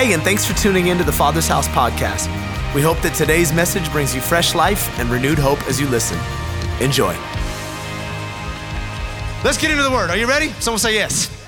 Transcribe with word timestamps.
Hey, 0.00 0.14
and 0.14 0.22
thanks 0.22 0.46
for 0.46 0.54
tuning 0.54 0.86
in 0.86 0.96
to 0.96 1.04
the 1.04 1.12
Father's 1.12 1.46
House 1.46 1.68
podcast. 1.68 2.24
We 2.74 2.80
hope 2.80 3.02
that 3.02 3.14
today's 3.14 3.52
message 3.52 3.92
brings 3.92 4.14
you 4.14 4.22
fresh 4.22 4.54
life 4.54 4.98
and 4.98 5.10
renewed 5.10 5.38
hope 5.38 5.62
as 5.68 5.78
you 5.78 5.86
listen. 5.88 6.18
Enjoy. 6.80 7.12
Let's 9.44 9.58
get 9.58 9.70
into 9.70 9.82
the 9.82 9.90
word. 9.90 10.08
Are 10.08 10.16
you 10.16 10.26
ready? 10.26 10.52
Someone 10.58 10.78
say 10.78 10.94
yes. 10.94 11.39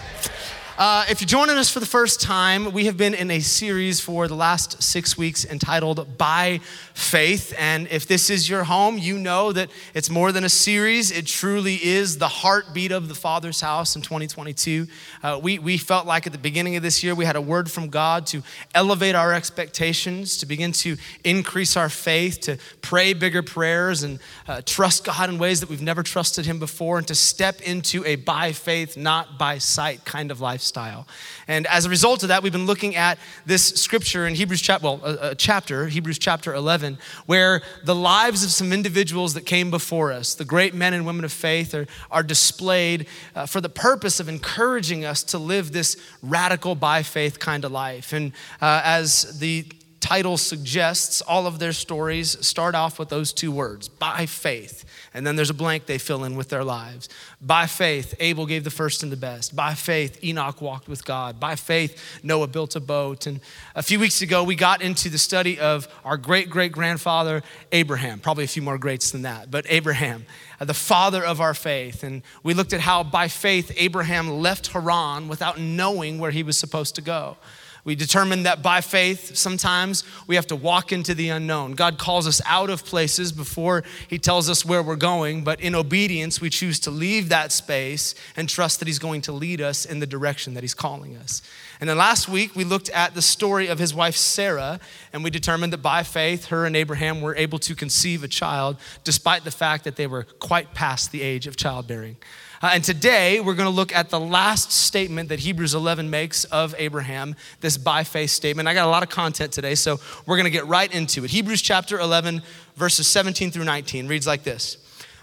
Uh, 0.78 1.04
if 1.10 1.20
you're 1.20 1.26
joining 1.26 1.58
us 1.58 1.68
for 1.68 1.80
the 1.80 1.86
first 1.86 2.18
time, 2.18 2.72
we 2.72 2.86
have 2.86 2.96
been 2.96 3.12
in 3.12 3.30
a 3.30 3.40
series 3.40 4.00
for 4.00 4.26
the 4.26 4.34
last 4.34 4.82
six 4.82 5.18
weeks 5.18 5.44
entitled 5.44 6.16
By 6.16 6.60
Faith. 6.94 7.54
And 7.58 7.86
if 7.88 8.06
this 8.06 8.30
is 8.30 8.48
your 8.48 8.64
home, 8.64 8.96
you 8.96 9.18
know 9.18 9.52
that 9.52 9.70
it's 9.92 10.08
more 10.08 10.32
than 10.32 10.44
a 10.44 10.48
series. 10.48 11.10
It 11.10 11.26
truly 11.26 11.74
is 11.74 12.16
the 12.16 12.26
heartbeat 12.26 12.90
of 12.90 13.08
the 13.08 13.14
Father's 13.14 13.60
house 13.60 13.96
in 13.96 14.02
2022. 14.02 14.86
Uh, 15.22 15.38
we, 15.42 15.58
we 15.58 15.76
felt 15.76 16.06
like 16.06 16.26
at 16.26 16.32
the 16.32 16.38
beginning 16.38 16.76
of 16.76 16.82
this 16.82 17.04
year, 17.04 17.14
we 17.14 17.26
had 17.26 17.36
a 17.36 17.40
word 17.40 17.70
from 17.70 17.88
God 17.88 18.26
to 18.28 18.42
elevate 18.74 19.14
our 19.14 19.34
expectations, 19.34 20.38
to 20.38 20.46
begin 20.46 20.72
to 20.72 20.96
increase 21.22 21.76
our 21.76 21.90
faith, 21.90 22.40
to 22.40 22.56
pray 22.80 23.12
bigger 23.12 23.42
prayers 23.42 24.04
and 24.04 24.20
uh, 24.48 24.62
trust 24.64 25.04
God 25.04 25.28
in 25.28 25.36
ways 25.36 25.60
that 25.60 25.68
we've 25.68 25.82
never 25.82 26.02
trusted 26.02 26.46
Him 26.46 26.58
before, 26.58 26.96
and 26.96 27.06
to 27.08 27.14
step 27.14 27.60
into 27.60 28.02
a 28.06 28.16
by 28.16 28.52
faith, 28.52 28.96
not 28.96 29.38
by 29.38 29.58
sight 29.58 30.06
kind 30.06 30.30
of 30.30 30.40
life 30.40 30.61
lifestyle. 30.62 31.08
And 31.48 31.66
as 31.66 31.86
a 31.86 31.90
result 31.90 32.22
of 32.22 32.28
that, 32.28 32.44
we've 32.44 32.52
been 32.52 32.66
looking 32.66 32.94
at 32.94 33.18
this 33.44 33.66
scripture 33.66 34.28
in 34.28 34.36
Hebrews 34.36 34.62
chapter, 34.62 34.84
well, 34.84 35.00
a, 35.04 35.30
a 35.30 35.34
chapter, 35.34 35.88
Hebrews 35.88 36.20
chapter 36.20 36.54
11, 36.54 36.98
where 37.26 37.62
the 37.84 37.96
lives 37.96 38.44
of 38.44 38.50
some 38.50 38.72
individuals 38.72 39.34
that 39.34 39.44
came 39.44 39.72
before 39.72 40.12
us, 40.12 40.34
the 40.34 40.44
great 40.44 40.72
men 40.72 40.94
and 40.94 41.04
women 41.04 41.24
of 41.24 41.32
faith, 41.32 41.74
are, 41.74 41.88
are 42.12 42.22
displayed 42.22 43.08
uh, 43.34 43.44
for 43.44 43.60
the 43.60 43.68
purpose 43.68 44.20
of 44.20 44.28
encouraging 44.28 45.04
us 45.04 45.24
to 45.24 45.38
live 45.38 45.72
this 45.72 45.96
radical 46.22 46.76
by 46.76 47.02
faith 47.02 47.40
kind 47.40 47.64
of 47.64 47.72
life. 47.72 48.12
And 48.12 48.30
uh, 48.60 48.82
as 48.84 49.40
the 49.40 49.66
title 49.98 50.36
suggests, 50.36 51.22
all 51.22 51.48
of 51.48 51.58
their 51.58 51.72
stories 51.72 52.36
start 52.46 52.76
off 52.76 53.00
with 53.00 53.08
those 53.08 53.32
two 53.32 53.50
words 53.50 53.88
by 53.88 54.26
faith. 54.26 54.84
And 55.14 55.26
then 55.26 55.36
there's 55.36 55.50
a 55.50 55.54
blank 55.54 55.86
they 55.86 55.98
fill 55.98 56.24
in 56.24 56.36
with 56.36 56.48
their 56.48 56.64
lives. 56.64 57.08
By 57.40 57.66
faith, 57.66 58.14
Abel 58.18 58.46
gave 58.46 58.64
the 58.64 58.70
first 58.70 59.02
and 59.02 59.12
the 59.12 59.16
best. 59.16 59.54
By 59.54 59.74
faith, 59.74 60.22
Enoch 60.24 60.62
walked 60.62 60.88
with 60.88 61.04
God. 61.04 61.38
By 61.38 61.54
faith, 61.54 62.02
Noah 62.22 62.46
built 62.46 62.76
a 62.76 62.80
boat. 62.80 63.26
And 63.26 63.40
a 63.74 63.82
few 63.82 64.00
weeks 64.00 64.22
ago, 64.22 64.42
we 64.42 64.54
got 64.54 64.80
into 64.80 65.10
the 65.10 65.18
study 65.18 65.58
of 65.58 65.86
our 66.04 66.16
great 66.16 66.48
great 66.48 66.72
grandfather, 66.72 67.42
Abraham. 67.72 68.20
Probably 68.20 68.44
a 68.44 68.48
few 68.48 68.62
more 68.62 68.78
greats 68.78 69.10
than 69.10 69.22
that, 69.22 69.50
but 69.50 69.66
Abraham, 69.68 70.24
uh, 70.60 70.64
the 70.64 70.74
father 70.74 71.24
of 71.24 71.40
our 71.40 71.54
faith. 71.54 72.02
And 72.02 72.22
we 72.42 72.54
looked 72.54 72.72
at 72.72 72.80
how 72.80 73.02
by 73.02 73.28
faith, 73.28 73.70
Abraham 73.76 74.30
left 74.30 74.68
Haran 74.68 75.28
without 75.28 75.60
knowing 75.60 76.18
where 76.18 76.30
he 76.30 76.42
was 76.42 76.56
supposed 76.56 76.94
to 76.94 77.02
go. 77.02 77.36
We 77.84 77.96
determined 77.96 78.46
that 78.46 78.62
by 78.62 78.80
faith, 78.80 79.36
sometimes 79.36 80.04
we 80.28 80.36
have 80.36 80.46
to 80.48 80.56
walk 80.56 80.92
into 80.92 81.14
the 81.14 81.30
unknown. 81.30 81.72
God 81.72 81.98
calls 81.98 82.28
us 82.28 82.40
out 82.46 82.70
of 82.70 82.84
places 82.84 83.32
before 83.32 83.82
He 84.06 84.18
tells 84.18 84.48
us 84.48 84.64
where 84.64 84.84
we're 84.84 84.94
going, 84.94 85.42
but 85.42 85.60
in 85.60 85.74
obedience, 85.74 86.40
we 86.40 86.48
choose 86.48 86.78
to 86.80 86.92
leave 86.92 87.28
that 87.30 87.50
space 87.50 88.14
and 88.36 88.48
trust 88.48 88.78
that 88.78 88.86
He's 88.86 89.00
going 89.00 89.22
to 89.22 89.32
lead 89.32 89.60
us 89.60 89.84
in 89.84 89.98
the 89.98 90.06
direction 90.06 90.54
that 90.54 90.62
He's 90.62 90.74
calling 90.74 91.16
us. 91.16 91.42
And 91.80 91.90
then 91.90 91.98
last 91.98 92.28
week, 92.28 92.54
we 92.54 92.62
looked 92.62 92.90
at 92.90 93.16
the 93.16 93.22
story 93.22 93.66
of 93.66 93.80
his 93.80 93.92
wife 93.92 94.14
Sarah, 94.14 94.78
and 95.12 95.24
we 95.24 95.30
determined 95.30 95.72
that 95.72 95.82
by 95.82 96.04
faith, 96.04 96.46
her 96.46 96.64
and 96.64 96.76
Abraham 96.76 97.20
were 97.20 97.34
able 97.34 97.58
to 97.58 97.74
conceive 97.74 98.22
a 98.22 98.28
child, 98.28 98.76
despite 99.02 99.42
the 99.42 99.50
fact 99.50 99.82
that 99.82 99.96
they 99.96 100.06
were 100.06 100.22
quite 100.22 100.74
past 100.74 101.10
the 101.10 101.22
age 101.22 101.48
of 101.48 101.56
childbearing. 101.56 102.18
Uh, 102.62 102.70
and 102.74 102.84
today 102.84 103.40
we're 103.40 103.56
going 103.56 103.68
to 103.68 103.74
look 103.74 103.92
at 103.92 104.08
the 104.08 104.20
last 104.20 104.70
statement 104.70 105.30
that 105.30 105.40
Hebrews 105.40 105.74
11 105.74 106.08
makes 106.08 106.44
of 106.44 106.76
Abraham, 106.78 107.34
this 107.60 107.76
by 107.76 108.04
faith 108.04 108.30
statement. 108.30 108.68
I 108.68 108.74
got 108.74 108.86
a 108.86 108.90
lot 108.90 109.02
of 109.02 109.08
content 109.08 109.52
today, 109.52 109.74
so 109.74 109.98
we're 110.26 110.36
going 110.36 110.44
to 110.44 110.50
get 110.50 110.68
right 110.68 110.92
into 110.94 111.24
it. 111.24 111.30
Hebrews 111.32 111.60
chapter 111.60 111.98
11, 111.98 112.40
verses 112.76 113.08
17 113.08 113.50
through 113.50 113.64
19 113.64 114.06
reads 114.06 114.28
like 114.28 114.44
this 114.44 114.76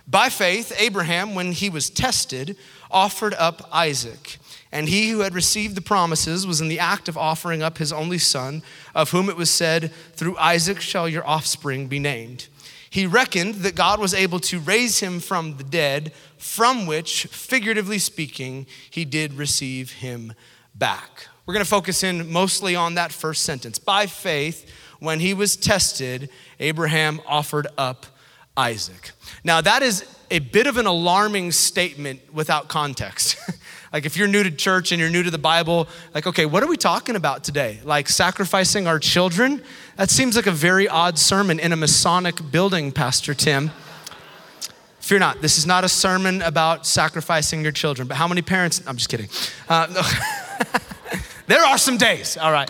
By 0.06 0.28
faith, 0.28 0.74
Abraham, 0.78 1.34
when 1.34 1.54
he 1.54 1.70
was 1.70 1.90
tested, 1.90 2.58
offered 2.92 3.34
up 3.36 3.70
Isaac. 3.72 4.38
And 4.74 4.90
he 4.90 5.10
who 5.10 5.22
had 5.22 5.34
received 5.34 5.76
the 5.76 5.82
promises 5.82 6.46
was 6.46 6.60
in 6.60 6.68
the 6.68 6.80
act 6.80 7.08
of 7.08 7.18
offering 7.18 7.64
up 7.64 7.78
his 7.78 7.94
only 7.94 8.18
son, 8.18 8.64
of 8.94 9.12
whom 9.12 9.30
it 9.30 9.38
was 9.38 9.50
said, 9.50 9.94
Through 10.14 10.38
Isaac 10.38 10.82
shall 10.82 11.08
your 11.08 11.26
offspring 11.26 11.88
be 11.88 12.00
named. 12.00 12.49
He 12.90 13.06
reckoned 13.06 13.56
that 13.56 13.76
God 13.76 14.00
was 14.00 14.14
able 14.14 14.40
to 14.42 14.60
raise 14.60 15.00
him 15.00 15.20
from 15.20 15.58
the 15.58 15.64
dead, 15.64 16.12
from 16.38 16.86
which, 16.86 17.26
figuratively 17.26 18.00
speaking, 18.00 18.66
he 18.90 19.06
did 19.06 19.34
receive 19.34 19.92
him 19.92 20.34
back. 20.74 21.28
We're 21.46 21.54
going 21.54 21.66
to 21.66 21.70
focus 21.70 22.04
in 22.04 22.32
mostly 22.32 22.76
on 22.76 22.96
that 22.96 23.12
first 23.12 23.44
sentence. 23.44 23.80
By 23.80 24.06
faith, 24.06 24.70
when 25.00 25.20
he 25.20 25.34
was 25.34 25.56
tested, 25.56 26.30
Abraham 26.60 27.22
offered 27.26 27.68
up 27.78 28.06
Isaac. 28.56 29.12
Now, 29.44 29.62
that 29.62 29.82
is 29.82 30.06
a 30.32 30.40
bit 30.40 30.68
of 30.68 30.78
an 30.78 30.86
alarming 30.86 31.52
statement 31.52 32.22
without 32.34 32.68
context. 32.68 33.38
like, 33.92 34.06
if 34.06 34.16
you're 34.18 34.28
new 34.28 34.44
to 34.44 34.52
church 34.52 34.92
and 34.92 35.00
you're 35.02 35.10
new 35.10 35.24
to 35.24 35.32
the 35.32 35.38
Bible, 35.38 35.88
like, 36.14 36.28
okay, 36.28 36.46
what 36.46 36.62
are 36.62 36.68
we 36.68 36.78
talking 36.78 37.16
about 37.16 37.44
today? 37.44 37.80
Like, 37.84 38.08
sacrificing 38.08 38.88
our 38.88 39.00
children? 39.00 39.64
That 39.96 40.10
seems 40.10 40.36
like 40.36 40.46
a 40.46 40.52
very 40.52 40.88
odd 40.88 41.18
sermon 41.18 41.60
in 41.60 41.74
a 41.74 41.76
Masonic 41.76 42.52
building, 42.52 42.92
Pastor 42.92 43.34
Tim. 43.34 43.72
Fear 45.00 45.20
not, 45.20 45.42
this 45.42 45.58
is 45.58 45.66
not 45.66 45.84
a 45.84 45.90
sermon 45.90 46.42
about 46.44 46.86
sacrificing 46.86 47.64
your 47.64 47.72
children, 47.72 48.08
but 48.08 48.16
how 48.16 48.28
many 48.28 48.44
parents? 48.44 48.84
I'm 48.86 48.98
just 48.98 49.10
kidding. 49.10 49.30
Uh, 49.68 49.88
no. 49.92 50.02
there 51.48 51.66
are 51.66 51.78
some 51.78 51.98
days, 51.98 52.38
all 52.38 52.52
right. 52.52 52.70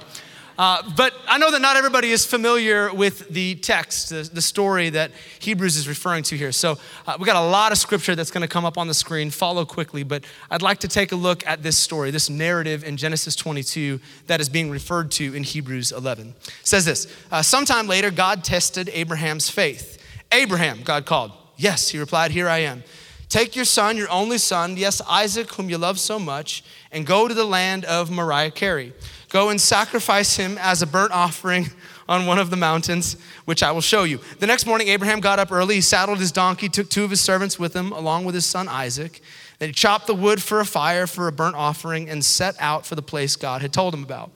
Uh, 0.59 0.84
but 0.97 1.14
I 1.25 1.38
know 1.38 1.52
that 1.52 1.62
not 1.62 1.78
everybody 1.78 2.12
is 2.12 2.25
familiar 2.25 2.94
with 2.94 3.30
the 3.30 3.56
text, 3.56 4.09
the, 4.09 4.30
the 4.34 4.42
story 4.42 4.90
that 4.90 5.12
Hebrews 5.40 5.78
is 5.78 5.88
referring 5.88 6.24
to 6.24 6.36
here. 6.36 6.52
So 6.52 6.78
uh, 7.08 7.16
we 7.18 7.25
got 7.25 7.38
a 7.38 7.47
lot 7.47 7.72
of 7.72 7.78
scripture 7.78 8.14
that's 8.14 8.30
going 8.30 8.42
to 8.42 8.47
come 8.47 8.66
up 8.66 8.78
on 8.78 8.86
the 8.90 8.94
screen. 8.94 9.30
Follow 9.30 9.64
quickly, 9.64 10.03
but 10.03 10.25
I'd 10.52 10.62
like 10.62 10.80
to 10.80 10.90
take 10.90 11.14
a 11.14 11.16
look 11.16 11.47
at 11.47 11.64
this 11.64 11.78
story, 11.78 12.12
this 12.12 12.30
narrative 12.30 12.84
in 12.84 12.97
Genesis 12.97 13.38
22 13.38 14.02
that 14.28 14.42
is 14.42 14.50
being 14.50 14.70
referred 14.70 15.12
to 15.12 15.34
in 15.34 15.44
Hebrews 15.44 15.94
11. 15.94 16.36
It 16.38 16.53
says 16.64 16.84
this 16.84 17.08
uh, 17.31 17.41
Sometime 17.41 17.88
later, 17.88 18.12
God 18.12 18.44
tested 18.44 18.90
Abraham's 18.91 19.50
faith. 19.50 20.03
Abraham, 20.30 20.81
God 20.84 21.06
called. 21.06 21.31
Yes, 21.56 21.88
he 21.88 22.00
replied, 22.00 22.31
Here 22.31 22.50
I 22.50 22.58
am. 22.58 22.84
Take 23.30 23.56
your 23.56 23.64
son, 23.64 23.96
your 23.96 24.09
only 24.09 24.40
son, 24.40 24.76
yes, 24.76 25.02
Isaac, 25.08 25.53
whom 25.53 25.70
you 25.70 25.78
love 25.78 26.00
so 26.00 26.18
much, 26.18 26.64
and 26.91 27.06
go 27.06 27.28
to 27.28 27.34
the 27.34 27.46
land 27.46 27.86
of 27.86 28.09
Moriah 28.09 28.50
Carey. 28.50 28.91
Go 29.29 29.50
and 29.50 29.62
sacrifice 29.62 30.35
him 30.35 30.57
as 30.59 30.81
a 30.81 30.88
burnt 30.88 31.12
offering 31.12 31.69
on 32.07 32.25
one 32.25 32.40
of 32.40 32.50
the 32.50 32.57
mountains, 32.57 33.16
which 33.45 33.62
I 33.62 33.72
will 33.72 33.81
show 33.81 34.03
you. 34.03 34.19
The 34.40 34.47
next 34.47 34.66
morning, 34.66 34.88
Abraham 34.88 35.19
got 35.19 35.38
up 35.38 35.51
early. 35.51 35.75
He 35.75 35.81
saddled 35.81 36.17
his 36.17 36.31
donkey, 36.31 36.67
took 36.67 36.90
two 36.90 37.03
of 37.03 37.12
his 37.12 37.22
servants 37.22 37.59
with 37.59 37.75
him, 37.75 37.91
along 37.91 38.25
with 38.25 38.34
his 38.34 38.47
son 38.47 38.67
Isaac. 38.67 39.22
Then 39.59 39.69
he 39.69 39.73
chopped 39.73 40.07
the 40.07 40.16
wood 40.16 40.41
for 40.41 40.59
a 40.59 40.66
fire 40.66 41.06
for 41.06 41.28
a 41.28 41.31
burnt 41.31 41.56
offering 41.56 42.09
and 42.09 42.25
set 42.25 42.56
out 42.59 42.88
for 42.88 42.95
the 42.95 43.03
place 43.03 43.35
God 43.35 43.62
had 43.62 43.72
told 43.72 43.94
him 43.94 44.03
about. 44.03 44.31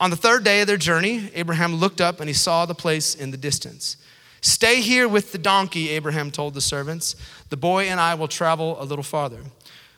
On 0.00 0.10
the 0.10 0.16
third 0.16 0.42
day 0.42 0.62
of 0.62 0.66
their 0.66 0.76
journey, 0.76 1.30
Abraham 1.34 1.76
looked 1.76 2.00
up 2.00 2.18
and 2.18 2.28
he 2.28 2.34
saw 2.34 2.66
the 2.66 2.74
place 2.74 3.14
in 3.14 3.30
the 3.30 3.36
distance. 3.36 3.96
Stay 4.40 4.80
here 4.80 5.06
with 5.06 5.30
the 5.30 5.38
donkey, 5.38 5.90
Abraham 5.90 6.32
told 6.32 6.54
the 6.54 6.60
servants. 6.60 7.14
The 7.50 7.56
boy 7.56 7.84
and 7.84 8.00
I 8.00 8.14
will 8.14 8.26
travel 8.26 8.82
a 8.82 8.84
little 8.84 9.04
farther. 9.04 9.42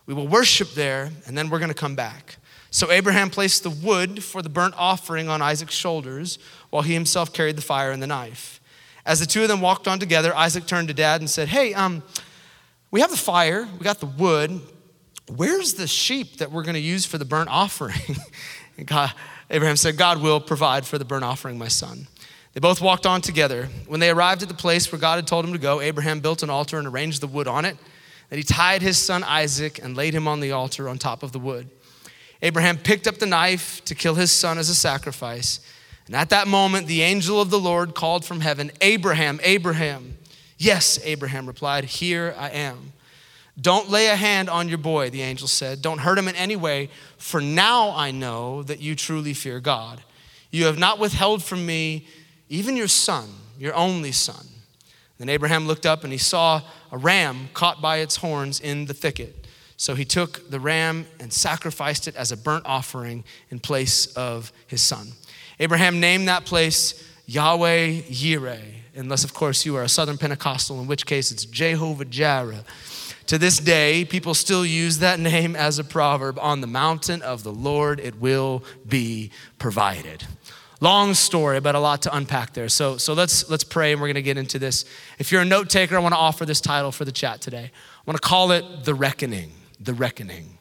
We 0.05 0.13
will 0.13 0.29
worship 0.29 0.73
there, 0.73 1.11
and 1.27 1.39
then 1.39 1.49
we're 1.49 1.61
going 1.61 1.71
to 1.71 1.75
come 1.75 1.95
back. 1.95 2.37
So 2.75 2.91
Abraham 2.91 3.31
placed 3.31 3.63
the 3.63 3.71
wood 3.71 4.25
for 4.25 4.43
the 4.43 4.49
burnt 4.49 4.75
offering 4.77 5.29
on 5.29 5.41
Isaac's 5.41 5.77
shoulders, 5.77 6.41
while 6.71 6.83
he 6.83 6.93
himself 6.93 7.33
carried 7.33 7.55
the 7.55 7.63
fire 7.63 7.93
and 7.93 8.03
the 8.03 8.07
knife. 8.09 8.61
As 9.07 9.21
the 9.21 9.27
two 9.27 9.43
of 9.43 9.49
them 9.49 9.61
walked 9.61 9.87
on 9.87 10.01
together, 10.01 10.35
Isaac 10.35 10.67
turned 10.67 10.89
to 10.89 10.95
dad 10.95 11.21
and 11.21 11.31
said, 11.31 11.47
Hey, 11.47 11.73
um, 11.73 12.03
we 12.91 13.01
have 13.01 13.13
the 13.13 13.17
fire, 13.17 13.69
we 13.79 13.85
got 13.85 14.01
the 14.01 14.07
wood. 14.07 14.61
Where's 15.29 15.75
the 15.75 15.87
sheep 15.87 16.39
that 16.39 16.51
we're 16.51 16.65
going 16.65 16.75
to 16.75 16.81
use 16.81 17.07
for 17.07 17.17
the 17.17 17.25
burnt 17.25 17.49
offering? 17.49 18.17
God, 18.85 19.13
Abraham 19.51 19.77
said, 19.77 19.97
God 19.97 20.21
will 20.21 20.41
provide 20.41 20.85
for 20.85 20.99
the 20.99 21.05
burnt 21.05 21.25
offering, 21.25 21.57
my 21.57 21.69
son. 21.69 22.09
They 22.55 22.61
both 22.61 22.81
walked 22.81 23.07
on 23.07 23.21
together. 23.21 23.69
When 23.87 24.01
they 24.01 24.11
arrived 24.11 24.43
at 24.43 24.49
the 24.49 24.55
place 24.55 24.91
where 24.91 25.01
God 25.01 25.15
had 25.15 25.29
told 25.29 25.45
him 25.45 25.53
to 25.53 25.61
go, 25.61 25.81
Abraham 25.81 26.19
built 26.19 26.43
an 26.43 26.51
altar 26.51 26.77
and 26.79 26.89
arranged 26.89 27.21
the 27.21 27.29
wood 27.29 27.47
on 27.47 27.67
it. 27.67 27.77
Then 28.31 28.39
he 28.41 28.43
tied 28.43 28.83
his 28.83 28.99
son 28.99 29.23
Isaac 29.23 29.79
and 29.81 29.97
laid 29.97 30.13
him 30.13 30.27
on 30.27 30.41
the 30.41 30.51
altar 30.51 30.89
on 30.89 30.99
top 30.99 31.23
of 31.23 31.31
the 31.31 31.39
wood. 31.39 31.71
Abraham 32.43 32.79
picked 32.79 33.07
up 33.07 33.19
the 33.19 33.27
knife 33.27 33.85
to 33.87 33.95
kill 33.95 34.15
his 34.15 34.33
son 34.33 34.59
as 34.59 34.69
a 34.69 34.75
sacrifice. 34.75 35.61
And 36.07 36.15
at 36.15 36.31
that 36.31 36.47
moment, 36.47 36.87
the 36.87 37.03
angel 37.03 37.41
of 37.41 37.51
the 37.51 37.59
Lord 37.59 37.95
called 37.95 38.25
from 38.25 38.41
heaven, 38.41 38.71
Abraham, 38.81 39.41
Abraham. 39.43 40.19
Yes, 40.59 40.99
Abraham 41.05 41.47
replied, 41.47 41.85
Here 41.85 42.35
I 42.39 42.51
am. 42.51 42.93
Don't 43.61 43.89
lay 43.89 44.09
a 44.09 44.17
hand 44.17 44.51
on 44.51 44.69
your 44.69 44.79
boy, 44.79 45.11
the 45.11 45.23
angel 45.23 45.49
said. 45.49 45.81
Don't 45.81 45.99
hurt 45.99 46.19
him 46.19 46.29
in 46.29 46.35
any 46.35 46.57
way, 46.57 46.91
for 47.19 47.41
now 47.41 47.91
I 47.91 48.11
know 48.11 48.63
that 48.65 48.81
you 48.81 48.97
truly 48.97 49.33
fear 49.33 49.61
God. 49.61 50.03
You 50.51 50.67
have 50.67 50.79
not 50.79 50.99
withheld 50.99 51.43
from 51.43 51.65
me 51.65 52.07
even 52.49 52.77
your 52.77 52.89
son, 52.89 53.29
your 53.59 53.75
only 53.75 54.13
son. 54.13 54.47
Then 55.19 55.29
Abraham 55.29 55.67
looked 55.67 55.87
up 55.87 56.05
and 56.05 56.13
he 56.13 56.19
saw 56.19 56.63
a 56.91 56.99
ram 56.99 57.49
caught 57.55 57.81
by 57.81 57.99
its 57.99 58.17
horns 58.17 58.61
in 58.61 58.87
the 58.87 58.95
thicket. 58.95 59.44
So 59.77 59.95
he 59.95 60.05
took 60.05 60.51
the 60.51 60.61
ram 60.61 61.07
and 61.21 61.33
sacrificed 61.33 62.09
it 62.09 62.17
as 62.17 62.33
a 62.33 62.37
burnt 62.37 62.65
offering 62.67 63.25
in 63.51 63.59
place 63.59 64.07
of 64.15 64.53
his 64.67 64.81
son. 64.81 65.09
Abraham 65.61 66.01
named 66.01 66.29
that 66.29 66.45
place 66.45 67.03
Yahweh 67.27 68.03
Yireh, 68.03 68.63
unless, 68.95 69.25
of 69.25 69.35
course, 69.35 69.65
you 69.65 69.77
are 69.77 69.83
a 69.83 69.89
Southern 69.89 70.19
Pentecostal, 70.19 70.81
in 70.81 70.87
which 70.87 71.07
case 71.07 71.31
it's 71.31 71.45
Jehovah 71.45 72.05
Jireh. 72.05 72.65
To 73.29 73.39
this 73.39 73.59
day, 73.59 74.05
people 74.05 74.35
still 74.35 74.67
use 74.67 74.99
that 74.99 75.19
name 75.19 75.57
as 75.57 75.79
a 75.79 75.85
proverb 75.85 76.39
on 76.39 76.61
the 76.61 76.67
mountain 76.67 77.23
of 77.23 77.43
the 77.43 77.53
Lord, 77.53 77.99
it 77.99 78.21
will 78.21 78.63
be 78.87 79.31
provided. 79.59 80.25
Long 80.81 81.15
story, 81.15 81.61
but 81.61 81.75
a 81.75 81.79
lot 81.79 82.03
to 82.03 82.15
unpack 82.15 82.53
there. 82.53 82.69
So, 82.69 82.99
so 82.99 83.15
let's, 83.15 83.49
let's 83.49 83.65
pray 83.65 83.93
and 83.93 84.01
we're 84.01 84.09
going 84.09 84.17
to 84.17 84.23
get 84.23 84.37
into 84.37 84.59
this. 84.59 84.85
If 85.19 85.33
you're 85.33 85.41
a 85.41 85.47
note 85.47 85.71
taker, 85.71 85.97
I 85.97 86.01
want 86.01 86.13
to 86.13 86.19
offer 86.19 86.45
this 86.45 86.61
title 86.61 86.93
for 86.93 87.07
the 87.07 87.13
chat 87.13 87.41
today. 87.41 87.71
I 87.73 88.03
want 88.05 88.21
to 88.21 88.29
call 88.29 88.51
it 88.51 88.85
The 88.85 88.93
Reckoning. 88.93 89.53
The 89.85 89.95
Reckoning. 89.95 90.59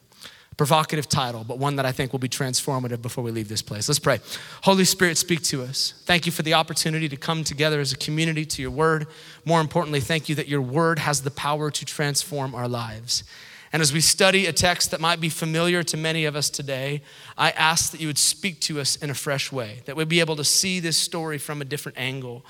Provocative 0.56 1.08
title, 1.08 1.42
but 1.42 1.58
one 1.58 1.76
that 1.76 1.86
I 1.86 1.90
think 1.90 2.12
will 2.12 2.20
be 2.20 2.28
transformative 2.28 3.02
before 3.02 3.24
we 3.24 3.32
leave 3.32 3.48
this 3.48 3.62
place. 3.62 3.88
Let's 3.88 3.98
pray. 3.98 4.20
Holy 4.62 4.84
Spirit, 4.84 5.18
speak 5.18 5.42
to 5.44 5.62
us. 5.62 5.94
Thank 6.04 6.26
you 6.26 6.32
for 6.32 6.42
the 6.42 6.54
opportunity 6.54 7.08
to 7.08 7.16
come 7.16 7.42
together 7.42 7.80
as 7.80 7.92
a 7.92 7.96
community 7.96 8.44
to 8.44 8.62
your 8.62 8.70
word. 8.70 9.08
More 9.44 9.60
importantly, 9.60 10.00
thank 10.00 10.28
you 10.28 10.36
that 10.36 10.46
your 10.46 10.60
word 10.60 11.00
has 11.00 11.22
the 11.22 11.32
power 11.32 11.72
to 11.72 11.84
transform 11.84 12.54
our 12.54 12.68
lives. 12.68 13.24
And 13.72 13.82
as 13.82 13.92
we 13.92 14.00
study 14.00 14.46
a 14.46 14.52
text 14.52 14.92
that 14.92 15.00
might 15.00 15.20
be 15.20 15.28
familiar 15.28 15.82
to 15.82 15.96
many 15.96 16.24
of 16.26 16.36
us 16.36 16.48
today, 16.48 17.02
I 17.36 17.50
ask 17.50 17.90
that 17.90 18.00
you 18.00 18.06
would 18.06 18.18
speak 18.18 18.60
to 18.60 18.78
us 18.78 18.94
in 18.94 19.10
a 19.10 19.14
fresh 19.14 19.50
way, 19.50 19.80
that 19.86 19.96
we'd 19.96 20.08
be 20.08 20.20
able 20.20 20.36
to 20.36 20.44
see 20.44 20.78
this 20.78 20.96
story 20.96 21.38
from 21.38 21.60
a 21.60 21.64
different 21.64 21.98
angle, 21.98 22.46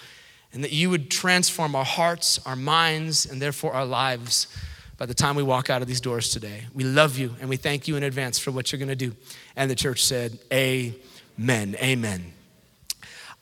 and 0.52 0.62
that 0.62 0.72
you 0.72 0.90
would 0.90 1.10
transform 1.10 1.74
our 1.74 1.84
hearts, 1.86 2.38
our 2.44 2.56
minds, 2.56 3.24
and 3.24 3.40
therefore 3.40 3.72
our 3.72 3.86
lives 3.86 4.48
by 4.96 5.06
the 5.06 5.14
time 5.14 5.36
we 5.36 5.42
walk 5.42 5.70
out 5.70 5.82
of 5.82 5.88
these 5.88 6.00
doors 6.00 6.30
today. 6.30 6.64
We 6.72 6.84
love 6.84 7.18
you 7.18 7.34
and 7.40 7.48
we 7.48 7.56
thank 7.56 7.88
you 7.88 7.96
in 7.96 8.02
advance 8.02 8.38
for 8.38 8.50
what 8.50 8.70
you're 8.70 8.78
going 8.78 8.88
to 8.88 8.96
do. 8.96 9.14
And 9.56 9.70
the 9.70 9.74
church 9.74 10.04
said, 10.04 10.38
Amen. 10.52 11.76
Amen. 11.82 12.32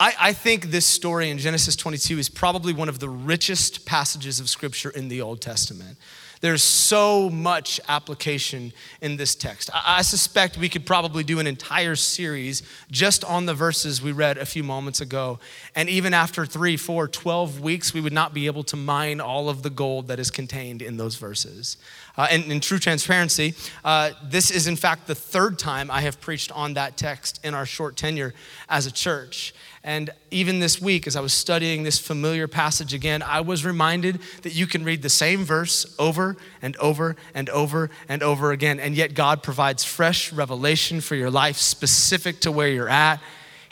I, 0.01 0.15
I, 0.19 0.33
think 0.33 0.67
this 0.67 0.87
story 0.87 1.31
in 1.31 1.39
Genesis 1.39 1.77
22 1.77 2.19
is 2.19 2.29
probably 2.29 2.73
one 2.73 2.89
of 2.89 2.99
the 2.99 3.09
richest 3.09 3.87
passages 3.87 4.41
of 4.41 4.49
scripture 4.49 4.91
in 4.91 5.09
the 5.09 5.21
Old 5.21 5.41
Testament. 5.41 5.97
There's 6.43 6.65
so 6.65 7.31
much 7.31 7.81
application 7.89 8.73
in 9.01 9.17
this 9.17 9.37
text. 9.37 9.71
I, 9.73 10.03
suspect 10.03 10.59
we 10.59 10.69
could 10.69 10.85
probably 10.85 11.23
do 11.23 11.39
an 11.39 11.47
entire 11.47 11.95
series 11.95 12.65
just 12.91 13.25
on 13.25 13.47
the 13.47 13.55
verses 13.55 14.03
we 14.03 14.11
read 14.11 14.39
a 14.39 14.45
few 14.45 14.65
moments 14.65 15.01
ago. 15.01 15.39
And 15.77 15.89
even 15.89 16.13
after 16.13 16.45
three, 16.45 16.77
four, 16.77 17.07
12 17.07 17.61
weeks, 17.61 17.95
we 17.95 18.01
would 18.01 18.13
not 18.13 18.35
be 18.35 18.47
able 18.47 18.65
to 18.65 18.77
mine 18.77 19.21
all 19.21 19.49
of 19.49 19.63
the 19.63 19.71
gold 19.71 20.09
that 20.09 20.19
is 20.19 20.33
contained 20.33 20.83
in 20.83 20.97
those 20.97 21.15
verses. 21.15 21.77
Uh, 22.17 22.29
and 22.31 22.45
in 22.53 22.61
true 22.61 22.79
transparency, 22.79 23.55
uh, 23.85 24.11
this 24.23 24.51
is 24.51 24.67
in 24.67 24.77
fact 24.77 25.07
the 25.07 25.15
third 25.15 25.59
time 25.59 25.91
I 25.91 26.03
have 26.03 26.21
preached 26.21 26.53
on 26.53 26.75
that 26.75 26.97
text 26.97 27.41
in 27.43 27.55
our 27.55 27.67
short 27.67 27.97
tenure 27.97 28.35
as 28.69 28.87
a 28.87 28.93
church. 28.93 29.55
And 29.85 30.11
even 30.31 30.61
this 30.61 30.81
week, 30.81 31.07
as 31.07 31.17
I 31.17 31.21
was 31.21 31.33
studying 31.33 31.83
this 31.83 31.99
familiar 31.99 32.47
passage 32.47 32.95
again, 32.95 33.21
I 33.21 33.41
was 33.41 33.65
reminded 33.65 34.21
that 34.43 34.55
you 34.55 34.67
can 34.67 34.85
read 34.85 35.03
the 35.03 35.09
same 35.09 35.45
verse 35.45 35.97
over 35.99 36.37
and 36.61 36.77
over 36.77 37.17
and 37.35 37.49
over 37.51 37.91
and 38.09 38.23
over 38.23 38.53
again, 38.53 38.79
and 38.79 38.95
yet 38.95 39.15
God 39.15 39.43
provides 39.43 39.83
fresh 39.83 40.33
revelation 40.33 41.01
for 41.01 41.17
your 41.17 41.31
life 41.31 41.57
specific 41.57 42.41
to 42.41 42.53
where 42.53 42.69
you're 42.69 42.89
at. 42.89 43.21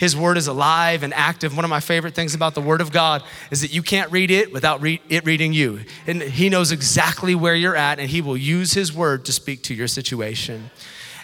His 0.01 0.17
word 0.17 0.39
is 0.39 0.47
alive 0.47 1.03
and 1.03 1.13
active. 1.13 1.55
One 1.55 1.67
of 1.67 1.69
my 1.69 1.79
favorite 1.79 2.15
things 2.15 2.35
about 2.35 2.55
the 2.55 2.63
word 2.63 2.81
of 2.81 2.91
God 2.91 3.23
is 3.51 3.61
that 3.61 3.71
you 3.71 3.83
can't 3.83 4.11
read 4.11 4.31
it 4.31 4.51
without 4.51 4.81
re- 4.81 5.03
it 5.11 5.27
reading 5.27 5.53
you. 5.53 5.81
And 6.07 6.23
he 6.23 6.49
knows 6.49 6.73
exactly 6.73 7.35
where 7.35 7.55
you're 7.55 7.77
at, 7.77 7.99
and 7.99 8.09
he 8.09 8.23
will 8.23 8.39
use 8.39 8.73
his 8.73 8.95
word 8.95 9.27
to 9.27 9.33
speak 9.33 9.63
to 9.65 9.75
your 9.75 9.87
situation. 9.87 10.71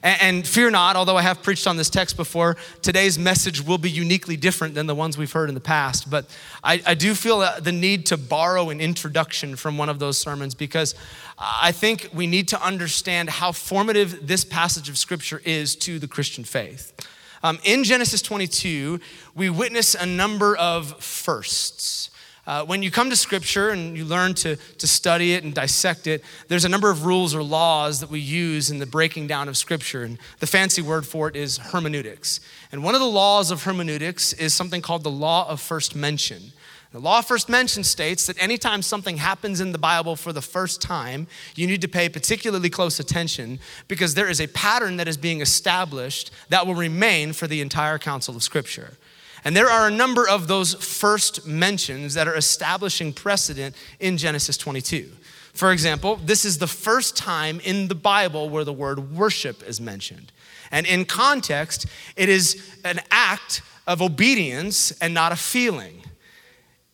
And, 0.03 0.21
and 0.21 0.47
fear 0.47 0.71
not, 0.71 0.95
although 0.95 1.17
I 1.17 1.23
have 1.23 1.43
preached 1.43 1.67
on 1.67 1.79
this 1.79 1.89
text 1.89 2.19
before, 2.19 2.59
today's 2.83 3.19
message 3.19 3.65
will 3.65 3.79
be 3.79 3.89
uniquely 3.89 4.37
different 4.37 4.75
than 4.75 4.87
the 4.87 4.95
ones 4.95 5.17
we've 5.17 5.33
heard 5.33 5.49
in 5.49 5.55
the 5.55 5.61
past. 5.63 6.11
But 6.11 6.27
I, 6.63 6.83
I 6.85 6.93
do 6.93 7.15
feel 7.15 7.49
the 7.59 7.73
need 7.73 8.05
to 8.07 8.19
borrow 8.19 8.69
an 8.69 8.83
introduction 8.83 9.57
from 9.57 9.79
one 9.79 9.89
of 9.89 10.01
those 10.01 10.19
sermons 10.19 10.55
because 10.55 10.95
I 11.39 11.73
think 11.73 12.11
we 12.13 12.27
need 12.27 12.49
to 12.49 12.63
understand 12.63 13.31
how 13.31 13.53
formative 13.53 14.27
this 14.27 14.45
passage 14.45 14.91
of 14.91 14.99
Scripture 14.99 15.41
is 15.47 15.75
to 15.77 15.99
the 15.99 16.09
Christian 16.09 16.45
faith. 16.45 16.93
Um, 17.43 17.59
in 17.65 17.85
Genesis 17.85 18.23
22, 18.23 19.01
we 19.35 19.51
witness 19.51 19.95
a 19.95 20.07
number 20.07 20.57
of 20.57 21.03
firsts. 21.03 22.11
Uh, 22.47 22.65
when 22.65 22.81
you 22.81 22.93
come 22.93 23.11
to 23.11 23.17
Scripture 23.17 23.71
and 23.71 23.97
you 23.97 24.05
learn 24.05 24.33
to, 24.33 24.55
to 24.55 24.87
study 24.87 25.33
it 25.33 25.43
and 25.43 25.53
dissect 25.53 26.07
it, 26.07 26.23
there's 26.47 26.65
a 26.65 26.69
number 26.69 26.91
of 26.91 27.05
rules 27.05 27.35
or 27.35 27.43
laws 27.43 27.99
that 27.99 28.09
we 28.09 28.21
use 28.21 28.71
in 28.71 28.79
the 28.79 28.87
breaking 28.87 29.27
down 29.27 29.49
of 29.49 29.57
Scripture. 29.57 30.05
And 30.05 30.17
the 30.39 30.47
fancy 30.47 30.81
word 30.81 31.05
for 31.05 31.29
it 31.29 31.35
is 31.35 31.57
hermeneutics. 31.57 32.39
And 32.71 32.85
one 32.85 32.95
of 32.95 33.01
the 33.01 33.07
laws 33.07 33.51
of 33.51 33.65
hermeneutics 33.65 34.33
is 34.33 34.55
something 34.55 34.81
called 34.81 35.03
the 35.03 35.11
law 35.11 35.49
of 35.49 35.61
first 35.61 35.97
mention. 35.97 36.53
The 36.97 37.03
law 37.03 37.21
first 37.21 37.51
mention 37.51 37.85
states 37.85 38.27
that 38.27 38.43
anytime 38.43 38.81
something 38.81 39.19
happens 39.19 39.61
in 39.61 39.73
the 39.73 39.77
Bible 39.77 40.17
for 40.17 40.33
the 40.33 40.41
first 40.41 40.81
time, 40.81 41.27
you 41.55 41.67
need 41.67 41.83
to 41.83 41.89
pay 41.89 42.09
particularly 42.09 42.71
close 42.71 42.99
attention 42.99 43.59
because 43.87 44.15
there 44.15 44.31
is 44.31 44.41
a 44.41 44.47
pattern 44.47 44.97
that 44.97 45.07
is 45.07 45.19
being 45.19 45.43
established 45.43 46.31
that 46.49 46.67
will 46.67 46.75
remain 46.75 47.35
for 47.35 47.47
the 47.47 47.61
entire 47.61 47.99
counsel 47.99 48.35
of 48.35 48.43
Scripture. 48.43 48.97
And 49.45 49.55
there 49.55 49.69
are 49.69 49.89
a 49.89 49.91
number 49.91 50.27
of 50.27 50.49
those 50.49 50.73
first 50.73 51.47
mentions 51.47 52.15
that 52.15 52.29
are 52.29 52.35
establishing 52.35 53.13
precedent 53.13 53.77
in 54.01 54.17
Genesis 54.17 54.57
22. 54.57 55.11
For 55.53 55.73
example, 55.73 56.17
this 56.25 56.47
is 56.47 56.57
the 56.57 56.67
first 56.67 57.15
time 57.15 57.61
in 57.61 57.89
the 57.89 57.95
Bible 57.95 58.49
where 58.49 58.65
the 58.65 58.73
word 58.73 59.13
worship 59.13 59.63
is 59.69 59.83
mentioned. 59.83 60.33
And 60.71 60.87
in 60.87 61.05
context, 61.05 61.85
it 62.17 62.31
is 62.31 62.75
an 62.87 63.03
act 63.11 63.61
of 63.87 64.01
obedience 64.01 64.93
and 64.93 65.13
not 65.13 65.33
a 65.33 65.37
feeling. 65.37 66.03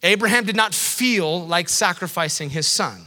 Abraham 0.02 0.44
did 0.44 0.56
not 0.56 0.74
feel 0.74 1.46
like 1.46 1.68
sacrificing 1.68 2.50
his 2.50 2.66
son. 2.66 3.02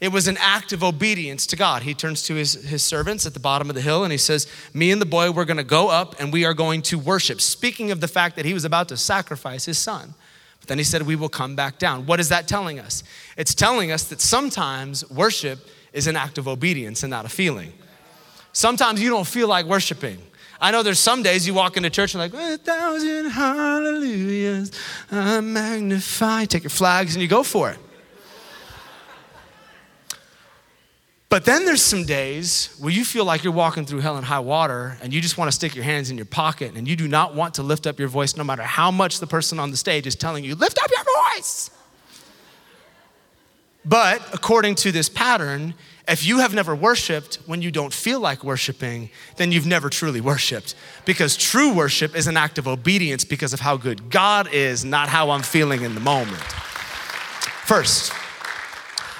It 0.00 0.10
was 0.10 0.26
an 0.26 0.36
act 0.40 0.72
of 0.72 0.82
obedience 0.82 1.46
to 1.46 1.56
God. 1.56 1.82
He 1.82 1.94
turns 1.94 2.24
to 2.24 2.34
his, 2.34 2.54
his 2.54 2.82
servants 2.82 3.24
at 3.24 3.34
the 3.34 3.40
bottom 3.40 3.68
of 3.68 3.76
the 3.76 3.80
hill 3.80 4.02
and 4.02 4.10
he 4.10 4.18
says, 4.18 4.48
Me 4.74 4.90
and 4.90 5.00
the 5.00 5.06
boy, 5.06 5.30
we're 5.30 5.44
gonna 5.44 5.62
go 5.62 5.88
up 5.88 6.18
and 6.18 6.32
we 6.32 6.44
are 6.44 6.54
going 6.54 6.82
to 6.82 6.98
worship. 6.98 7.40
Speaking 7.40 7.92
of 7.92 8.00
the 8.00 8.08
fact 8.08 8.34
that 8.34 8.44
he 8.44 8.52
was 8.52 8.64
about 8.64 8.88
to 8.88 8.96
sacrifice 8.96 9.64
his 9.64 9.78
son. 9.78 10.14
But 10.58 10.68
then 10.68 10.78
he 10.78 10.84
said, 10.84 11.02
We 11.02 11.14
will 11.14 11.28
come 11.28 11.54
back 11.54 11.78
down. 11.78 12.06
What 12.06 12.18
is 12.18 12.30
that 12.30 12.48
telling 12.48 12.80
us? 12.80 13.04
It's 13.36 13.54
telling 13.54 13.92
us 13.92 14.04
that 14.04 14.20
sometimes 14.20 15.08
worship 15.08 15.60
is 15.92 16.08
an 16.08 16.16
act 16.16 16.36
of 16.38 16.48
obedience 16.48 17.04
and 17.04 17.10
not 17.10 17.24
a 17.24 17.28
feeling. 17.28 17.72
Sometimes 18.52 19.00
you 19.00 19.08
don't 19.08 19.26
feel 19.26 19.48
like 19.48 19.66
worshiping. 19.66 20.18
I 20.62 20.70
know 20.70 20.84
there's 20.84 21.00
some 21.00 21.24
days 21.24 21.44
you 21.44 21.54
walk 21.54 21.76
into 21.76 21.90
church 21.90 22.14
and 22.14 22.20
like, 22.20 22.32
a 22.32 22.56
thousand 22.56 23.30
hallelujahs, 23.30 24.70
I 25.10 25.40
magnify. 25.40 26.44
Take 26.44 26.62
your 26.62 26.70
flags 26.70 27.16
and 27.16 27.22
you 27.22 27.26
go 27.26 27.42
for 27.42 27.70
it. 27.70 27.78
But 31.28 31.44
then 31.46 31.64
there's 31.64 31.82
some 31.82 32.04
days 32.04 32.76
where 32.78 32.92
you 32.92 33.04
feel 33.04 33.24
like 33.24 33.42
you're 33.42 33.52
walking 33.52 33.86
through 33.86 34.00
hell 34.00 34.16
and 34.16 34.24
high 34.24 34.38
water 34.38 34.98
and 35.02 35.12
you 35.12 35.20
just 35.20 35.36
want 35.36 35.48
to 35.48 35.52
stick 35.52 35.74
your 35.74 35.82
hands 35.82 36.10
in 36.10 36.16
your 36.16 36.26
pocket 36.26 36.74
and 36.76 36.86
you 36.86 36.94
do 36.94 37.08
not 37.08 37.34
want 37.34 37.54
to 37.54 37.64
lift 37.64 37.88
up 37.88 37.98
your 37.98 38.08
voice 38.08 38.36
no 38.36 38.44
matter 38.44 38.62
how 38.62 38.92
much 38.92 39.18
the 39.18 39.26
person 39.26 39.58
on 39.58 39.72
the 39.72 39.76
stage 39.76 40.06
is 40.06 40.14
telling 40.14 40.44
you, 40.44 40.54
lift 40.54 40.78
up 40.78 40.90
your 40.90 41.04
voice. 41.34 41.70
But 43.84 44.22
according 44.32 44.76
to 44.76 44.92
this 44.92 45.08
pattern, 45.08 45.74
if 46.08 46.24
you 46.24 46.38
have 46.38 46.52
never 46.52 46.74
worshiped 46.74 47.38
when 47.46 47.62
you 47.62 47.70
don't 47.70 47.92
feel 47.92 48.18
like 48.18 48.42
worshiping, 48.42 49.10
then 49.36 49.52
you've 49.52 49.66
never 49.66 49.88
truly 49.88 50.20
worshiped. 50.20 50.74
Because 51.04 51.36
true 51.36 51.72
worship 51.72 52.16
is 52.16 52.26
an 52.26 52.36
act 52.36 52.58
of 52.58 52.66
obedience 52.66 53.24
because 53.24 53.52
of 53.52 53.60
how 53.60 53.76
good 53.76 54.10
God 54.10 54.52
is, 54.52 54.84
not 54.84 55.08
how 55.08 55.30
I'm 55.30 55.42
feeling 55.42 55.82
in 55.82 55.94
the 55.94 56.00
moment. 56.00 56.42
First, 57.64 58.12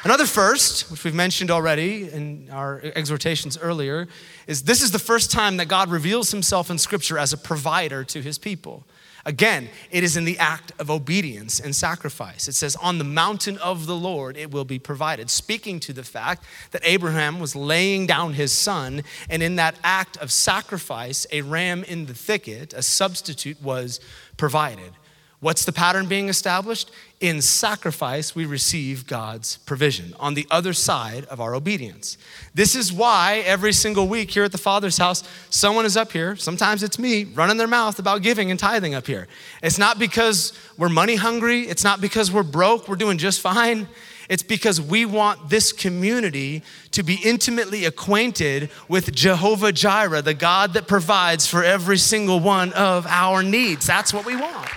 Another 0.05 0.27
first, 0.27 0.91
which 0.91 1.05
we've 1.05 1.15
mentioned 1.15 1.49
already 1.49 2.11
in 2.11 2.49
our 2.51 2.81
exhortations 2.97 3.57
earlier, 3.57 4.09
is 4.49 4.65
this 4.65 4.83
is 4.83 4.91
the 4.91 4.99
first 4.99 5.31
time 5.31 5.59
that 5.59 5.67
God 5.67 5.91
reveals 5.91 6.33
himself 6.33 6.71
in 6.71 6.79
Scripture 6.79 7.19
as 7.19 7.33
a 7.33 7.37
provider 7.37 8.03
to 8.03 8.21
his 8.21 8.37
people. 8.37 8.85
Again, 9.25 9.69
it 9.91 10.03
is 10.03 10.17
in 10.17 10.25
the 10.25 10.39
act 10.39 10.73
of 10.81 10.91
obedience 10.91 11.61
and 11.61 11.75
sacrifice. 11.77 12.49
It 12.49 12.55
says, 12.55 12.75
On 12.77 12.99
the 12.99 13.05
mountain 13.05 13.57
of 13.59 13.87
the 13.87 13.95
Lord 13.95 14.37
it 14.37 14.51
will 14.51 14.65
be 14.65 14.81
provided, 14.81 15.31
speaking 15.31 15.79
to 15.81 15.93
the 15.93 16.03
fact 16.03 16.45
that 16.73 16.83
Abraham 16.85 17.39
was 17.39 17.55
laying 17.55 18.07
down 18.07 18.35
his 18.35 18.53
son, 18.53 19.03
and 19.31 19.43
in 19.43 19.57
that 19.57 19.77
act 19.85 20.17
of 20.17 20.33
sacrifice, 20.33 21.27
a 21.31 21.43
ram 21.43 21.85
in 21.85 22.07
the 22.07 22.15
thicket, 22.15 22.73
a 22.73 22.83
substitute, 22.83 23.63
was 23.63 24.01
provided. 24.37 24.93
What's 25.43 25.65
the 25.65 25.73
pattern 25.73 26.07
being 26.07 26.29
established? 26.29 26.93
In 27.19 27.43
sacrifice, 27.43 28.33
we 28.33 28.45
receive 28.45 29.09
God's 29.09 29.57
provision 29.57 30.15
on 30.21 30.35
the 30.35 30.47
other 30.53 30.73
side 30.73 31.25
of 31.25 31.41
our 31.41 31.57
obedience. 31.57 32.17
This 32.55 32.77
is 32.77 32.93
why 32.93 33.43
every 33.45 33.73
single 33.73 34.07
week 34.07 34.31
here 34.31 34.45
at 34.45 34.53
the 34.53 34.59
Father's 34.59 34.99
house, 34.99 35.25
someone 35.51 35.85
is 35.85 35.97
up 35.97 36.13
here, 36.13 36.37
sometimes 36.37 36.85
it's 36.85 36.97
me, 36.97 37.25
running 37.25 37.57
their 37.57 37.67
mouth 37.67 37.99
about 37.99 38.23
giving 38.23 38.53
and 38.53 38.61
tithing 38.61 38.95
up 38.95 39.09
here. 39.09 39.27
It's 39.65 39.79
not 39.79 39.99
because 39.99 40.53
we're 40.79 40.89
money 40.89 41.17
hungry, 41.17 41.63
it's 41.63 41.83
not 41.83 42.01
because 42.01 42.31
we're 42.31 42.45
broke, 42.45 42.87
we're 42.87 42.95
doing 42.95 43.19
just 43.19 43.41
fine. 43.41 43.89
It's 44.29 44.45
because 44.45 44.81
we 44.81 45.05
want 45.05 45.51
this 45.51 45.73
community 45.73 46.63
to 46.93 47.03
be 47.03 47.17
intimately 47.25 47.85
acquainted 47.85 48.71
with 48.87 49.13
Jehovah 49.13 49.73
Jireh, 49.73 50.23
the 50.23 50.35
God 50.35 50.75
that 50.75 50.87
provides 50.87 51.49
for 51.49 51.65
every 51.65 51.99
single 51.99 52.39
one 52.39 52.73
of 52.75 53.09
our 53.09 53.43
needs. 53.43 53.89
That's 53.89 54.15
what 54.15 54.25
we 54.25 54.37
want. 54.37 54.69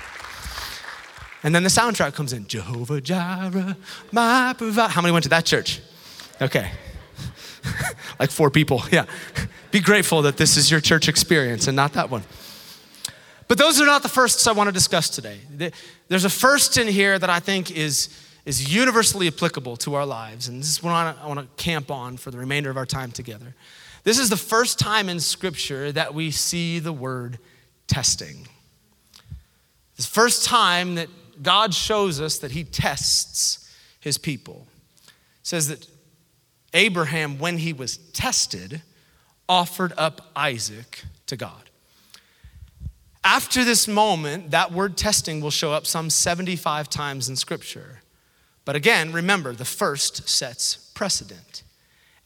And 1.45 1.53
then 1.53 1.61
the 1.61 1.69
soundtrack 1.69 2.15
comes 2.15 2.33
in 2.33 2.47
Jehovah 2.47 2.99
Jireh, 2.99 3.77
my 4.11 4.55
provider. 4.57 4.91
How 4.91 4.99
many 4.99 5.11
went 5.11 5.23
to 5.23 5.29
that 5.29 5.45
church? 5.45 5.79
Okay. 6.41 6.71
like 8.19 8.31
four 8.31 8.49
people, 8.49 8.81
yeah. 8.91 9.05
Be 9.69 9.79
grateful 9.79 10.23
that 10.23 10.37
this 10.37 10.57
is 10.57 10.71
your 10.71 10.79
church 10.79 11.07
experience 11.07 11.67
and 11.67 11.75
not 11.75 11.93
that 11.93 12.09
one. 12.09 12.23
But 13.47 13.59
those 13.59 13.79
are 13.79 13.85
not 13.85 14.01
the 14.01 14.09
firsts 14.09 14.47
I 14.47 14.53
want 14.53 14.69
to 14.69 14.73
discuss 14.73 15.07
today. 15.07 15.37
There's 16.07 16.25
a 16.25 16.31
first 16.31 16.79
in 16.79 16.87
here 16.87 17.19
that 17.19 17.29
I 17.29 17.39
think 17.39 17.69
is, 17.69 18.09
is 18.45 18.73
universally 18.73 19.27
applicable 19.27 19.77
to 19.77 19.93
our 19.93 20.05
lives, 20.05 20.47
and 20.47 20.59
this 20.59 20.71
is 20.71 20.81
what 20.81 20.93
I 20.93 21.27
want 21.27 21.41
to 21.41 21.63
camp 21.63 21.91
on 21.91 22.17
for 22.17 22.31
the 22.31 22.39
remainder 22.39 22.71
of 22.71 22.77
our 22.77 22.87
time 22.87 23.11
together. 23.11 23.53
This 24.03 24.17
is 24.17 24.31
the 24.31 24.37
first 24.37 24.79
time 24.79 25.09
in 25.09 25.19
Scripture 25.19 25.91
that 25.91 26.15
we 26.15 26.31
see 26.31 26.79
the 26.79 26.93
word 26.93 27.37
testing. 27.85 28.47
the 29.95 30.01
first 30.01 30.43
time 30.43 30.95
that 30.95 31.07
God 31.41 31.73
shows 31.73 32.21
us 32.21 32.37
that 32.39 32.51
He 32.51 32.63
tests 32.63 33.73
His 33.99 34.17
people. 34.17 34.67
It 35.07 35.11
says 35.43 35.67
that 35.67 35.87
Abraham, 36.75 37.39
when 37.39 37.57
he 37.57 37.73
was 37.73 37.97
tested, 37.97 38.81
offered 39.47 39.93
up 39.97 40.29
Isaac 40.35 41.05
to 41.25 41.37
God. 41.37 41.69
After 43.23 43.63
this 43.63 43.87
moment, 43.87 44.51
that 44.51 44.71
word 44.71 44.97
testing 44.97 45.41
will 45.41 45.51
show 45.51 45.71
up 45.71 45.87
some 45.87 46.09
75 46.09 46.89
times 46.89 47.29
in 47.29 47.37
Scripture. 47.37 48.01
But 48.65 48.75
again, 48.75 49.13
remember, 49.13 49.53
the 49.53 49.65
first 49.65 50.27
sets 50.27 50.91
precedent. 50.93 51.63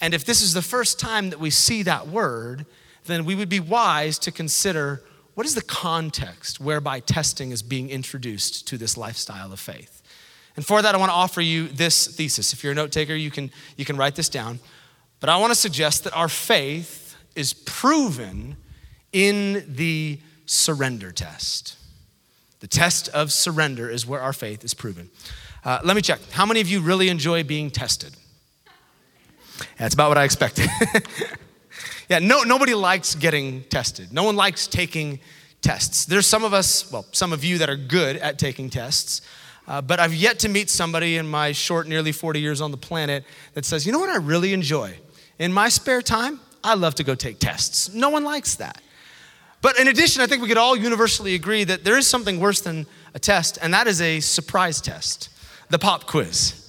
And 0.01 0.13
if 0.13 0.25
this 0.25 0.41
is 0.41 0.53
the 0.53 0.61
first 0.61 0.99
time 0.99 1.29
that 1.29 1.39
we 1.39 1.51
see 1.51 1.83
that 1.83 2.07
word, 2.07 2.65
then 3.05 3.25
we 3.25 3.35
would 3.35 3.49
be 3.49 3.59
wise 3.59 4.17
to 4.19 4.31
consider 4.31 5.03
what 5.39 5.45
is 5.45 5.55
the 5.55 5.61
context 5.61 6.59
whereby 6.59 6.99
testing 6.99 7.53
is 7.53 7.61
being 7.61 7.89
introduced 7.89 8.67
to 8.67 8.77
this 8.77 8.97
lifestyle 8.97 9.53
of 9.53 9.59
faith. 9.61 10.01
And 10.57 10.65
for 10.65 10.81
that, 10.81 10.93
I 10.93 10.97
want 10.97 11.11
to 11.11 11.15
offer 11.15 11.39
you 11.39 11.69
this 11.69 12.07
thesis. 12.07 12.51
If 12.51 12.61
you're 12.61 12.73
a 12.73 12.75
note 12.75 12.91
taker, 12.91 13.15
you 13.15 13.31
can, 13.31 13.49
you 13.77 13.85
can 13.85 13.95
write 13.95 14.15
this 14.15 14.27
down. 14.27 14.59
But 15.21 15.29
I 15.29 15.37
want 15.37 15.51
to 15.51 15.55
suggest 15.55 16.03
that 16.03 16.13
our 16.13 16.27
faith 16.27 17.15
is 17.37 17.53
proven 17.53 18.57
in 19.13 19.63
the 19.65 20.19
surrender 20.45 21.13
test. 21.13 21.77
The 22.59 22.67
test 22.67 23.07
of 23.07 23.31
surrender 23.31 23.89
is 23.89 24.05
where 24.05 24.19
our 24.19 24.33
faith 24.33 24.65
is 24.65 24.73
proven. 24.73 25.09
Uh, 25.63 25.79
let 25.85 25.95
me 25.95 26.01
check. 26.01 26.19
How 26.31 26.45
many 26.45 26.59
of 26.59 26.67
you 26.67 26.81
really 26.81 27.07
enjoy 27.07 27.45
being 27.45 27.71
tested? 27.71 28.13
That's 29.77 29.93
about 29.93 30.09
what 30.09 30.17
I 30.17 30.25
expected. 30.25 30.67
yeah, 32.09 32.19
no, 32.19 32.43
nobody 32.43 32.73
likes 32.73 33.15
getting 33.15 33.63
tested. 33.65 34.11
No 34.11 34.23
one 34.23 34.35
likes 34.35 34.67
taking 34.67 35.19
tests. 35.61 36.05
There's 36.05 36.27
some 36.27 36.43
of 36.43 36.53
us, 36.53 36.91
well, 36.91 37.05
some 37.11 37.31
of 37.31 37.43
you 37.43 37.59
that 37.59 37.69
are 37.69 37.75
good 37.75 38.17
at 38.17 38.39
taking 38.39 38.69
tests, 38.69 39.21
uh, 39.67 39.81
but 39.81 39.99
I've 39.99 40.15
yet 40.15 40.39
to 40.39 40.49
meet 40.49 40.69
somebody 40.69 41.17
in 41.17 41.29
my 41.29 41.51
short, 41.51 41.87
nearly 41.87 42.11
40 42.11 42.39
years 42.39 42.61
on 42.61 42.71
the 42.71 42.77
planet 42.77 43.23
that 43.53 43.65
says, 43.65 43.85
you 43.85 43.91
know 43.91 43.99
what 43.99 44.09
I 44.09 44.17
really 44.17 44.53
enjoy? 44.53 44.97
In 45.37 45.53
my 45.53 45.69
spare 45.69 46.01
time, 46.01 46.39
I 46.63 46.73
love 46.73 46.95
to 46.95 47.03
go 47.03 47.13
take 47.13 47.39
tests. 47.39 47.93
No 47.93 48.09
one 48.09 48.23
likes 48.23 48.55
that. 48.55 48.81
But 49.61 49.79
in 49.79 49.87
addition, 49.87 50.21
I 50.21 50.27
think 50.27 50.41
we 50.41 50.47
could 50.47 50.57
all 50.57 50.75
universally 50.75 51.35
agree 51.35 51.63
that 51.65 51.83
there 51.83 51.97
is 51.97 52.07
something 52.07 52.39
worse 52.39 52.61
than 52.61 52.87
a 53.13 53.19
test, 53.19 53.59
and 53.61 53.73
that 53.73 53.87
is 53.87 54.01
a 54.01 54.19
surprise 54.19 54.81
test 54.81 55.29
the 55.69 55.77
pop 55.77 56.07
quiz, 56.07 56.68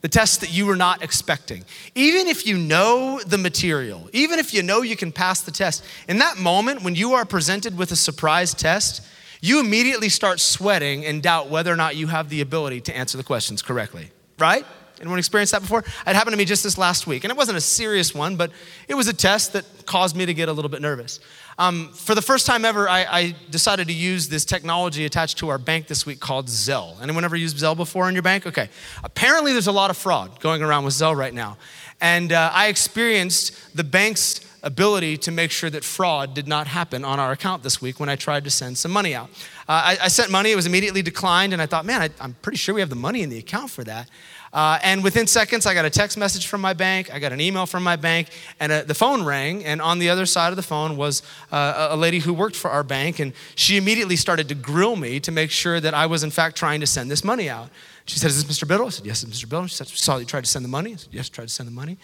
the 0.00 0.08
test 0.08 0.40
that 0.40 0.52
you 0.52 0.66
were 0.66 0.76
not 0.76 1.02
expecting. 1.02 1.64
Even 1.94 2.26
if 2.26 2.46
you 2.46 2.56
know 2.56 3.20
the 3.26 3.38
material, 3.38 4.08
even 4.12 4.38
if 4.38 4.54
you 4.54 4.62
know 4.62 4.82
you 4.82 4.96
can 4.96 5.12
pass 5.12 5.42
the 5.42 5.50
test, 5.50 5.84
in 6.08 6.18
that 6.18 6.38
moment 6.38 6.82
when 6.82 6.94
you 6.94 7.12
are 7.12 7.24
presented 7.24 7.76
with 7.76 7.92
a 7.92 7.96
surprise 7.96 8.54
test, 8.54 9.02
you 9.40 9.60
immediately 9.60 10.08
start 10.08 10.40
sweating 10.40 11.04
and 11.04 11.22
doubt 11.22 11.48
whether 11.48 11.72
or 11.72 11.76
not 11.76 11.96
you 11.96 12.06
have 12.06 12.28
the 12.28 12.40
ability 12.40 12.80
to 12.82 12.96
answer 12.96 13.16
the 13.16 13.24
questions 13.24 13.62
correctly, 13.62 14.10
right? 14.38 14.66
Anyone 15.00 15.18
experienced 15.18 15.52
that 15.52 15.62
before? 15.62 15.80
It 15.80 16.14
happened 16.14 16.34
to 16.34 16.36
me 16.36 16.44
just 16.44 16.62
this 16.62 16.76
last 16.76 17.06
week. 17.06 17.24
And 17.24 17.30
it 17.30 17.36
wasn't 17.36 17.56
a 17.56 17.60
serious 17.60 18.14
one, 18.14 18.36
but 18.36 18.50
it 18.86 18.94
was 18.94 19.08
a 19.08 19.14
test 19.14 19.54
that 19.54 19.64
caused 19.86 20.14
me 20.14 20.26
to 20.26 20.34
get 20.34 20.48
a 20.48 20.52
little 20.52 20.68
bit 20.68 20.82
nervous. 20.82 21.20
Um, 21.58 21.88
for 21.92 22.14
the 22.14 22.22
first 22.22 22.46
time 22.46 22.64
ever, 22.64 22.88
I, 22.88 23.04
I, 23.04 23.34
decided 23.50 23.86
to 23.88 23.92
use 23.92 24.28
this 24.28 24.46
technology 24.46 25.04
attached 25.04 25.38
to 25.38 25.50
our 25.50 25.58
bank 25.58 25.88
this 25.88 26.06
week 26.06 26.18
called 26.18 26.46
Zelle. 26.46 27.00
Anyone 27.02 27.24
ever 27.24 27.36
used 27.36 27.58
Zelle 27.58 27.76
before 27.76 28.08
in 28.08 28.14
your 28.14 28.22
bank? 28.22 28.46
Okay. 28.46 28.70
Apparently, 29.04 29.52
there's 29.52 29.66
a 29.66 29.72
lot 29.72 29.90
of 29.90 29.96
fraud 29.96 30.40
going 30.40 30.62
around 30.62 30.84
with 30.84 30.94
Zelle 30.94 31.16
right 31.16 31.34
now. 31.34 31.58
And 32.00 32.32
uh, 32.32 32.50
I 32.54 32.68
experienced 32.68 33.76
the 33.76 33.84
bank's 33.84 34.40
ability 34.62 35.16
to 35.16 35.30
make 35.30 35.50
sure 35.50 35.70
that 35.70 35.84
fraud 35.84 36.34
did 36.34 36.46
not 36.46 36.66
happen 36.66 37.04
on 37.04 37.18
our 37.18 37.32
account 37.32 37.62
this 37.62 37.80
week 37.80 38.00
when 38.00 38.08
I 38.08 38.16
tried 38.16 38.44
to 38.44 38.50
send 38.50 38.76
some 38.78 38.90
money 38.90 39.14
out. 39.14 39.30
Uh, 39.68 39.96
I, 39.96 39.98
I, 40.02 40.08
sent 40.08 40.30
money, 40.30 40.50
it 40.50 40.56
was 40.56 40.66
immediately 40.66 41.02
declined, 41.02 41.52
and 41.52 41.62
I 41.62 41.66
thought, 41.66 41.84
man, 41.84 42.02
I, 42.02 42.10
I'm 42.20 42.34
pretty 42.42 42.58
sure 42.58 42.74
we 42.74 42.80
have 42.80 42.90
the 42.90 42.96
money 42.96 43.22
in 43.22 43.30
the 43.30 43.38
account 43.38 43.70
for 43.70 43.84
that. 43.84 44.08
Uh, 44.52 44.78
and 44.82 45.04
within 45.04 45.26
seconds, 45.26 45.64
I 45.64 45.74
got 45.74 45.84
a 45.84 45.90
text 45.90 46.18
message 46.18 46.48
from 46.48 46.60
my 46.60 46.72
bank, 46.72 47.12
I 47.12 47.20
got 47.20 47.32
an 47.32 47.40
email 47.40 47.66
from 47.66 47.84
my 47.84 47.96
bank, 47.96 48.28
and 48.58 48.72
uh, 48.72 48.82
the 48.82 48.94
phone 48.94 49.24
rang. 49.24 49.64
And 49.64 49.80
on 49.80 50.00
the 50.00 50.10
other 50.10 50.26
side 50.26 50.50
of 50.50 50.56
the 50.56 50.62
phone 50.62 50.96
was 50.96 51.22
uh, 51.52 51.88
a 51.90 51.96
lady 51.96 52.18
who 52.18 52.34
worked 52.34 52.56
for 52.56 52.70
our 52.70 52.82
bank, 52.82 53.20
and 53.20 53.32
she 53.54 53.76
immediately 53.76 54.16
started 54.16 54.48
to 54.48 54.54
grill 54.56 54.96
me 54.96 55.20
to 55.20 55.30
make 55.30 55.50
sure 55.50 55.78
that 55.78 55.94
I 55.94 56.06
was, 56.06 56.24
in 56.24 56.30
fact, 56.30 56.56
trying 56.56 56.80
to 56.80 56.86
send 56.86 57.10
this 57.10 57.22
money 57.22 57.48
out. 57.48 57.70
She 58.06 58.18
said, 58.18 58.30
Is 58.30 58.44
this 58.44 58.58
Mr. 58.58 58.66
Biddle? 58.66 58.86
I 58.86 58.90
said, 58.90 59.06
Yes, 59.06 59.24
Mr. 59.24 59.48
Biddle. 59.48 59.68
She 59.68 59.76
said, 59.76 59.86
Saw 59.86 60.16
you 60.16 60.24
tried 60.24 60.44
to 60.44 60.50
send 60.50 60.64
the 60.64 60.68
money? 60.68 60.94
I 60.94 60.96
said, 60.96 61.10
Yes, 61.12 61.28
tried 61.28 61.46
to 61.46 61.54
send 61.54 61.68
the 61.68 61.72
money. 61.72 61.96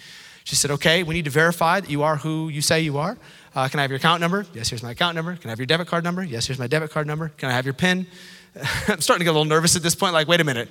She 0.45 0.55
said, 0.55 0.71
Okay, 0.71 1.03
we 1.03 1.15
need 1.15 1.25
to 1.25 1.33
verify 1.33 1.81
that 1.81 1.91
you 1.91 2.05
are 2.05 2.17
who 2.17 2.49
you 2.49 2.63
say 2.63 2.81
you 2.81 2.99
are. 2.99 3.19
Uh, 3.57 3.67
can 3.69 3.81
I 3.81 3.83
have 3.83 3.91
your 3.91 3.97
account 3.97 4.21
number? 4.21 4.47
Yes, 4.55 4.69
here's 4.69 4.85
my 4.85 4.93
account 4.93 5.17
number. 5.17 5.35
Can 5.35 5.49
I 5.49 5.51
have 5.51 5.59
your 5.59 5.67
debit 5.67 5.89
card 5.89 6.05
number? 6.05 6.23
Yes, 6.23 6.47
here's 6.47 6.61
my 6.61 6.69
debit 6.69 6.93
card 6.93 7.09
number. 7.09 7.31
Can 7.31 7.49
I 7.49 7.53
have 7.53 7.65
your 7.65 7.75
PIN? 7.75 8.07
I'm 8.89 9.01
starting 9.01 9.21
to 9.21 9.25
get 9.25 9.31
a 9.31 9.33
little 9.33 9.45
nervous 9.45 9.75
at 9.75 9.83
this 9.83 9.97
point. 9.97 10.13
Like, 10.13 10.29
wait 10.29 10.41
a 10.41 10.45
minute. 10.45 10.69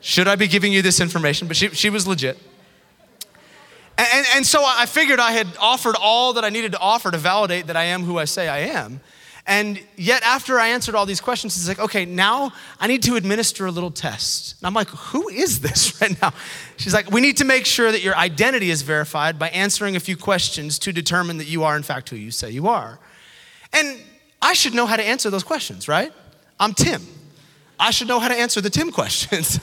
Should 0.00 0.28
I 0.28 0.36
be 0.36 0.46
giving 0.46 0.72
you 0.72 0.82
this 0.82 1.00
information? 1.00 1.48
But 1.48 1.56
she, 1.56 1.68
she 1.70 1.90
was 1.90 2.06
legit. 2.06 2.38
And, 3.96 4.06
and, 4.12 4.26
and 4.36 4.46
so 4.46 4.62
I 4.64 4.86
figured 4.86 5.18
I 5.18 5.32
had 5.32 5.48
offered 5.60 5.96
all 6.00 6.34
that 6.34 6.44
I 6.44 6.50
needed 6.50 6.72
to 6.72 6.78
offer 6.78 7.10
to 7.10 7.18
validate 7.18 7.66
that 7.66 7.76
I 7.76 7.84
am 7.84 8.04
who 8.04 8.18
I 8.18 8.24
say 8.24 8.48
I 8.48 8.58
am. 8.58 9.00
And 9.48 9.80
yet, 9.96 10.22
after 10.24 10.60
I 10.60 10.68
answered 10.68 10.94
all 10.94 11.06
these 11.06 11.22
questions, 11.22 11.56
it's 11.56 11.66
like, 11.66 11.78
okay, 11.78 12.04
now 12.04 12.52
I 12.78 12.86
need 12.86 13.02
to 13.04 13.16
administer 13.16 13.64
a 13.64 13.70
little 13.70 13.90
test. 13.90 14.60
And 14.60 14.66
I'm 14.66 14.74
like, 14.74 14.88
who 14.88 15.30
is 15.30 15.60
this 15.60 15.98
right 16.02 16.20
now? 16.20 16.34
She's 16.76 16.92
like, 16.92 17.10
we 17.10 17.22
need 17.22 17.38
to 17.38 17.46
make 17.46 17.64
sure 17.64 17.90
that 17.90 18.02
your 18.02 18.14
identity 18.14 18.68
is 18.68 18.82
verified 18.82 19.38
by 19.38 19.48
answering 19.48 19.96
a 19.96 20.00
few 20.00 20.18
questions 20.18 20.78
to 20.80 20.92
determine 20.92 21.38
that 21.38 21.46
you 21.46 21.64
are, 21.64 21.78
in 21.78 21.82
fact, 21.82 22.10
who 22.10 22.16
you 22.16 22.30
say 22.30 22.50
you 22.50 22.68
are. 22.68 22.98
And 23.72 23.98
I 24.42 24.52
should 24.52 24.74
know 24.74 24.84
how 24.84 24.96
to 24.96 25.02
answer 25.02 25.30
those 25.30 25.44
questions, 25.44 25.88
right? 25.88 26.12
I'm 26.60 26.74
Tim. 26.74 27.00
I 27.80 27.90
should 27.90 28.06
know 28.06 28.20
how 28.20 28.28
to 28.28 28.36
answer 28.36 28.60
the 28.60 28.70
Tim 28.70 28.92
questions. 28.92 29.58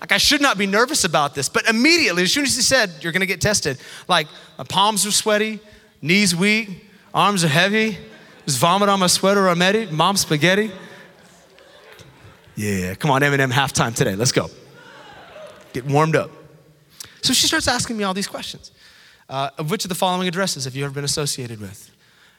Like, 0.00 0.12
I 0.12 0.18
should 0.18 0.40
not 0.40 0.56
be 0.56 0.66
nervous 0.66 1.04
about 1.04 1.34
this. 1.34 1.48
But 1.48 1.68
immediately, 1.68 2.22
as 2.22 2.32
soon 2.32 2.44
as 2.44 2.56
he 2.56 2.62
said, 2.62 2.90
You're 3.00 3.12
gonna 3.12 3.26
get 3.26 3.40
tested, 3.40 3.78
like, 4.08 4.26
my 4.58 4.64
palms 4.64 5.06
are 5.06 5.10
sweaty, 5.10 5.60
knees 6.00 6.34
weak, 6.34 6.86
arms 7.12 7.44
are 7.44 7.48
heavy, 7.48 7.98
there's 8.46 8.56
vomit 8.56 8.88
on 8.88 9.00
my 9.00 9.06
sweater 9.06 9.48
already, 9.48 9.86
mom 9.90 10.16
spaghetti. 10.16 10.70
Yeah, 12.56 12.94
come 12.94 13.10
on, 13.10 13.22
Eminem 13.22 13.52
halftime 13.52 13.94
today. 13.94 14.16
Let's 14.16 14.32
go. 14.32 14.50
Get 15.72 15.86
warmed 15.86 16.16
up. 16.16 16.30
So 17.22 17.32
she 17.32 17.46
starts 17.46 17.68
asking 17.68 17.96
me 17.96 18.04
all 18.04 18.14
these 18.14 18.26
questions. 18.26 18.72
Uh, 19.28 19.50
of 19.58 19.70
which 19.70 19.84
of 19.84 19.88
the 19.88 19.94
following 19.94 20.26
addresses 20.26 20.64
have 20.64 20.74
you 20.74 20.84
ever 20.84 20.92
been 20.92 21.04
associated 21.04 21.60
with? 21.60 21.90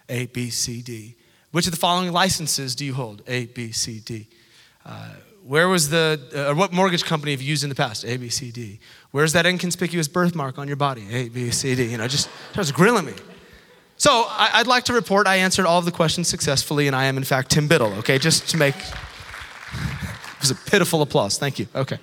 A, 0.09 0.25
B, 0.27 0.49
C, 0.49 0.81
D. 0.81 1.15
Which 1.51 1.65
of 1.65 1.71
the 1.71 1.79
following 1.79 2.11
licenses 2.11 2.75
do 2.75 2.85
you 2.85 2.93
hold? 2.93 3.23
A, 3.27 3.45
B, 3.45 3.71
C, 3.71 3.99
D. 3.99 4.27
Uh, 4.85 5.13
where 5.51 5.67
was 5.67 5.89
the, 5.89 6.17
uh, 6.33 6.55
what 6.55 6.71
mortgage 6.71 7.03
company 7.03 7.33
have 7.33 7.41
you 7.41 7.49
used 7.49 7.63
in 7.63 7.67
the 7.67 7.75
past? 7.75 8.05
A, 8.05 8.15
B, 8.15 8.29
C, 8.29 8.51
D. 8.51 8.79
Where's 9.11 9.33
that 9.33 9.45
inconspicuous 9.45 10.07
birthmark 10.07 10.57
on 10.57 10.65
your 10.65 10.77
body? 10.77 11.05
A, 11.11 11.27
B, 11.27 11.51
C, 11.51 11.75
D. 11.75 11.91
You 11.91 11.97
know, 11.97 12.07
just 12.07 12.29
starts 12.53 12.71
grilling 12.71 13.03
me. 13.03 13.11
So 13.97 14.27
I, 14.29 14.59
would 14.59 14.67
like 14.67 14.85
to 14.85 14.93
report 14.93 15.27
I 15.27 15.35
answered 15.35 15.65
all 15.65 15.77
of 15.77 15.83
the 15.83 15.91
questions 15.91 16.29
successfully, 16.29 16.87
and 16.87 16.95
I 16.95 17.03
am 17.03 17.17
in 17.17 17.25
fact 17.25 17.51
Tim 17.51 17.67
Biddle, 17.67 17.91
okay? 17.95 18.17
Just 18.17 18.47
to 18.51 18.55
make, 18.55 18.75
it 19.73 20.39
was 20.39 20.51
a 20.51 20.55
pitiful 20.55 21.01
applause. 21.01 21.37
Thank 21.37 21.59
you. 21.59 21.67
Okay. 21.75 21.97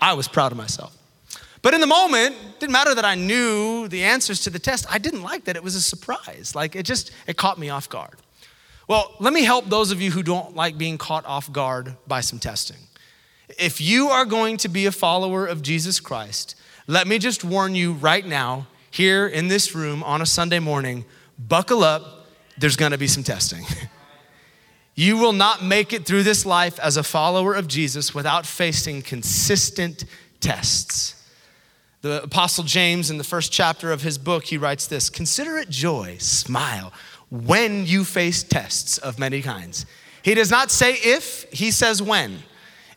I 0.00 0.14
was 0.14 0.26
proud 0.26 0.50
of 0.50 0.56
myself. 0.56 0.96
But 1.60 1.74
in 1.74 1.82
the 1.82 1.86
moment, 1.86 2.34
didn't 2.58 2.72
matter 2.72 2.94
that 2.94 3.04
I 3.04 3.16
knew 3.16 3.86
the 3.86 4.02
answers 4.02 4.40
to 4.44 4.50
the 4.50 4.58
test. 4.58 4.86
I 4.88 4.96
didn't 4.96 5.20
like 5.20 5.44
that 5.44 5.56
it 5.56 5.62
was 5.62 5.74
a 5.74 5.82
surprise. 5.82 6.54
Like 6.54 6.74
it 6.74 6.84
just, 6.84 7.10
it 7.26 7.36
caught 7.36 7.58
me 7.58 7.68
off 7.68 7.90
guard. 7.90 8.16
Well, 8.88 9.14
let 9.20 9.32
me 9.32 9.44
help 9.44 9.66
those 9.66 9.90
of 9.92 10.00
you 10.00 10.10
who 10.10 10.22
don't 10.22 10.56
like 10.56 10.76
being 10.76 10.98
caught 10.98 11.24
off 11.24 11.52
guard 11.52 11.96
by 12.06 12.20
some 12.20 12.38
testing. 12.38 12.78
If 13.58 13.80
you 13.80 14.08
are 14.08 14.24
going 14.24 14.56
to 14.58 14.68
be 14.68 14.86
a 14.86 14.92
follower 14.92 15.46
of 15.46 15.62
Jesus 15.62 16.00
Christ, 16.00 16.56
let 16.86 17.06
me 17.06 17.18
just 17.18 17.44
warn 17.44 17.74
you 17.74 17.92
right 17.92 18.26
now, 18.26 18.66
here 18.90 19.26
in 19.26 19.48
this 19.48 19.74
room 19.74 20.02
on 20.02 20.20
a 20.20 20.26
Sunday 20.26 20.58
morning, 20.58 21.04
buckle 21.38 21.82
up, 21.82 22.26
there's 22.58 22.76
gonna 22.76 22.98
be 22.98 23.06
some 23.06 23.22
testing. 23.22 23.64
you 24.94 25.16
will 25.16 25.32
not 25.32 25.64
make 25.64 25.92
it 25.92 26.04
through 26.04 26.22
this 26.22 26.44
life 26.44 26.78
as 26.78 26.96
a 26.96 27.02
follower 27.02 27.54
of 27.54 27.66
Jesus 27.68 28.14
without 28.14 28.44
facing 28.44 29.00
consistent 29.00 30.04
tests. 30.40 31.18
The 32.02 32.24
Apostle 32.24 32.64
James, 32.64 33.10
in 33.10 33.18
the 33.18 33.24
first 33.24 33.52
chapter 33.52 33.92
of 33.92 34.02
his 34.02 34.18
book, 34.18 34.44
he 34.44 34.58
writes 34.58 34.86
this 34.86 35.08
Consider 35.08 35.56
it 35.56 35.70
joy, 35.70 36.16
smile, 36.18 36.92
when 37.32 37.86
you 37.86 38.04
face 38.04 38.42
tests 38.42 38.98
of 38.98 39.18
many 39.18 39.40
kinds. 39.40 39.86
He 40.22 40.34
does 40.34 40.50
not 40.50 40.70
say 40.70 40.92
if, 40.92 41.50
he 41.50 41.70
says 41.70 42.02
when. 42.02 42.40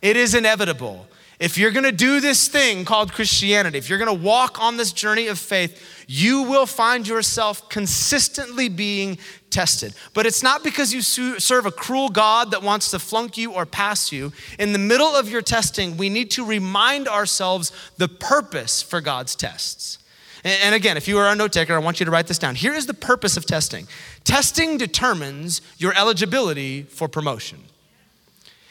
It 0.01 0.18
is 0.18 0.36
inevitable. 0.36 1.08
If 1.39 1.58
you're 1.58 1.72
gonna 1.72 1.94
do 1.94 2.20
this 2.20 2.50
thing 2.50 2.84
called 2.84 3.13
Christianity, 3.13 3.77
if 3.77 3.89
you're 3.89 3.98
gonna 3.98 4.13
walk 4.13 4.62
on 4.62 4.75
this 4.75 4.92
journey 4.92 5.27
of 5.27 5.39
faith, 5.39 6.06
you 6.08 6.44
will 6.44 6.65
find 6.65 7.08
yourself 7.08 7.70
consistently 7.70 8.68
being 8.68 9.18
tested. 9.50 9.94
But 10.13 10.25
it's 10.25 10.44
not 10.44 10.65
because 10.65 10.94
you 10.94 11.01
serve 11.01 11.65
a 11.65 11.72
cruel 11.72 12.10
God 12.10 12.51
that 12.51 12.62
wants 12.62 12.92
to 12.92 13.00
flunk 13.00 13.38
you 13.38 13.54
or 13.54 13.65
pass 13.65 14.12
you. 14.12 14.34
In 14.60 14.74
the 14.74 14.80
middle 14.80 15.15
of 15.15 15.30
your 15.30 15.42
testing, 15.42 15.96
we 15.96 16.10
need 16.10 16.30
to 16.32 16.46
remind 16.46 17.08
ourselves 17.08 17.72
the 17.98 18.10
purpose 18.10 18.82
for 18.82 19.00
God's 19.00 19.34
tests. 19.34 19.98
And 20.46 20.75
again, 20.75 20.96
if 20.96 21.08
you 21.08 21.18
are 21.18 21.28
a 21.28 21.36
note 21.36 21.52
taker, 21.52 21.74
I 21.74 21.80
want 21.80 22.00
you 22.00 22.06
to 22.06 22.12
write 22.12 22.28
this 22.28 22.38
down. 22.38 22.54
Here 22.54 22.75
is 22.75 22.86
the 22.86 22.94
purpose 22.94 23.36
of 23.36 23.48
testing 23.48 23.88
testing 24.24 24.78
determines 24.78 25.62
your 25.78 25.94
eligibility 25.98 26.84
for 26.84 27.08
promotion. 27.08 27.64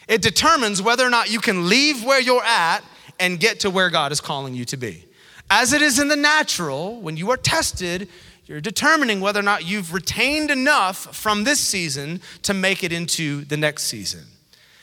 It 0.07 0.21
determines 0.21 0.81
whether 0.81 1.05
or 1.05 1.09
not 1.09 1.29
you 1.29 1.39
can 1.39 1.67
leave 1.67 2.03
where 2.03 2.21
you're 2.21 2.43
at 2.43 2.81
and 3.19 3.39
get 3.39 3.59
to 3.61 3.69
where 3.69 3.89
God 3.89 4.13
is 4.13 4.21
calling 4.21 4.55
you 4.55 4.63
to 4.65 4.77
be. 4.77 5.05
As 5.49 5.73
it 5.73 5.81
is 5.81 5.99
in 5.99 6.07
the 6.07 6.15
natural, 6.15 7.01
when 7.01 7.17
you 7.17 7.29
are 7.31 7.37
tested, 7.37 8.07
you're 8.45 8.61
determining 8.61 9.19
whether 9.19 9.39
or 9.39 9.43
not 9.43 9.65
you've 9.65 9.93
retained 9.93 10.51
enough 10.51 11.15
from 11.15 11.43
this 11.43 11.59
season 11.59 12.21
to 12.43 12.53
make 12.53 12.83
it 12.83 12.93
into 12.93 13.43
the 13.45 13.57
next 13.57 13.83
season. 13.83 14.23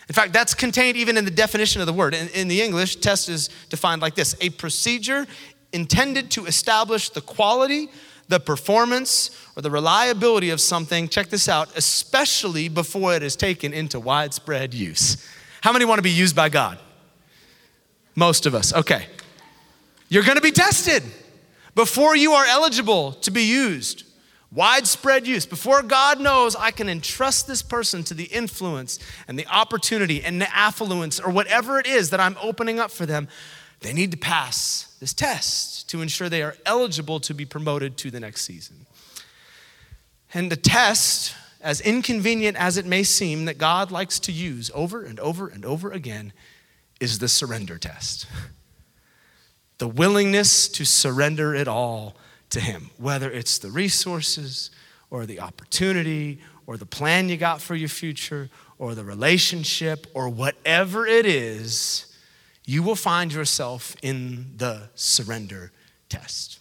In 0.08 0.14
fact, 0.14 0.32
that's 0.32 0.52
contained 0.52 0.96
even 0.96 1.16
in 1.16 1.24
the 1.24 1.30
definition 1.30 1.80
of 1.80 1.86
the 1.86 1.92
word. 1.92 2.12
In, 2.12 2.28
in, 2.28 2.48
the 2.48 2.60
English, 2.60 2.96
test 2.96 3.28
is 3.28 3.48
defined 3.70 4.02
like 4.02 4.14
this 4.14 4.36
a 4.40 4.50
procedure 4.50 5.26
intended 5.72 6.30
to 6.32 6.46
establish 6.46 7.10
the 7.10 7.20
quality, 7.20 7.88
the 8.28 8.40
performance, 8.40 9.30
or 9.56 9.62
the 9.62 9.70
reliability 9.70 10.50
of 10.50 10.60
something, 10.60 11.08
check 11.08 11.28
this 11.28 11.48
out, 11.48 11.76
especially 11.76 12.68
before 12.68 13.14
it 13.14 13.22
is 13.22 13.36
taken 13.36 13.72
into 13.72 14.00
widespread 14.00 14.74
use. 14.74 15.26
How 15.60 15.72
many 15.72 15.84
want 15.84 15.98
to 15.98 16.02
be 16.02 16.10
used 16.10 16.34
by 16.34 16.48
God? 16.48 16.78
Most 18.14 18.46
of 18.46 18.54
us. 18.54 18.72
Okay. 18.72 19.06
You're 20.08 20.24
going 20.24 20.36
to 20.36 20.42
be 20.42 20.50
tested 20.50 21.02
before 21.74 22.16
you 22.16 22.32
are 22.32 22.44
eligible 22.44 23.12
to 23.12 23.30
be 23.30 23.44
used. 23.44 24.04
Widespread 24.50 25.26
use. 25.26 25.46
Before 25.46 25.82
God 25.82 26.20
knows 26.20 26.54
I 26.54 26.70
can 26.72 26.90
entrust 26.90 27.46
this 27.46 27.62
person 27.62 28.04
to 28.04 28.14
the 28.14 28.24
influence 28.24 28.98
and 29.26 29.38
the 29.38 29.46
opportunity 29.46 30.22
and 30.22 30.40
the 30.40 30.54
affluence 30.54 31.18
or 31.18 31.30
whatever 31.30 31.78
it 31.78 31.86
is 31.86 32.10
that 32.10 32.20
I'm 32.20 32.36
opening 32.42 32.78
up 32.78 32.90
for 32.90 33.06
them, 33.06 33.28
they 33.80 33.94
need 33.94 34.10
to 34.10 34.18
pass 34.18 34.91
this 35.02 35.12
test 35.12 35.90
to 35.90 36.00
ensure 36.00 36.28
they 36.28 36.42
are 36.42 36.54
eligible 36.64 37.18
to 37.18 37.34
be 37.34 37.44
promoted 37.44 37.96
to 37.96 38.08
the 38.08 38.20
next 38.20 38.42
season. 38.42 38.86
And 40.32 40.48
the 40.48 40.54
test, 40.54 41.34
as 41.60 41.80
inconvenient 41.80 42.56
as 42.56 42.76
it 42.76 42.86
may 42.86 43.02
seem, 43.02 43.46
that 43.46 43.58
God 43.58 43.90
likes 43.90 44.20
to 44.20 44.30
use 44.30 44.70
over 44.72 45.02
and 45.02 45.18
over 45.18 45.48
and 45.48 45.64
over 45.64 45.90
again, 45.90 46.32
is 47.00 47.18
the 47.18 47.28
surrender 47.28 47.78
test. 47.78 48.26
The 49.78 49.88
willingness 49.88 50.68
to 50.68 50.84
surrender 50.84 51.56
it 51.56 51.66
all 51.66 52.14
to 52.50 52.60
Him, 52.60 52.90
whether 52.98 53.28
it's 53.28 53.58
the 53.58 53.70
resources 53.70 54.70
or 55.10 55.26
the 55.26 55.40
opportunity 55.40 56.38
or 56.68 56.76
the 56.76 56.86
plan 56.86 57.28
you 57.28 57.36
got 57.36 57.60
for 57.60 57.74
your 57.74 57.88
future 57.88 58.48
or 58.78 58.94
the 58.94 59.02
relationship 59.02 60.06
or 60.14 60.28
whatever 60.28 61.04
it 61.04 61.26
is, 61.26 62.11
you 62.72 62.82
will 62.82 62.96
find 62.96 63.34
yourself 63.34 63.94
in 64.00 64.46
the 64.56 64.88
surrender 64.94 65.70
test. 66.08 66.58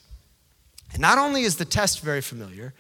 And 0.92 1.00
not 1.00 1.18
only 1.18 1.44
is 1.44 1.56
the 1.56 1.64
test 1.64 2.02
very 2.02 2.20
familiar, 2.20 2.74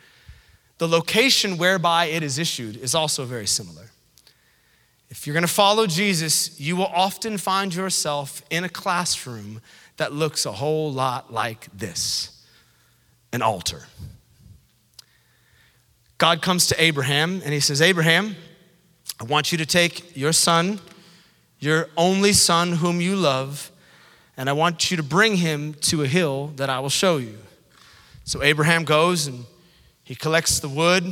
the 0.80 0.88
location 0.88 1.58
whereby 1.58 2.08
it 2.08 2.24
is 2.24 2.38
issued 2.38 2.76
is 2.76 2.94
also 2.94 3.24
very 3.24 3.48
similar. 3.48 3.92
If 5.10 5.26
you're 5.26 5.34
going 5.34 5.48
to 5.48 5.54
follow 5.54 5.88
Jesus, 5.88 6.60
you 6.60 6.76
will 6.76 6.92
often 6.94 7.38
find 7.38 7.74
yourself 7.74 8.44
in 8.50 8.66
a 8.66 8.70
classroom 8.70 9.62
that 9.96 10.12
looks 10.12 10.46
a 10.46 10.52
whole 10.52 10.92
lot 10.92 11.32
like 11.32 11.68
this 11.72 12.46
an 13.32 13.42
altar. 13.42 13.86
God 16.18 16.42
comes 16.42 16.68
to 16.68 16.84
Abraham 16.84 17.42
and 17.46 17.54
he 17.54 17.62
says, 17.62 17.82
Abraham, 17.82 18.36
I 19.22 19.24
want 19.24 19.54
you 19.54 19.58
to 19.58 19.66
take 19.66 20.18
your 20.18 20.34
son, 20.34 20.82
your 21.62 21.88
only 21.96 22.34
son 22.34 22.74
whom 22.74 23.00
you 23.00 23.16
love, 23.16 23.72
and 24.36 24.50
I 24.50 24.54
want 24.54 24.92
you 24.92 24.98
to 24.98 25.04
bring 25.04 25.38
him 25.38 25.76
to 25.76 26.02
a 26.02 26.08
hill 26.08 26.48
that 26.58 26.70
I 26.70 26.80
will 26.80 26.90
show 26.90 27.18
you. 27.18 27.38
So 28.26 28.44
Abraham 28.44 28.84
goes 28.84 29.28
and 29.28 29.46
he 30.04 30.16
collects 30.16 30.60
the 30.60 30.68
wood, 30.68 31.06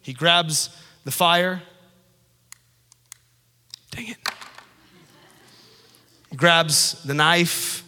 he 0.00 0.12
grabs 0.12 0.70
the 1.04 1.10
fire. 1.10 1.62
Dang 3.90 4.08
it. 4.08 4.16
He 6.30 6.36
grabs 6.36 7.02
the 7.02 7.14
knife, 7.14 7.84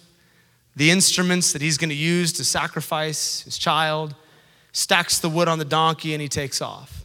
the 0.76 0.90
instruments 0.90 1.52
that 1.52 1.62
he's 1.62 1.78
going 1.78 1.90
to 1.90 1.96
use 1.96 2.32
to 2.34 2.44
sacrifice 2.44 3.40
his 3.42 3.56
child, 3.56 4.14
stacks 4.72 5.18
the 5.18 5.28
wood 5.28 5.48
on 5.48 5.58
the 5.58 5.64
donkey, 5.64 6.12
and 6.12 6.20
he 6.20 6.28
takes 6.28 6.60
off. 6.60 7.01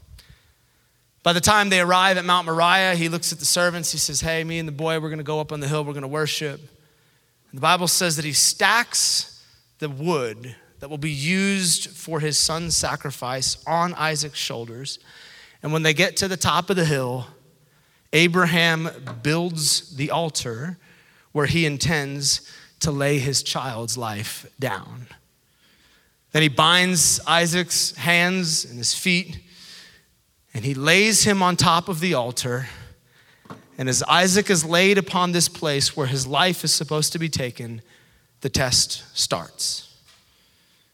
By 1.23 1.33
the 1.33 1.41
time 1.41 1.69
they 1.69 1.79
arrive 1.79 2.17
at 2.17 2.25
Mount 2.25 2.45
Moriah, 2.45 2.95
he 2.95 3.09
looks 3.09 3.33
at 3.33 3.39
the 3.39 3.45
servants. 3.45 3.91
He 3.91 3.97
says, 3.97 4.21
Hey, 4.21 4.43
me 4.43 4.59
and 4.59 4.67
the 4.67 4.73
boy, 4.73 4.99
we're 4.99 5.09
going 5.09 5.17
to 5.17 5.23
go 5.23 5.39
up 5.39 5.51
on 5.51 5.59
the 5.59 5.67
hill, 5.67 5.83
we're 5.83 5.93
going 5.93 6.01
to 6.03 6.07
worship. 6.07 6.59
And 6.59 7.57
the 7.57 7.61
Bible 7.61 7.87
says 7.87 8.15
that 8.15 8.25
he 8.25 8.33
stacks 8.33 9.43
the 9.79 9.89
wood 9.89 10.55
that 10.79 10.89
will 10.89 10.97
be 10.97 11.11
used 11.11 11.89
for 11.89 12.19
his 12.19 12.37
son's 12.37 12.75
sacrifice 12.75 13.57
on 13.65 13.93
Isaac's 13.95 14.39
shoulders. 14.39 14.99
And 15.63 15.73
when 15.73 15.83
they 15.83 15.93
get 15.93 16.17
to 16.17 16.27
the 16.27 16.37
top 16.37 16.69
of 16.69 16.75
the 16.75 16.85
hill, 16.85 17.27
Abraham 18.13 18.89
builds 19.23 19.95
the 19.95 20.11
altar 20.11 20.77
where 21.31 21.45
he 21.45 21.65
intends 21.65 22.49
to 22.79 22.91
lay 22.91 23.19
his 23.19 23.43
child's 23.43 23.97
life 23.97 24.45
down. 24.59 25.07
Then 26.31 26.41
he 26.41 26.47
binds 26.49 27.19
Isaac's 27.25 27.95
hands 27.95 28.65
and 28.65 28.77
his 28.77 28.93
feet, 28.93 29.39
and 30.57 30.65
he 30.65 30.73
lays 30.73 31.23
him 31.23 31.43
on 31.43 31.55
top 31.55 31.87
of 31.87 31.99
the 31.99 32.15
altar. 32.15 32.67
And 33.77 33.87
as 33.87 34.01
Isaac 34.01 34.49
is 34.49 34.65
laid 34.65 34.97
upon 34.97 35.31
this 35.31 35.47
place 35.47 35.95
where 35.95 36.07
his 36.07 36.25
life 36.25 36.63
is 36.63 36.73
supposed 36.73 37.13
to 37.13 37.19
be 37.19 37.29
taken, 37.29 37.83
the 38.41 38.49
test 38.49 39.03
starts. 39.15 39.95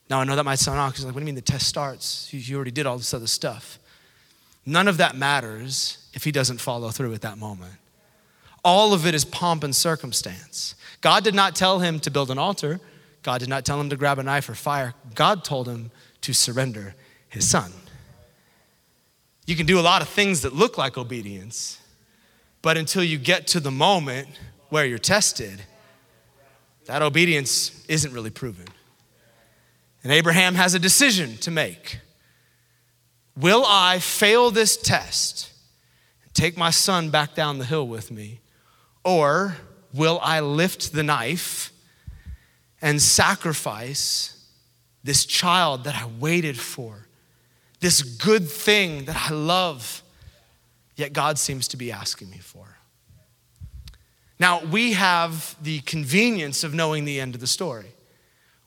Now, 0.10 0.19
I 0.19 0.26
know 0.26 0.36
that 0.36 0.43
might 0.43 0.60
sound 0.60 0.80
odd 0.82 0.89
because, 0.89 1.06
like, 1.06 1.15
what 1.15 1.21
do 1.21 1.23
you 1.23 1.28
mean 1.28 1.36
the 1.36 1.41
test 1.41 1.65
starts? 1.65 2.28
You 2.34 2.58
already 2.58 2.71
did 2.71 2.86
all 2.86 2.97
this 2.97 3.13
other 3.13 3.26
stuff. 3.26 3.80
None 4.65 4.89
of 4.89 4.97
that 4.97 5.15
matters 5.15 6.10
if 6.13 6.26
he 6.26 6.34
doesn't 6.34 6.58
follow 6.58 6.89
through 6.89 7.13
at 7.13 7.21
that 7.21 7.38
moment. 7.38 7.76
All 8.65 8.93
of 8.93 9.08
it 9.08 9.15
is 9.15 9.23
pomp 9.23 9.63
and 9.63 9.73
circumstance. 9.73 10.76
God 10.99 11.23
did 11.23 11.36
not 11.36 11.56
tell 11.56 11.80
him 11.80 12.02
to 12.02 12.12
build 12.12 12.32
an 12.32 12.38
altar, 12.38 12.82
God 13.21 13.39
did 13.39 13.47
not 13.47 13.63
tell 13.63 13.80
him 13.80 13.89
to 13.91 13.95
grab 13.95 14.19
a 14.19 14.23
knife 14.23 14.49
or 14.49 14.56
fire. 14.56 14.93
God 15.15 15.45
told 15.45 15.69
him 15.69 15.91
to 16.19 16.34
surrender 16.34 16.95
his 17.30 17.49
son. 17.49 17.71
You 19.46 19.56
can 19.56 19.66
do 19.66 19.80
a 19.80 19.82
lot 19.82 20.02
of 20.02 20.10
things 20.10 20.42
that 20.42 20.54
look 20.54 20.78
like 20.78 20.98
obedience, 20.98 21.80
but 22.62 22.78
until 22.78 23.04
you 23.04 23.18
get 23.18 23.48
to 23.48 23.60
the 23.60 23.72
moment 23.72 24.30
where 24.70 24.86
you're 24.86 24.98
tested, 24.98 25.62
that 26.86 27.02
obedience 27.02 27.86
isn't 27.88 28.14
really 28.14 28.30
proven. 28.30 28.66
And 30.04 30.12
Abraham 30.12 30.56
has 30.56 30.74
a 30.74 30.80
decision 30.80 31.38
to 31.38 31.52
make. 31.52 32.00
Will 33.38 33.64
I 33.66 34.00
fail 34.00 34.52
this 34.52 34.78
test 34.78 35.52
and 36.24 36.34
take 36.34 36.58
my 36.58 36.70
son 36.70 37.10
back 37.10 37.34
down 37.36 37.58
the 37.58 37.66
hill 37.66 37.88
with 37.88 38.12
me? 38.12 38.42
Or 39.04 39.58
will 39.94 40.20
I 40.22 40.40
lift 40.40 40.94
the 40.94 41.04
knife 41.04 41.72
and 42.82 43.02
sacrifice 43.02 44.46
this 45.04 45.26
child 45.26 45.84
that 45.86 45.96
I 45.96 46.06
waited 46.06 46.60
for, 46.60 47.08
this 47.84 48.02
good 48.02 48.48
thing 48.48 49.04
that 49.04 49.30
I 49.30 49.34
love, 49.34 50.02
yet 50.96 51.12
God 51.12 51.38
seems 51.38 51.67
to 51.67 51.78
be 51.78 51.91
asking 51.91 52.30
me 52.30 52.38
for? 52.38 52.78
Now, 54.39 54.63
we 54.63 54.93
have 54.93 55.58
the 55.62 55.82
convenience 55.82 56.63
of 56.63 56.74
knowing 56.74 57.04
the 57.04 57.19
end 57.19 57.36
of 57.36 57.41
the 57.41 57.48
story. 57.48 57.91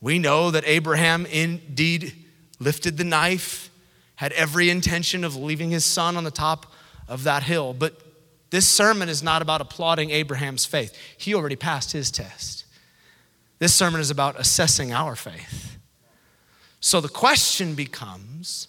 We 0.03 0.19
know 0.19 0.51
that 0.51 0.65
Abraham 0.67 1.25
indeed 1.25 2.13
lifted 2.61 2.99
the 2.99 3.05
knife, 3.05 3.71
had 4.17 4.33
every 4.33 4.69
intention 4.69 5.25
of 5.25 5.35
leaving 5.35 5.71
his 5.71 5.87
son 5.87 6.19
on 6.19 6.25
the 6.25 6.31
top 6.31 6.67
of 7.09 7.25
that 7.25 7.43
hill. 7.43 7.73
But 7.73 7.99
this 8.51 8.69
sermon 8.69 9.09
is 9.09 9.23
not 9.23 9.41
about 9.41 9.63
applauding 9.63 10.11
Abraham's 10.11 10.67
faith, 10.67 10.95
he 11.17 11.35
already 11.35 11.57
passed 11.57 11.93
his 11.93 12.11
test. 12.11 12.67
This 13.61 13.75
sermon 13.75 14.03
is 14.03 14.11
about 14.11 14.39
assessing 14.39 14.93
our 14.93 15.17
faith. 15.17 15.79
So 16.81 17.01
the 17.01 17.09
question 17.09 17.75
becomes 17.75 18.69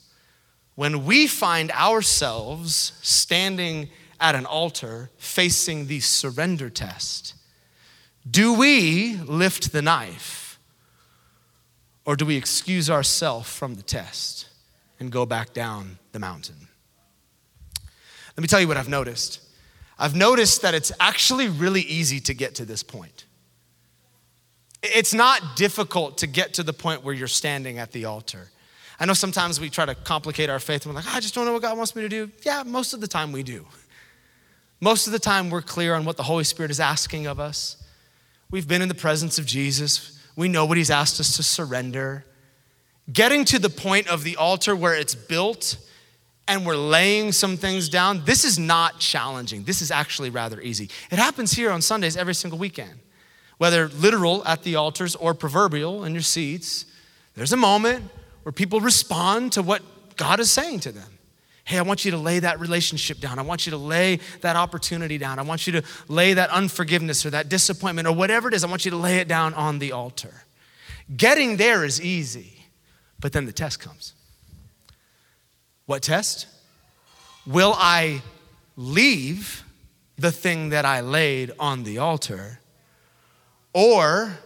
when 0.78 1.06
we 1.06 1.26
find 1.26 1.72
ourselves 1.72 2.94
standing 3.02 3.90
at 4.20 4.36
an 4.36 4.46
altar 4.46 5.10
facing 5.18 5.88
the 5.88 6.00
surrender 6.00 6.70
test, 6.70 7.34
Do 8.30 8.54
we 8.54 9.16
lift 9.16 9.72
the 9.72 9.82
knife? 9.82 10.60
Or 12.06 12.16
do 12.16 12.28
we 12.28 12.38
excuse 12.38 12.92
ourselves 12.92 13.50
from 13.50 13.74
the 13.74 13.82
test 13.82 14.50
and 15.00 15.12
go 15.12 15.26
back 15.26 15.52
down 15.52 15.98
the 16.12 16.20
mountain? 16.20 16.68
Let 18.36 18.44
me 18.44 18.48
tell 18.48 18.62
you 18.62 18.68
what 18.68 18.78
I've 18.78 18.88
noticed. 18.88 19.42
I've 19.98 20.16
noticed 20.16 20.62
that 20.62 20.76
it's 20.76 20.92
actually 21.00 21.50
really 21.50 21.82
easy 21.82 22.20
to 22.20 22.36
get 22.36 22.54
to 22.56 22.66
this 22.66 22.84
point. 22.84 23.26
It's 24.84 25.14
not 25.14 25.56
difficult 25.56 26.20
to 26.20 26.28
get 26.28 26.54
to 26.54 26.64
the 26.64 26.74
point 26.74 27.04
where 27.04 27.16
you're 27.16 27.28
standing 27.28 27.80
at 27.80 27.94
the 27.94 28.06
altar. 28.06 28.52
I 29.00 29.06
know 29.06 29.14
sometimes 29.14 29.60
we 29.60 29.70
try 29.70 29.86
to 29.86 29.96
complicate 29.96 30.50
our 30.50 30.60
faith 30.60 30.86
and 30.86 30.94
we're 30.94 31.02
like, 31.02 31.08
ah, 31.08 31.18
I 31.18 31.20
just 31.20 31.36
don't 31.36 31.46
know 31.46 31.54
what 31.54 31.62
God 31.62 31.78
wants 31.78 31.96
me 31.96 32.02
to 32.02 32.10
do. 32.10 32.32
Yeah, 32.44 32.64
most 32.66 32.94
of 32.94 33.02
the 33.02 33.08
time 33.08 33.32
we 33.32 33.44
do. 33.44 33.66
Most 34.80 35.08
of 35.08 35.14
the 35.14 35.20
time 35.20 35.50
we're 35.50 35.62
clear 35.62 35.94
on 35.94 36.06
what 36.06 36.18
the 36.18 36.24
Holy 36.24 36.44
Spirit 36.44 36.72
is 36.72 36.80
asking 36.80 37.28
of 37.28 37.40
us. 37.40 37.84
We've 38.50 38.68
been 38.68 38.82
in 38.82 38.88
the 38.88 38.96
presence 38.96 39.38
of 39.38 39.46
Jesus, 39.46 40.20
we 40.36 40.48
know 40.48 40.66
what 40.66 40.78
He's 40.78 40.92
asked 40.92 41.20
us 41.20 41.36
to 41.38 41.44
surrender. 41.44 42.26
Getting 43.12 43.46
to 43.46 43.60
the 43.60 43.70
point 43.70 44.08
of 44.08 44.24
the 44.24 44.36
altar 44.36 44.76
where 44.76 44.94
it's 44.94 45.16
built 45.16 45.78
and 46.48 46.66
we're 46.66 46.78
laying 46.78 47.32
some 47.32 47.58
things 47.58 47.90
down, 47.90 48.24
this 48.26 48.44
is 48.44 48.58
not 48.58 49.00
challenging. 49.00 49.64
This 49.64 49.82
is 49.82 49.92
actually 49.92 50.30
rather 50.30 50.62
easy. 50.62 50.90
It 51.12 51.20
happens 51.20 51.54
here 51.54 51.72
on 51.72 51.82
Sundays 51.82 52.16
every 52.16 52.36
single 52.36 52.60
weekend, 52.60 53.00
whether 53.58 53.90
literal 53.90 54.46
at 54.46 54.64
the 54.64 54.76
altars 54.76 55.16
or 55.16 55.34
proverbial 55.34 56.06
in 56.06 56.14
your 56.14 56.22
seats. 56.22 56.86
There's 57.36 57.54
a 57.54 57.58
moment 57.58 58.06
where 58.48 58.54
people 58.54 58.80
respond 58.80 59.52
to 59.52 59.62
what 59.62 59.82
God 60.16 60.40
is 60.40 60.50
saying 60.50 60.80
to 60.80 60.94
them. 60.94 61.20
Hey, 61.66 61.78
I 61.78 61.82
want 61.82 62.06
you 62.06 62.12
to 62.12 62.18
lay 62.18 62.40
that 62.40 62.62
relationship 62.62 63.20
down. 63.20 63.40
I 63.40 63.42
want 63.42 63.68
you 63.68 63.72
to 63.72 63.78
lay 63.78 64.22
that 64.40 64.56
opportunity 64.56 65.18
down. 65.18 65.38
I 65.38 65.42
want 65.42 65.68
you 65.68 65.74
to 65.74 65.84
lay 66.08 66.34
that 66.34 66.50
unforgiveness 66.52 67.26
or 67.26 67.32
that 67.32 67.50
disappointment 67.50 68.08
or 68.08 68.16
whatever 68.16 68.48
it 68.48 68.54
is. 68.54 68.64
I 68.64 68.68
want 68.68 68.86
you 68.86 68.92
to 68.92 68.96
lay 68.96 69.18
it 69.18 69.28
down 69.28 69.54
on 69.54 69.80
the 69.80 69.92
altar. 69.92 70.46
Getting 71.14 71.58
there 71.58 71.84
is 71.84 72.02
easy, 72.02 72.64
but 73.20 73.34
then 73.34 73.48
the 73.48 73.52
test 73.52 73.82
comes. 73.82 74.14
What 75.86 76.02
test? 76.02 76.48
Will 77.46 77.74
I 77.76 78.22
leave 78.78 79.66
the 80.16 80.32
thing 80.32 80.70
that 80.70 80.86
I 80.86 81.02
laid 81.02 81.52
on 81.60 81.84
the 81.84 81.98
altar? 81.98 82.62
Or 83.74 84.38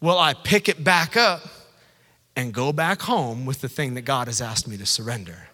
will 0.00 0.18
I 0.20 0.34
pick 0.34 0.68
it 0.68 0.84
back 0.84 1.16
up 1.16 1.40
and 2.38 2.54
go 2.54 2.72
back 2.72 3.02
home 3.02 3.44
with 3.46 3.60
the 3.60 3.68
thing 3.68 3.94
that 3.94 4.02
God 4.02 4.28
has 4.28 4.40
asked 4.40 4.68
me 4.68 4.76
to 4.76 4.86
surrender? 4.86 5.48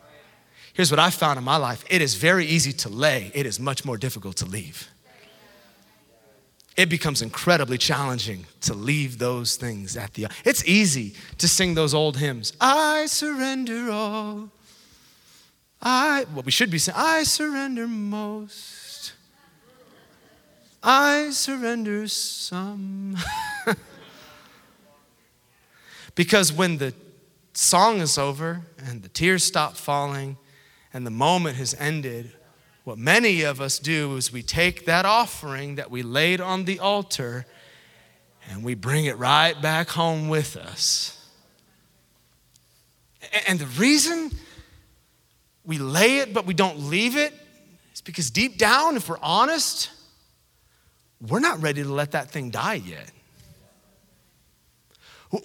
Here's 0.75 0.91
what 0.91 1.01
I 1.01 1.09
found 1.09 1.39
in 1.39 1.45
my 1.45 1.57
life 1.57 1.83
it 1.89 2.03
is 2.03 2.15
very 2.15 2.45
easy 2.45 2.73
to 2.75 2.91
lay, 2.91 3.33
it 3.35 3.47
is 3.47 3.59
much 3.59 3.87
more 3.87 3.97
difficult 3.97 4.37
to 4.37 4.45
leave. 4.45 4.91
It 6.77 6.91
becomes 6.91 7.23
incredibly 7.23 7.79
challenging 7.79 8.45
to 8.63 8.75
leave 8.75 9.19
those 9.19 9.57
things 9.57 9.97
at 9.97 10.13
the 10.13 10.27
It's 10.45 10.63
easy 10.67 11.15
to 11.39 11.49
sing 11.49 11.75
those 11.75 11.95
old 11.95 12.19
hymns. 12.19 12.53
I 12.61 13.07
surrender 13.07 13.91
all. 13.91 14.51
I, 15.81 16.27
what 16.35 16.45
we 16.45 16.51
should 16.51 16.71
be 16.71 16.79
saying, 16.79 16.99
I 16.99 17.23
surrender 17.23 17.87
most. 17.87 19.15
I 20.83 21.31
surrender 21.31 22.09
some. 22.09 23.17
because 26.15 26.53
when 26.53 26.79
the 26.79 26.95
song 27.55 28.01
is 28.01 28.19
over 28.19 28.63
and 28.79 29.03
the 29.03 29.09
tears 29.09 29.45
stop 29.45 29.77
falling 29.77 30.37
and 30.93 31.07
the 31.07 31.11
moment 31.11 31.57
has 31.57 31.75
ended, 31.79 32.33
what 32.85 32.99
many 32.99 33.43
of 33.43 33.61
us 33.61 33.79
do 33.79 34.17
is 34.17 34.33
we 34.33 34.43
take 34.43 34.85
that 34.87 35.07
offering 35.07 35.77
that 35.77 35.91
we 35.91 36.03
laid 36.03 36.41
on 36.41 36.65
the 36.65 36.79
altar 36.79 37.47
and 38.51 38.63
we 38.63 38.75
bring 38.75 39.07
it 39.07 39.17
right 39.17 39.61
back 39.61 39.89
home 39.89 40.29
with 40.29 40.57
us. 40.57 41.21
And 43.47 43.59
the 43.59 43.67
reason 43.67 44.31
we 45.65 45.79
lay 45.79 46.19
it, 46.19 46.35
but 46.35 46.45
we 46.45 46.53
don't 46.53 46.79
leave. 46.79 47.17
It's 47.17 48.01
because 48.03 48.31
deep 48.31 48.59
down, 48.59 48.97
if 48.97 49.09
we're 49.09 49.17
honest, 49.23 49.91
we're 51.27 51.41
not 51.41 51.63
ready 51.63 51.83
to 51.83 51.89
let 51.89 52.13
that 52.13 52.31
thing 52.31 52.51
die 52.51 52.75
yet. 52.75 53.11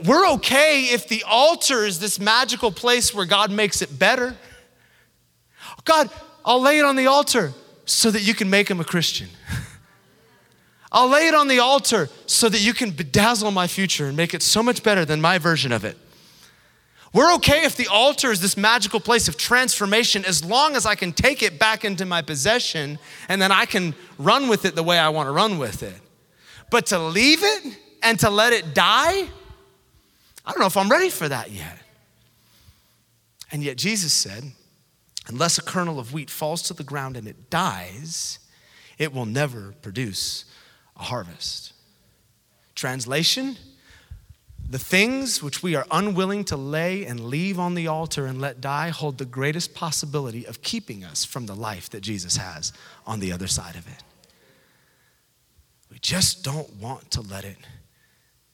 We're 0.05 0.27
okay 0.33 0.83
if 0.83 1.07
the 1.07 1.23
altar 1.23 1.85
is 1.85 1.99
this 1.99 2.19
magical 2.19 2.71
place 2.71 3.13
where 3.13 3.25
God 3.25 3.51
makes 3.51 3.81
it 3.81 3.97
better. 3.97 4.35
God, 5.83 6.09
I'll 6.45 6.61
lay 6.61 6.77
it 6.79 6.85
on 6.85 6.95
the 6.95 7.07
altar 7.07 7.53
so 7.85 8.11
that 8.11 8.21
you 8.21 8.35
can 8.35 8.49
make 8.49 8.69
him 8.69 8.79
a 8.79 8.83
Christian. 8.83 9.29
I'll 10.91 11.07
lay 11.07 11.27
it 11.27 11.33
on 11.33 11.47
the 11.47 11.59
altar 11.59 12.09
so 12.27 12.49
that 12.49 12.61
you 12.61 12.73
can 12.73 12.91
bedazzle 12.91 13.51
my 13.51 13.67
future 13.67 14.07
and 14.07 14.17
make 14.17 14.33
it 14.33 14.43
so 14.43 14.61
much 14.61 14.83
better 14.83 15.05
than 15.05 15.21
my 15.21 15.37
version 15.37 15.71
of 15.71 15.83
it. 15.83 15.97
We're 17.11 17.33
okay 17.35 17.63
if 17.63 17.75
the 17.75 17.87
altar 17.87 18.31
is 18.31 18.41
this 18.41 18.55
magical 18.55 18.99
place 18.99 19.27
of 19.27 19.37
transformation 19.37 20.23
as 20.25 20.45
long 20.45 20.75
as 20.75 20.85
I 20.85 20.93
can 20.93 21.13
take 21.13 21.41
it 21.41 21.57
back 21.57 21.83
into 21.83 22.05
my 22.05 22.21
possession 22.21 22.99
and 23.27 23.41
then 23.41 23.51
I 23.51 23.65
can 23.65 23.95
run 24.19 24.47
with 24.47 24.65
it 24.65 24.75
the 24.75 24.83
way 24.83 24.99
I 24.99 25.09
want 25.09 25.25
to 25.27 25.31
run 25.31 25.57
with 25.57 25.81
it. 25.81 25.99
But 26.69 26.85
to 26.87 26.99
leave 26.99 27.39
it 27.41 27.77
and 28.03 28.19
to 28.19 28.29
let 28.29 28.53
it 28.53 28.75
die, 28.75 29.27
I 30.49 30.51
don't 30.51 30.61
know 30.61 30.65
if 30.65 30.77
I'm 30.77 30.89
ready 30.89 31.11
for 31.11 31.29
that 31.29 31.51
yet. 31.51 31.77
And 33.51 33.63
yet 33.63 33.77
Jesus 33.77 34.11
said, 34.11 34.45
unless 35.27 35.59
a 35.59 35.61
kernel 35.61 35.99
of 35.99 36.11
wheat 36.11 36.31
falls 36.31 36.63
to 36.63 36.73
the 36.73 36.83
ground 36.83 37.15
and 37.15 37.27
it 37.27 37.51
dies, 37.51 38.39
it 38.97 39.13
will 39.13 39.27
never 39.27 39.75
produce 39.83 40.45
a 40.97 41.03
harvest. 41.03 41.73
Translation, 42.73 43.57
the 44.67 44.79
things 44.79 45.43
which 45.43 45.61
we 45.61 45.75
are 45.75 45.85
unwilling 45.91 46.43
to 46.45 46.57
lay 46.57 47.05
and 47.05 47.19
leave 47.19 47.59
on 47.59 47.75
the 47.75 47.85
altar 47.85 48.25
and 48.25 48.41
let 48.41 48.59
die 48.59 48.89
hold 48.89 49.19
the 49.19 49.25
greatest 49.25 49.75
possibility 49.75 50.45
of 50.45 50.63
keeping 50.63 51.03
us 51.03 51.23
from 51.23 51.45
the 51.45 51.55
life 51.55 51.91
that 51.91 52.01
Jesus 52.01 52.37
has 52.37 52.73
on 53.05 53.19
the 53.19 53.31
other 53.31 53.47
side 53.47 53.75
of 53.75 53.87
it. 53.87 54.03
We 55.91 55.99
just 55.99 56.43
don't 56.43 56.73
want 56.77 57.11
to 57.11 57.21
let 57.21 57.45
it 57.45 57.57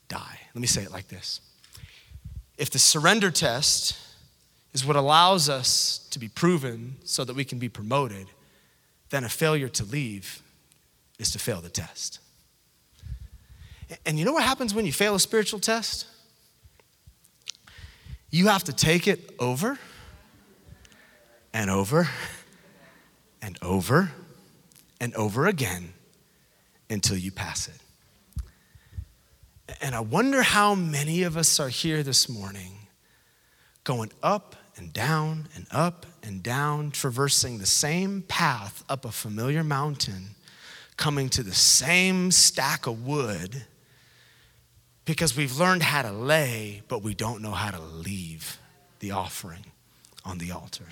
die. 0.10 0.39
Let 0.53 0.60
me 0.60 0.67
say 0.67 0.84
it 0.84 0.91
like 0.91 1.08
this 1.08 1.39
If 2.58 2.70
the 2.70 2.80
surrender 2.80 3.32
test 3.32 3.98
is 4.74 4.86
what 4.86 4.96
allows 4.96 5.50
us 5.50 6.00
to 6.12 6.20
be 6.20 6.28
proven 6.28 6.98
so 7.04 7.24
that 7.24 7.36
we 7.36 7.46
can 7.46 7.60
be 7.60 7.70
promoted, 7.70 8.28
then 9.10 9.24
a 9.24 9.30
failure 9.30 9.70
to 9.70 9.84
leave 9.84 10.41
is 11.20 11.32
to 11.32 11.39
fail 11.39 11.62
the 11.62 11.70
test. 11.70 12.20
And 14.06 14.18
you 14.18 14.26
know 14.26 14.34
what 14.34 14.44
happens 14.44 14.74
when 14.74 14.86
you 14.86 14.91
fail 14.91 15.15
a 15.15 15.20
spiritual 15.20 15.60
test? 15.60 16.08
You 18.32 18.48
have 18.48 18.63
to 18.65 18.74
take 18.74 19.08
it 19.08 19.34
over 19.39 19.78
and 21.54 21.70
over 21.70 22.10
and 23.41 23.58
over 23.62 24.12
and 25.00 25.13
over 25.15 25.46
again 25.46 25.94
until 26.89 27.15
you 27.15 27.32
pass 27.32 27.68
it. 27.68 27.85
And 29.82 29.95
I 29.95 29.99
wonder 29.99 30.41
how 30.41 30.75
many 30.75 31.23
of 31.23 31.38
us 31.38 31.60
are 31.60 31.69
here 31.69 32.04
this 32.04 32.30
morning 32.30 32.88
going 33.84 34.12
up 34.21 34.56
and 34.78 34.91
down 34.93 35.47
and 35.56 35.65
up 35.71 36.06
and 36.23 36.43
down, 36.43 36.91
traversing 36.91 37.58
the 37.58 37.65
same 37.65 38.23
path 38.23 38.84
up 38.89 39.06
a 39.06 39.12
familiar 39.12 39.63
mountain, 39.63 40.36
coming 40.97 41.30
to 41.30 41.43
the 41.43 41.54
same 41.54 42.32
stack 42.32 42.88
of 42.88 43.06
wood 43.06 43.65
because 45.06 45.38
we've 45.38 45.58
learned 45.58 45.84
how 45.84 46.01
to 46.01 46.12
lay, 46.12 46.82
but 46.88 47.04
we 47.04 47.13
don't 47.13 47.41
know 47.41 47.51
how 47.51 47.71
to 47.71 47.82
leave 47.82 48.58
the 48.99 49.12
offering 49.12 49.65
on 50.23 50.39
the 50.39 50.51
altar. 50.51 50.86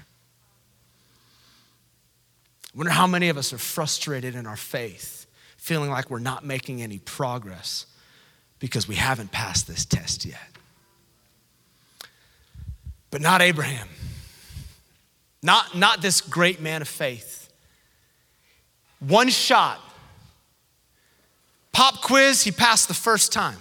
I 2.73 2.77
wonder 2.77 2.91
how 2.91 3.07
many 3.07 3.29
of 3.29 3.37
us 3.37 3.53
are 3.53 3.57
frustrated 3.57 4.35
in 4.35 4.45
our 4.45 4.55
faith, 4.55 5.25
feeling 5.57 5.89
like 5.89 6.09
we're 6.09 6.19
not 6.19 6.45
making 6.45 6.81
any 6.81 6.99
progress 6.99 7.87
because 8.63 8.87
we 8.87 8.95
haven't 8.95 9.29
passed 9.29 9.67
this 9.67 9.83
test 9.83 10.23
yet. 10.23 10.39
But 13.11 13.19
not 13.19 13.41
Abraham, 13.41 13.89
not, 15.41 15.75
not 15.75 16.01
this 16.01 16.21
great 16.21 16.61
man 16.61 16.81
of 16.81 16.87
faith. 16.87 17.49
One 19.01 19.27
shot, 19.27 19.81
pop 21.73 22.01
quiz, 22.03 22.43
he 22.45 22.51
passed 22.51 22.87
the 22.87 22.93
first 22.93 23.33
time. 23.33 23.57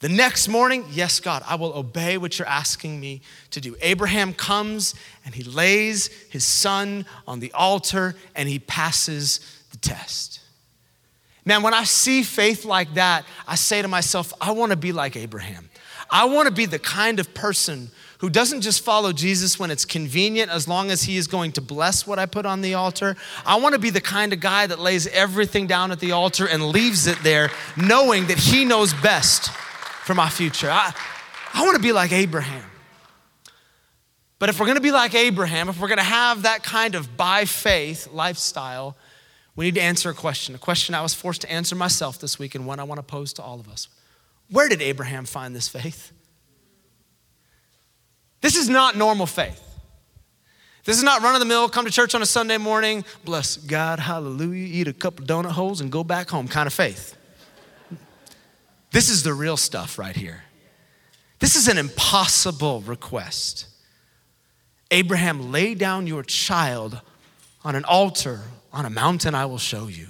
The 0.00 0.08
next 0.08 0.48
morning, 0.48 0.84
yes, 0.90 1.20
God, 1.20 1.44
I 1.46 1.54
will 1.54 1.72
obey 1.72 2.18
what 2.18 2.40
you're 2.40 2.48
asking 2.48 2.98
me 2.98 3.20
to 3.52 3.60
do. 3.60 3.76
Abraham 3.80 4.34
comes 4.34 4.96
and 5.24 5.36
he 5.36 5.44
lays 5.44 6.08
his 6.30 6.44
son 6.44 7.06
on 7.28 7.38
the 7.38 7.52
altar 7.52 8.16
and 8.34 8.48
he 8.48 8.58
passes 8.58 9.38
the 9.70 9.76
test. 9.76 10.40
Man, 11.46 11.62
when 11.62 11.72
I 11.72 11.84
see 11.84 12.24
faith 12.24 12.64
like 12.64 12.94
that, 12.94 13.24
I 13.46 13.54
say 13.54 13.80
to 13.80 13.88
myself, 13.88 14.34
I 14.40 14.50
want 14.50 14.72
to 14.72 14.76
be 14.76 14.92
like 14.92 15.16
Abraham. 15.16 15.70
I 16.10 16.24
want 16.26 16.48
to 16.48 16.54
be 16.54 16.66
the 16.66 16.78
kind 16.78 17.20
of 17.20 17.32
person 17.34 17.90
who 18.18 18.28
doesn't 18.28 18.62
just 18.62 18.82
follow 18.82 19.12
Jesus 19.12 19.58
when 19.58 19.70
it's 19.70 19.84
convenient 19.84 20.50
as 20.50 20.66
long 20.66 20.90
as 20.90 21.04
he 21.04 21.16
is 21.16 21.28
going 21.28 21.52
to 21.52 21.60
bless 21.60 22.06
what 22.06 22.18
I 22.18 22.26
put 22.26 22.46
on 22.46 22.62
the 22.62 22.74
altar. 22.74 23.16
I 23.44 23.56
want 23.60 23.74
to 23.74 23.78
be 23.78 23.90
the 23.90 24.00
kind 24.00 24.32
of 24.32 24.40
guy 24.40 24.66
that 24.66 24.80
lays 24.80 25.06
everything 25.08 25.66
down 25.68 25.92
at 25.92 26.00
the 26.00 26.12
altar 26.12 26.48
and 26.48 26.70
leaves 26.70 27.06
it 27.06 27.18
there 27.22 27.50
knowing 27.76 28.26
that 28.26 28.38
he 28.38 28.64
knows 28.64 28.92
best 28.94 29.50
for 29.50 30.14
my 30.14 30.28
future. 30.28 30.70
I, 30.70 30.92
I 31.54 31.64
want 31.64 31.76
to 31.76 31.82
be 31.82 31.92
like 31.92 32.12
Abraham. 32.12 32.64
But 34.38 34.48
if 34.48 34.58
we're 34.58 34.66
going 34.66 34.76
to 34.76 34.82
be 34.82 34.92
like 34.92 35.14
Abraham, 35.14 35.68
if 35.68 35.80
we're 35.80 35.88
going 35.88 35.98
to 35.98 36.04
have 36.04 36.42
that 36.42 36.62
kind 36.62 36.94
of 36.94 37.16
by 37.16 37.44
faith 37.44 38.08
lifestyle, 38.12 38.96
we 39.56 39.64
need 39.64 39.74
to 39.74 39.82
answer 39.82 40.10
a 40.10 40.14
question, 40.14 40.54
a 40.54 40.58
question 40.58 40.94
I 40.94 41.00
was 41.00 41.14
forced 41.14 41.40
to 41.40 41.50
answer 41.50 41.74
myself 41.74 42.18
this 42.18 42.38
week 42.38 42.54
and 42.54 42.66
one 42.66 42.78
I 42.78 42.84
want 42.84 42.98
to 42.98 43.02
pose 43.02 43.32
to 43.34 43.42
all 43.42 43.58
of 43.58 43.68
us. 43.68 43.88
Where 44.50 44.68
did 44.68 44.82
Abraham 44.82 45.24
find 45.24 45.56
this 45.56 45.66
faith? 45.68 46.12
This 48.42 48.54
is 48.54 48.68
not 48.68 48.96
normal 48.96 49.26
faith. 49.26 49.62
This 50.84 50.98
is 50.98 51.02
not 51.02 51.22
run 51.22 51.34
of 51.34 51.40
the 51.40 51.46
mill, 51.46 51.68
come 51.68 51.84
to 51.84 51.90
church 51.90 52.14
on 52.14 52.22
a 52.22 52.26
Sunday 52.26 52.58
morning, 52.58 53.04
bless 53.24 53.56
God, 53.56 53.98
hallelujah, 53.98 54.66
eat 54.66 54.86
a 54.86 54.92
couple 54.92 55.26
donut 55.26 55.50
holes 55.50 55.80
and 55.80 55.90
go 55.90 56.04
back 56.04 56.28
home 56.28 56.46
kind 56.46 56.68
of 56.68 56.72
faith. 56.72 57.16
This 58.92 59.08
is 59.08 59.24
the 59.24 59.34
real 59.34 59.56
stuff 59.56 59.98
right 59.98 60.14
here. 60.14 60.44
This 61.40 61.56
is 61.56 61.66
an 61.66 61.76
impossible 61.76 62.82
request. 62.82 63.66
Abraham, 64.92 65.50
lay 65.50 65.74
down 65.74 66.06
your 66.06 66.22
child 66.22 67.00
on 67.64 67.74
an 67.74 67.84
altar 67.84 68.42
on 68.76 68.84
a 68.84 68.90
mountain 68.90 69.34
I 69.34 69.46
will 69.46 69.58
show 69.58 69.86
you. 69.86 70.08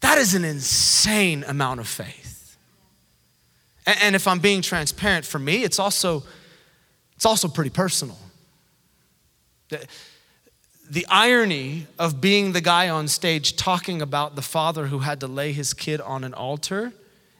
That 0.00 0.18
is 0.18 0.34
an 0.34 0.44
insane 0.44 1.44
amount 1.46 1.78
of 1.78 1.86
faith. 1.86 2.56
And 3.86 4.16
if 4.16 4.26
I'm 4.26 4.40
being 4.40 4.60
transparent, 4.60 5.24
for 5.24 5.38
me, 5.38 5.62
it's 5.62 5.78
also 5.78 6.24
it's 7.14 7.24
also 7.24 7.46
pretty 7.46 7.70
personal. 7.70 8.18
The, 9.68 9.86
the 10.90 11.06
irony 11.08 11.86
of 11.96 12.20
being 12.20 12.52
the 12.52 12.60
guy 12.60 12.88
on 12.88 13.06
stage 13.06 13.54
talking 13.54 14.02
about 14.02 14.34
the 14.34 14.42
father 14.42 14.88
who 14.88 14.98
had 14.98 15.20
to 15.20 15.28
lay 15.28 15.52
his 15.52 15.72
kid 15.72 16.00
on 16.00 16.24
an 16.24 16.34
altar 16.34 16.92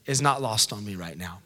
is 0.06 0.22
not 0.22 0.40
lost 0.40 0.72
on 0.72 0.84
me 0.84 0.94
right 0.94 1.18
now. 1.18 1.40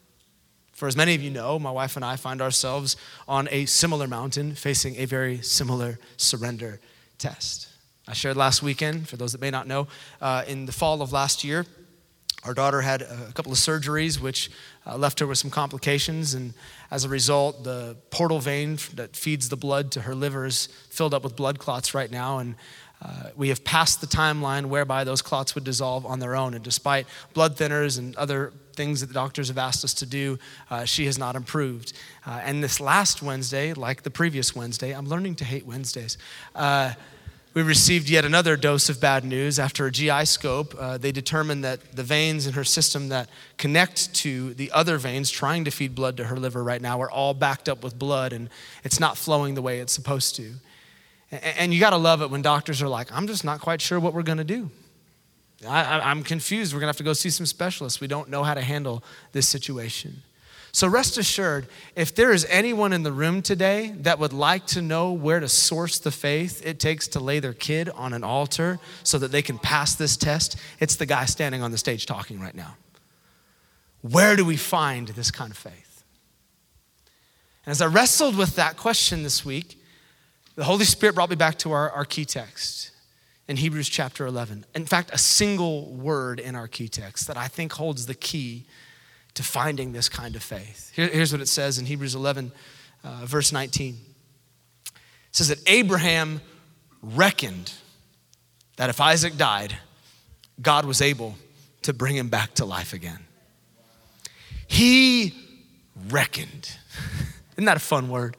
For 0.73 0.87
as 0.87 0.97
many 0.97 1.15
of 1.15 1.23
you 1.23 1.31
know, 1.31 1.59
my 1.59 1.71
wife 1.71 1.97
and 1.97 2.05
I 2.05 2.17
find 2.17 2.43
ourselves 2.43 2.97
on 3.27 3.49
a 3.51 3.65
similar 3.65 4.07
mountain 4.07 4.55
facing 4.55 4.97
a 4.97 5.07
very 5.07 5.41
similar 5.41 5.99
surrender 6.19 6.79
test. 7.17 7.69
I 8.09 8.13
shared 8.13 8.37
last 8.37 8.63
weekend, 8.63 9.09
for 9.09 9.17
those 9.17 9.33
that 9.33 9.41
may 9.41 9.51
not 9.51 9.67
know, 9.67 9.89
uh, 10.21 10.45
in 10.47 10.67
the 10.67 10.73
fall 10.73 11.03
of 11.03 11.13
last 11.13 11.43
year, 11.43 11.67
our 12.45 12.55
daughter 12.55 12.81
had 12.81 13.03
a 13.03 13.33
couple 13.35 13.51
of 13.51 13.59
surgeries 13.59 14.21
which 14.21 14.51
uh, 14.87 14.97
left 14.97 15.19
her 15.19 15.27
with 15.27 15.39
some 15.39 15.51
complications, 15.51 16.35
and 16.35 16.55
as 16.93 17.05
a 17.05 17.09
result, 17.09 17.65
the 17.65 17.97
portal 18.11 18.39
vein 18.39 18.79
that 18.95 19.17
feeds 19.17 19.49
the 19.49 19.57
blood 19.57 19.91
to 19.93 20.03
her 20.03 20.15
liver 20.15 20.47
is 20.47 20.69
filled 20.91 21.13
up 21.13 21.25
with 21.25 21.35
blood 21.35 21.59
clots 21.59 21.95
right 21.95 22.11
now, 22.11 22.39
and 22.39 22.55
uh, 23.03 23.31
we 23.35 23.49
have 23.49 23.65
passed 23.65 24.01
the 24.01 24.07
timeline 24.07 24.67
whereby 24.67 25.03
those 25.03 25.21
clots 25.21 25.55
would 25.55 25.65
dissolve 25.65 26.07
on 26.07 26.21
their 26.21 26.37
own. 26.37 26.55
And 26.55 26.65
despite 26.65 27.07
blood 27.35 27.57
thinners 27.57 27.99
and 27.99 28.17
other 28.17 28.53
things 28.75 29.01
that 29.01 29.09
the 29.09 29.15
doctors 29.15 29.49
have 29.49 29.59
asked 29.59 29.85
us 29.85 29.93
to 29.95 30.07
do, 30.07 30.39
uh, 30.71 30.85
she 30.85 31.05
has 31.07 31.19
not 31.19 31.37
improved. 31.37 31.93
Uh, 32.25 32.41
and 32.43 32.63
this 32.63 32.81
last 32.81 33.23
Wednesday, 33.23 33.75
like 33.75 34.03
the 34.03 34.11
previous 34.11 34.55
Wednesday, 34.55 34.93
I'm 34.93 35.07
learning 35.07 35.35
to 35.37 35.45
hate 35.45 35.67
Wednesdays. 35.67 36.17
We 37.57 37.63
received 37.63 38.11
yet 38.11 38.27
another 38.27 38.55
dose 38.55 38.91
of 38.91 39.01
bad 39.01 39.25
news. 39.25 39.59
After 39.59 39.87
a 39.87 39.91
GI 39.91 40.27
scope, 40.27 40.75
uh, 40.79 40.99
they 40.99 41.11
determined 41.11 41.65
that 41.65 41.97
the 41.97 42.03
veins 42.03 42.47
in 42.47 42.53
her 42.53 42.65
system 42.65 43.09
that 43.09 43.31
connect 43.57 44.13
to 44.17 44.53
the 44.53 44.71
other 44.73 44.99
veins 44.99 45.31
trying 45.31 45.65
to 45.65 45.71
feed 45.71 45.95
blood 45.95 46.19
to 46.19 46.25
her 46.25 46.37
liver 46.37 46.63
right 46.63 46.83
now 46.83 47.01
are 47.01 47.11
all 47.11 47.33
backed 47.33 47.71
up 47.71 47.83
with 47.83 47.99
blood 47.99 48.35
and 48.35 48.51
it's 48.85 49.01
not 49.01 49.17
flowing 49.17 49.55
the 49.55 49.63
way 49.63 49.81
it's 49.81 49.95
supposed 49.95 50.37
to. 50.37 50.53
And, 51.31 51.43
and 51.43 51.73
you 51.73 51.81
got 51.81 51.91
to 51.91 51.97
love 51.97 52.21
it 52.21 52.29
when 52.29 52.43
doctors 52.43 52.83
are 52.83 52.89
like, 52.89 53.11
I'm 53.11 53.27
just 53.27 53.43
not 53.43 53.63
quite 53.63 53.81
sure 53.81 53.99
what 53.99 54.13
we're 54.13 54.23
going 54.23 54.37
to 54.37 54.45
do. 54.45 54.71
I, 55.67 56.11
am 56.11 56.25
confused. 56.25 56.75
We're 56.75 56.81
going 56.81 56.89
to 56.89 56.91
have 56.91 56.99
to 56.99 57.05
go 57.05 57.15
see 57.15 57.31
some 57.31 57.47
specialists. 57.47 58.03
We 58.03 58.07
don't 58.07 58.29
know 58.29 58.45
how 58.45 58.53
to 58.53 58.61
handle 58.61 59.03
this 59.33 59.49
situation. 59.49 60.23
So 60.77 60.87
rest 60.89 61.17
assured, 61.17 61.69
if 61.95 62.15
there 62.15 62.33
is 62.33 62.47
anyone 62.51 62.93
in 62.93 63.03
the 63.03 63.11
room 63.11 63.41
today 63.41 63.95
that 64.01 64.19
would 64.19 64.35
like 64.35 64.67
to 64.67 64.83
know 64.83 65.11
where 65.11 65.41
to 65.41 65.49
source 65.49 65.99
the 65.99 66.11
faith 66.11 66.61
it 66.67 66.79
takes 66.79 67.09
to 67.09 67.19
lay 67.19 67.41
their 67.41 67.55
kid 67.55 67.89
on 67.89 68.13
an 68.13 68.23
altar 68.23 68.79
so 69.03 69.17
that 69.21 69.33
they 69.33 69.41
can 69.41 69.59
pass 69.59 69.95
this 69.95 70.19
test, 70.19 70.59
it's 70.79 70.97
the 70.97 71.07
guy 71.07 71.25
standing 71.25 71.63
on 71.63 71.71
the 71.71 71.79
stage 71.79 72.05
talking 72.05 72.41
right 72.41 72.55
now. 72.55 72.77
Where 74.03 74.37
do 74.37 74.45
we 74.45 74.59
find 74.59 75.09
this 75.09 75.31
kind 75.31 75.51
of 75.51 75.57
faith? 75.57 76.05
And 77.65 77.71
as 77.71 77.81
I 77.81 77.87
wrestled 77.87 78.37
with 78.37 78.57
that 78.57 78.77
question 78.77 79.23
this 79.23 79.47
week, 79.47 79.81
the 80.57 80.65
Holy 80.65 80.85
Spirit 80.85 81.15
brought 81.15 81.31
me 81.31 81.37
back 81.37 81.57
to 81.61 81.73
our, 81.73 81.91
our 81.91 82.05
key 82.05 82.27
text 82.27 82.91
in 83.49 83.57
Hebrews 83.57 83.89
chapter 83.89 84.27
11. 84.27 84.67
In 84.75 84.85
fact, 84.85 85.09
a 85.15 85.19
single 85.19 85.87
word 85.95 86.39
in 86.39 86.55
our 86.55 86.69
key 86.69 86.89
text 86.89 87.29
that 87.29 87.39
I 87.39 87.49
think 87.49 87.73
holds 87.73 88.05
the 88.05 88.15
key 88.15 88.67
to 89.37 89.43
finding 89.43 89.93
this 89.93 90.09
kind 90.09 90.35
of 90.35 90.43
faith. 90.43 90.91
Here, 90.95 91.09
here's 91.09 91.31
what 91.31 91.41
it 91.41 91.49
says 91.49 91.79
in 91.79 91.87
Hebrews 91.87 92.15
11, 92.15 92.53
uh, 93.05 93.21
verse 93.25 93.53
19. 93.53 93.95
It 93.95 94.93
says 95.31 95.49
that 95.49 95.59
Abraham 95.67 96.41
reckoned 97.03 97.73
that 98.77 98.91
if 98.91 99.01
Isaac 99.01 99.37
died, 99.37 99.77
God 100.61 100.87
was 100.87 101.03
able 101.03 101.37
to 101.83 101.93
bring 101.93 102.17
him 102.17 102.29
back 102.29 102.55
to 102.55 102.65
life 102.65 102.95
again. 102.95 103.19
He 104.67 105.35
reckoned. 106.09 106.71
Isn't 107.53 107.67
that 107.67 107.77
a 107.77 107.81
fun 107.81 108.09
word? 108.09 108.37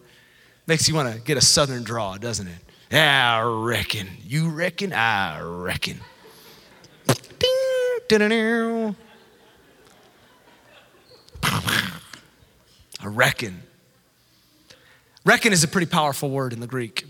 Makes 0.65 0.89
you 0.89 0.95
want 0.95 1.13
to 1.13 1.21
get 1.21 1.37
a 1.37 1.41
southern 1.41 1.83
draw, 1.83 2.17
doesn't 2.17 2.47
it? 2.47 2.59
Yeah, 2.91 3.37
I 3.37 3.43
reckon. 3.43 4.07
You 4.25 4.49
reckon? 4.49 4.93
I 4.93 5.41
reckon. 5.41 5.99
Ding, 7.07 8.97
I 11.43 13.05
reckon. 13.05 13.61
Reckon 15.25 15.53
is 15.53 15.63
a 15.63 15.67
pretty 15.67 15.87
powerful 15.87 16.29
word 16.29 16.53
in 16.53 16.59
the 16.59 16.67
Greek. 16.67 17.05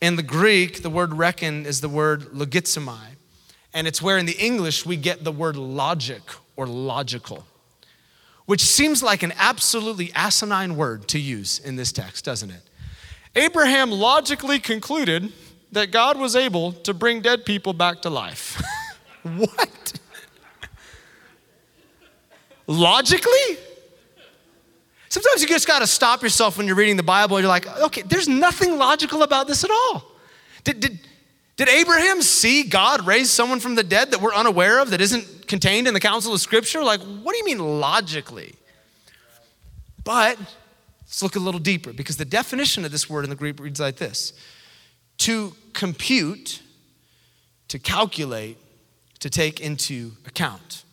In 0.00 0.16
the 0.16 0.22
Greek, 0.22 0.82
the 0.82 0.90
word 0.90 1.14
reckon 1.14 1.66
is 1.66 1.80
the 1.80 1.88
word 1.88 2.22
logizomai, 2.32 3.16
and 3.74 3.86
it's 3.86 4.00
where 4.00 4.18
in 4.18 4.26
the 4.26 4.36
English 4.38 4.86
we 4.86 4.96
get 4.96 5.24
the 5.24 5.32
word 5.32 5.56
logic 5.56 6.22
or 6.56 6.66
logical, 6.66 7.44
which 8.46 8.62
seems 8.62 9.02
like 9.02 9.22
an 9.22 9.32
absolutely 9.36 10.12
asinine 10.14 10.76
word 10.76 11.08
to 11.08 11.18
use 11.18 11.58
in 11.58 11.76
this 11.76 11.92
text, 11.92 12.24
doesn't 12.24 12.50
it? 12.50 12.62
Abraham 13.34 13.90
logically 13.90 14.58
concluded 14.58 15.32
that 15.72 15.90
God 15.90 16.18
was 16.18 16.34
able 16.34 16.72
to 16.72 16.94
bring 16.94 17.20
dead 17.20 17.44
people 17.44 17.72
back 17.72 18.02
to 18.02 18.10
life. 18.10 18.60
what? 19.22 19.87
Logically? 22.68 23.58
Sometimes 25.08 25.40
you 25.40 25.48
just 25.48 25.66
got 25.66 25.78
to 25.80 25.86
stop 25.86 26.22
yourself 26.22 26.58
when 26.58 26.66
you're 26.66 26.76
reading 26.76 26.98
the 26.98 27.02
Bible. 27.02 27.40
You're 27.40 27.48
like, 27.48 27.66
okay, 27.80 28.02
there's 28.02 28.28
nothing 28.28 28.76
logical 28.78 29.22
about 29.22 29.48
this 29.48 29.64
at 29.64 29.70
all. 29.70 30.04
Did, 30.64 30.80
did, 30.80 31.00
did 31.56 31.68
Abraham 31.70 32.20
see 32.20 32.62
God 32.64 33.06
raise 33.06 33.30
someone 33.30 33.58
from 33.58 33.74
the 33.74 33.82
dead 33.82 34.10
that 34.10 34.20
we're 34.20 34.34
unaware 34.34 34.80
of, 34.80 34.90
that 34.90 35.00
isn't 35.00 35.48
contained 35.48 35.88
in 35.88 35.94
the 35.94 36.00
counsel 36.00 36.34
of 36.34 36.40
Scripture? 36.40 36.84
Like, 36.84 37.00
what 37.00 37.32
do 37.32 37.38
you 37.38 37.44
mean 37.46 37.80
logically? 37.80 38.54
But 40.04 40.38
let's 41.00 41.22
look 41.22 41.36
a 41.36 41.40
little 41.40 41.60
deeper 41.60 41.94
because 41.94 42.18
the 42.18 42.26
definition 42.26 42.84
of 42.84 42.92
this 42.92 43.08
word 43.08 43.24
in 43.24 43.30
the 43.30 43.36
Greek 43.36 43.58
reads 43.58 43.80
like 43.80 43.96
this 43.96 44.34
to 45.18 45.54
compute, 45.72 46.60
to 47.68 47.78
calculate, 47.78 48.58
to 49.20 49.30
take 49.30 49.58
into 49.58 50.12
account. 50.26 50.84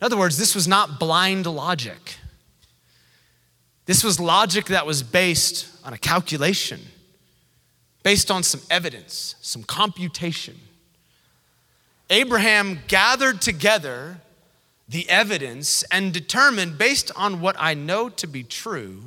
In 0.00 0.04
other 0.04 0.16
words, 0.16 0.38
this 0.38 0.54
was 0.54 0.68
not 0.68 1.00
blind 1.00 1.46
logic. 1.46 2.16
This 3.86 4.04
was 4.04 4.20
logic 4.20 4.66
that 4.66 4.86
was 4.86 5.02
based 5.02 5.66
on 5.84 5.92
a 5.92 5.98
calculation, 5.98 6.80
based 8.02 8.30
on 8.30 8.42
some 8.42 8.60
evidence, 8.70 9.34
some 9.40 9.62
computation. 9.62 10.56
Abraham 12.10 12.80
gathered 12.86 13.40
together 13.40 14.20
the 14.88 15.08
evidence 15.10 15.82
and 15.84 16.12
determined, 16.12 16.78
based 16.78 17.10
on 17.16 17.40
what 17.40 17.56
I 17.58 17.74
know 17.74 18.08
to 18.08 18.26
be 18.26 18.42
true, 18.42 19.02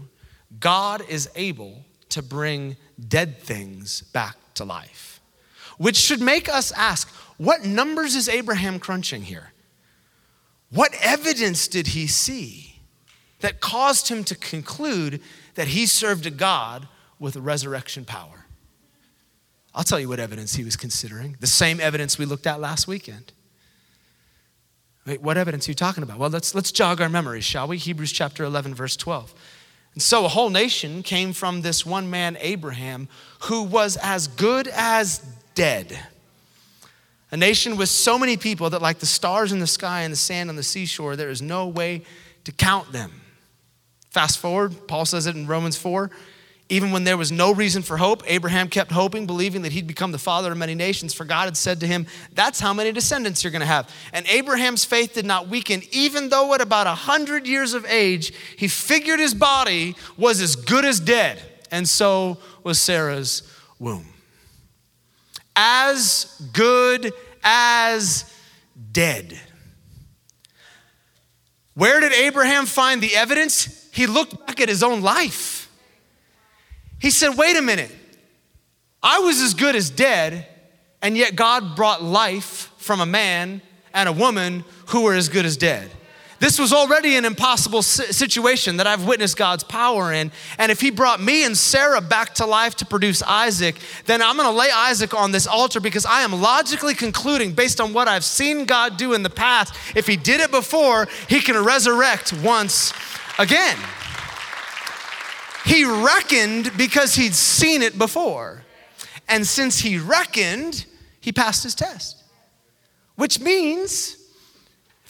God 0.59 1.03
is 1.07 1.29
able 1.35 1.85
to 2.09 2.21
bring 2.21 2.75
dead 3.07 3.39
things 3.39 4.01
back 4.01 4.35
to 4.55 4.65
life. 4.65 5.19
Which 5.77 5.95
should 5.95 6.21
make 6.21 6.49
us 6.49 6.71
ask 6.73 7.07
what 7.37 7.65
numbers 7.65 8.15
is 8.15 8.29
Abraham 8.29 8.79
crunching 8.79 9.23
here? 9.23 9.50
What 10.71 10.93
evidence 11.01 11.67
did 11.67 11.87
he 11.87 12.07
see? 12.07 12.71
that 13.41 13.59
caused 13.59 14.07
him 14.07 14.23
to 14.23 14.35
conclude 14.35 15.21
that 15.55 15.67
he 15.67 15.85
served 15.85 16.25
a 16.25 16.31
God 16.31 16.87
with 17.19 17.35
resurrection 17.35 18.05
power. 18.05 18.45
I'll 19.75 19.83
tell 19.83 19.99
you 19.99 20.09
what 20.09 20.19
evidence 20.19 20.55
he 20.55 20.63
was 20.63 20.75
considering. 20.75 21.37
The 21.39 21.47
same 21.47 21.79
evidence 21.79 22.17
we 22.17 22.25
looked 22.25 22.47
at 22.47 22.59
last 22.59 22.87
weekend. 22.87 23.33
Wait, 25.05 25.21
what 25.21 25.37
evidence 25.37 25.67
are 25.67 25.71
you 25.71 25.75
talking 25.75 26.03
about? 26.03 26.19
Well, 26.19 26.29
let's, 26.29 26.53
let's 26.53 26.71
jog 26.71 27.01
our 27.01 27.09
memories, 27.09 27.43
shall 27.43 27.67
we? 27.67 27.77
Hebrews 27.77 28.11
chapter 28.11 28.43
11, 28.43 28.75
verse 28.75 28.95
12. 28.95 29.33
And 29.93 30.01
so 30.01 30.25
a 30.25 30.29
whole 30.29 30.49
nation 30.49 31.03
came 31.03 31.33
from 31.33 31.61
this 31.61 31.85
one 31.85 32.09
man, 32.09 32.37
Abraham, 32.39 33.07
who 33.43 33.63
was 33.63 33.97
as 33.97 34.27
good 34.27 34.67
as 34.67 35.19
dead. 35.55 35.99
A 37.31 37.37
nation 37.37 37.77
with 37.77 37.89
so 37.89 38.19
many 38.19 38.35
people 38.35 38.69
that, 38.71 38.81
like 38.81 38.99
the 38.99 39.05
stars 39.05 39.51
in 39.53 39.59
the 39.59 39.67
sky 39.67 40.01
and 40.01 40.11
the 40.11 40.17
sand 40.17 40.49
on 40.49 40.57
the 40.57 40.63
seashore, 40.63 41.15
there 41.15 41.29
is 41.29 41.41
no 41.41 41.67
way 41.67 42.03
to 42.43 42.51
count 42.51 42.91
them. 42.91 43.21
Fast 44.09 44.39
forward, 44.39 44.87
Paul 44.87 45.05
says 45.05 45.25
it 45.27 45.35
in 45.35 45.47
Romans 45.47 45.77
4. 45.77 46.11
Even 46.67 46.91
when 46.91 47.03
there 47.03 47.17
was 47.17 47.33
no 47.33 47.53
reason 47.53 47.81
for 47.81 47.97
hope, 47.97 48.23
Abraham 48.27 48.69
kept 48.69 48.91
hoping, 48.91 49.25
believing 49.25 49.61
that 49.63 49.73
he'd 49.73 49.87
become 49.87 50.13
the 50.13 50.17
father 50.17 50.53
of 50.53 50.57
many 50.57 50.73
nations, 50.75 51.13
for 51.13 51.25
God 51.25 51.45
had 51.45 51.57
said 51.57 51.81
to 51.81 51.87
him, 51.87 52.07
That's 52.33 52.61
how 52.61 52.73
many 52.73 52.93
descendants 52.93 53.43
you're 53.43 53.51
gonna 53.51 53.65
have. 53.65 53.93
And 54.13 54.25
Abraham's 54.27 54.85
faith 54.85 55.13
did 55.13 55.25
not 55.25 55.49
weaken, 55.49 55.81
even 55.91 56.29
though 56.29 56.53
at 56.53 56.61
about 56.61 56.87
100 56.87 57.45
years 57.45 57.73
of 57.73 57.85
age, 57.85 58.33
he 58.55 58.69
figured 58.69 59.19
his 59.19 59.33
body 59.33 59.95
was 60.15 60.41
as 60.41 60.55
good 60.55 60.85
as 60.85 61.01
dead, 61.01 61.41
and 61.71 61.87
so 61.87 62.37
was 62.63 62.79
Sarah's 62.79 63.43
womb. 63.77 64.10
As 65.55 66.41
good 66.53 67.13
as 67.43 68.31
dead. 68.91 69.39
Where 71.73 71.99
did 71.99 72.13
Abraham 72.13 72.65
find 72.65 73.01
the 73.01 73.15
evidence? 73.15 73.89
He 73.91 74.07
looked 74.07 74.45
back 74.45 74.59
at 74.59 74.69
his 74.69 74.83
own 74.83 75.01
life. 75.01 75.71
He 76.99 77.09
said, 77.09 77.37
Wait 77.37 77.57
a 77.57 77.61
minute. 77.61 77.91
I 79.03 79.19
was 79.19 79.41
as 79.41 79.53
good 79.55 79.75
as 79.75 79.89
dead, 79.89 80.47
and 81.01 81.17
yet 81.17 81.35
God 81.35 81.75
brought 81.75 82.03
life 82.03 82.71
from 82.77 83.01
a 83.01 83.05
man 83.05 83.61
and 83.93 84.07
a 84.07 84.11
woman 84.11 84.63
who 84.87 85.01
were 85.01 85.15
as 85.15 85.27
good 85.27 85.45
as 85.45 85.57
dead. 85.57 85.89
This 86.41 86.57
was 86.59 86.73
already 86.73 87.15
an 87.15 87.23
impossible 87.23 87.83
situation 87.83 88.77
that 88.77 88.87
I've 88.87 89.05
witnessed 89.05 89.37
God's 89.37 89.63
power 89.63 90.11
in. 90.11 90.31
And 90.57 90.71
if 90.71 90.81
He 90.81 90.89
brought 90.89 91.21
me 91.21 91.45
and 91.45 91.55
Sarah 91.55 92.01
back 92.01 92.33
to 92.35 92.47
life 92.47 92.75
to 92.77 92.85
produce 92.85 93.21
Isaac, 93.21 93.75
then 94.07 94.23
I'm 94.23 94.35
gonna 94.35 94.51
lay 94.51 94.71
Isaac 94.71 95.13
on 95.13 95.31
this 95.31 95.45
altar 95.45 95.79
because 95.79 96.03
I 96.03 96.21
am 96.21 96.41
logically 96.41 96.95
concluding, 96.95 97.53
based 97.53 97.79
on 97.79 97.93
what 97.93 98.07
I've 98.07 98.25
seen 98.25 98.65
God 98.65 98.97
do 98.97 99.13
in 99.13 99.21
the 99.21 99.29
past, 99.29 99.75
if 99.95 100.07
He 100.07 100.17
did 100.17 100.41
it 100.41 100.49
before, 100.49 101.07
He 101.29 101.41
can 101.41 101.63
resurrect 101.63 102.33
once 102.33 102.91
again. 103.37 103.77
He 105.63 105.85
reckoned 105.85 106.75
because 106.75 107.15
he'd 107.15 107.35
seen 107.35 107.81
it 107.81 107.97
before. 107.97 108.63
And 109.27 109.45
since 109.45 109.79
he 109.79 109.97
reckoned, 109.99 110.85
he 111.19 111.31
passed 111.31 111.63
his 111.63 111.75
test. 111.75 112.23
Which 113.15 113.39
means 113.39 114.17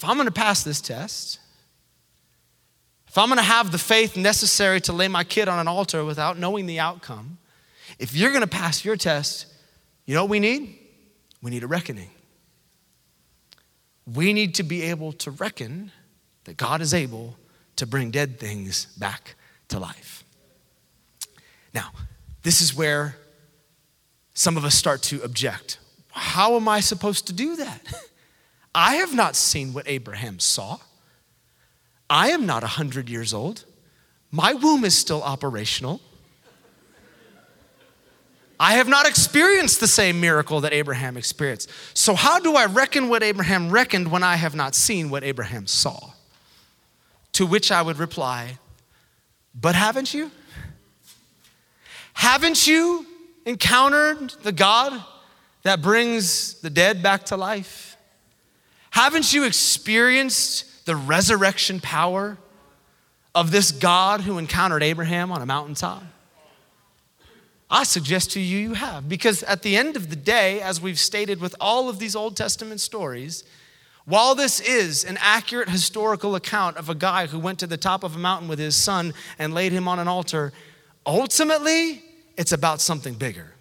if 0.02 0.10
I'm 0.10 0.18
gonna 0.18 0.32
pass 0.32 0.64
this 0.64 0.82
test, 0.82 1.38
if 3.08 3.20
I'm 3.20 3.30
gonna 3.30 3.44
have 3.44 3.72
the 3.72 3.78
faith 3.78 4.18
necessary 4.18 4.82
to 4.82 4.94
lay 4.94 5.08
my 5.08 5.24
kid 5.24 5.48
on 5.48 5.60
an 5.60 5.68
altar 5.68 6.04
without 6.04 6.40
knowing 6.40 6.66
the 6.66 6.80
outcome, 6.80 7.38
if 8.00 8.16
you're 8.16 8.34
gonna 8.34 8.48
pass 8.48 8.84
your 8.84 8.96
test, 8.96 9.46
you 10.08 10.16
know 10.16 10.24
what 10.24 10.32
we 10.32 10.40
need? 10.40 10.76
We 11.44 11.52
need 11.52 11.62
a 11.62 11.68
reckoning. 11.68 12.10
We 14.12 14.34
need 14.34 14.56
to 14.56 14.64
be 14.64 14.82
able 14.82 15.14
to 15.14 15.30
reckon 15.30 15.92
that 16.46 16.58
God 16.58 16.82
is 16.82 16.96
able 16.96 17.36
to 17.76 17.86
bring 17.86 18.10
dead 18.10 18.40
things 18.40 18.88
back 18.98 19.36
to 19.68 19.78
life. 19.78 20.24
Now, 21.76 21.92
this 22.42 22.60
is 22.60 22.76
where 22.76 23.18
some 24.34 24.58
of 24.58 24.66
us 24.66 24.74
start 24.74 25.04
to 25.04 25.22
object. 25.22 25.78
How 26.10 26.56
am 26.56 26.68
I 26.68 26.80
supposed 26.80 27.28
to 27.28 27.34
do 27.34 27.56
that? 27.58 27.82
I 28.74 28.96
have 28.96 29.14
not 29.14 29.36
seen 29.36 29.74
what 29.74 29.88
Abraham 29.88 30.40
saw. 30.40 30.80
I 32.10 32.30
am 32.32 32.46
not 32.46 32.64
100 32.64 33.10
years 33.10 33.34
old. 33.34 33.66
My 34.32 34.54
womb 34.54 34.86
is 34.86 34.98
still 34.98 35.22
operational. 35.24 36.02
I 38.60 38.74
have 38.74 38.88
not 38.88 39.08
experienced 39.08 39.80
the 39.80 39.88
same 39.88 40.22
miracle 40.22 40.62
that 40.62 40.72
Abraham 40.72 41.18
experienced. 41.18 41.70
So, 41.96 42.14
how 42.14 42.40
do 42.40 42.56
I 42.56 42.66
reckon 42.66 43.10
what 43.10 43.24
Abraham 43.24 43.72
reckoned 43.72 44.12
when 44.12 44.22
I 44.22 44.36
have 44.36 44.54
not 44.54 44.76
seen 44.76 45.10
what 45.10 45.24
Abraham 45.24 45.66
saw? 45.66 46.12
To 47.34 47.48
which 47.48 47.72
I 47.72 47.82
would 47.82 47.98
reply, 47.98 48.60
But 49.60 49.74
haven't 49.74 50.14
you? 50.14 50.30
Haven't 52.14 52.68
you 52.68 53.08
encountered 53.46 54.36
the 54.44 54.52
God 54.52 55.04
that 55.64 55.82
brings 55.82 56.62
the 56.62 56.70
dead 56.70 57.02
back 57.02 57.26
to 57.26 57.38
life? 57.38 57.91
Haven't 58.92 59.34
you 59.34 59.44
experienced 59.44 60.86
the 60.86 60.96
resurrection 60.96 61.80
power 61.80 62.38
of 63.34 63.52
this 63.52 63.72
God 63.72 64.22
who 64.22 64.38
encountered 64.38 64.84
Abraham 64.84 65.32
on 65.32 65.42
a 65.42 65.46
mountaintop? 65.46 66.04
I 67.70 67.84
suggest 67.84 68.32
to 68.32 68.40
you, 68.40 68.58
you 68.58 68.74
have. 68.74 69.10
Because 69.10 69.44
at 69.44 69.62
the 69.62 69.76
end 69.76 69.96
of 69.96 70.10
the 70.10 70.16
day, 70.16 70.62
as 70.62 70.80
we've 70.80 71.00
stated 71.00 71.42
with 71.42 71.56
all 71.60 71.90
of 71.90 72.00
these 72.00 72.16
Old 72.16 72.36
Testament 72.36 72.82
stories, 72.82 73.44
while 74.06 74.36
this 74.36 74.60
is 74.60 75.06
an 75.06 75.18
accurate 75.22 75.70
historical 75.70 76.36
account 76.36 76.78
of 76.78 76.90
a 76.90 76.96
guy 76.96 77.28
who 77.28 77.40
went 77.40 77.60
to 77.60 77.68
the 77.68 77.78
top 77.78 78.04
of 78.04 78.16
a 78.16 78.20
mountain 78.20 78.48
with 78.48 78.60
his 78.60 78.76
son 78.76 79.14
and 79.40 79.54
laid 79.54 79.72
him 79.72 79.88
on 79.88 80.00
an 80.00 80.08
altar, 80.08 80.52
Ultimately, 81.06 82.04
it's 82.38 82.52
about 82.52 82.82
something 82.82 83.16
bigger. 83.16 83.54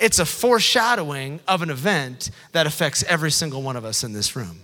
It's 0.00 0.18
a 0.18 0.26
foreshadowing 0.26 1.40
of 1.46 1.62
an 1.62 1.70
event 1.70 2.30
that 2.52 2.66
affects 2.66 3.04
every 3.04 3.30
single 3.30 3.62
one 3.62 3.76
of 3.76 3.84
us 3.84 4.02
in 4.02 4.12
this 4.12 4.34
room. 4.34 4.62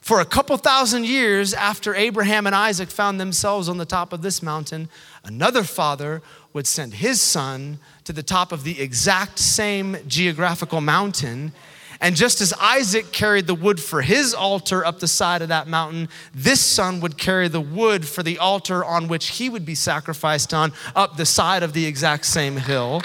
For 0.00 0.20
a 0.20 0.24
couple 0.24 0.56
thousand 0.56 1.06
years 1.06 1.54
after 1.54 1.94
Abraham 1.94 2.46
and 2.46 2.56
Isaac 2.56 2.90
found 2.90 3.20
themselves 3.20 3.68
on 3.68 3.78
the 3.78 3.84
top 3.84 4.12
of 4.12 4.22
this 4.22 4.42
mountain, 4.42 4.88
another 5.24 5.62
father 5.62 6.22
would 6.52 6.66
send 6.66 6.94
his 6.94 7.20
son 7.20 7.78
to 8.04 8.12
the 8.12 8.22
top 8.22 8.50
of 8.50 8.64
the 8.64 8.80
exact 8.80 9.38
same 9.38 9.96
geographical 10.08 10.80
mountain 10.80 11.52
and 12.02 12.16
just 12.16 12.40
as 12.40 12.52
Isaac 12.54 13.12
carried 13.12 13.46
the 13.46 13.54
wood 13.54 13.80
for 13.80 14.02
his 14.02 14.34
altar 14.34 14.84
up 14.84 14.98
the 14.98 15.06
side 15.06 15.40
of 15.40 15.48
that 15.48 15.68
mountain, 15.68 16.08
this 16.34 16.60
son 16.60 16.98
would 16.98 17.16
carry 17.16 17.46
the 17.46 17.60
wood 17.60 18.06
for 18.08 18.24
the 18.24 18.38
altar 18.38 18.84
on 18.84 19.06
which 19.06 19.38
he 19.38 19.48
would 19.48 19.64
be 19.64 19.76
sacrificed 19.76 20.52
on 20.52 20.72
up 20.96 21.16
the 21.16 21.24
side 21.24 21.62
of 21.62 21.74
the 21.74 21.86
exact 21.86 22.26
same 22.26 22.56
hill. 22.56 23.02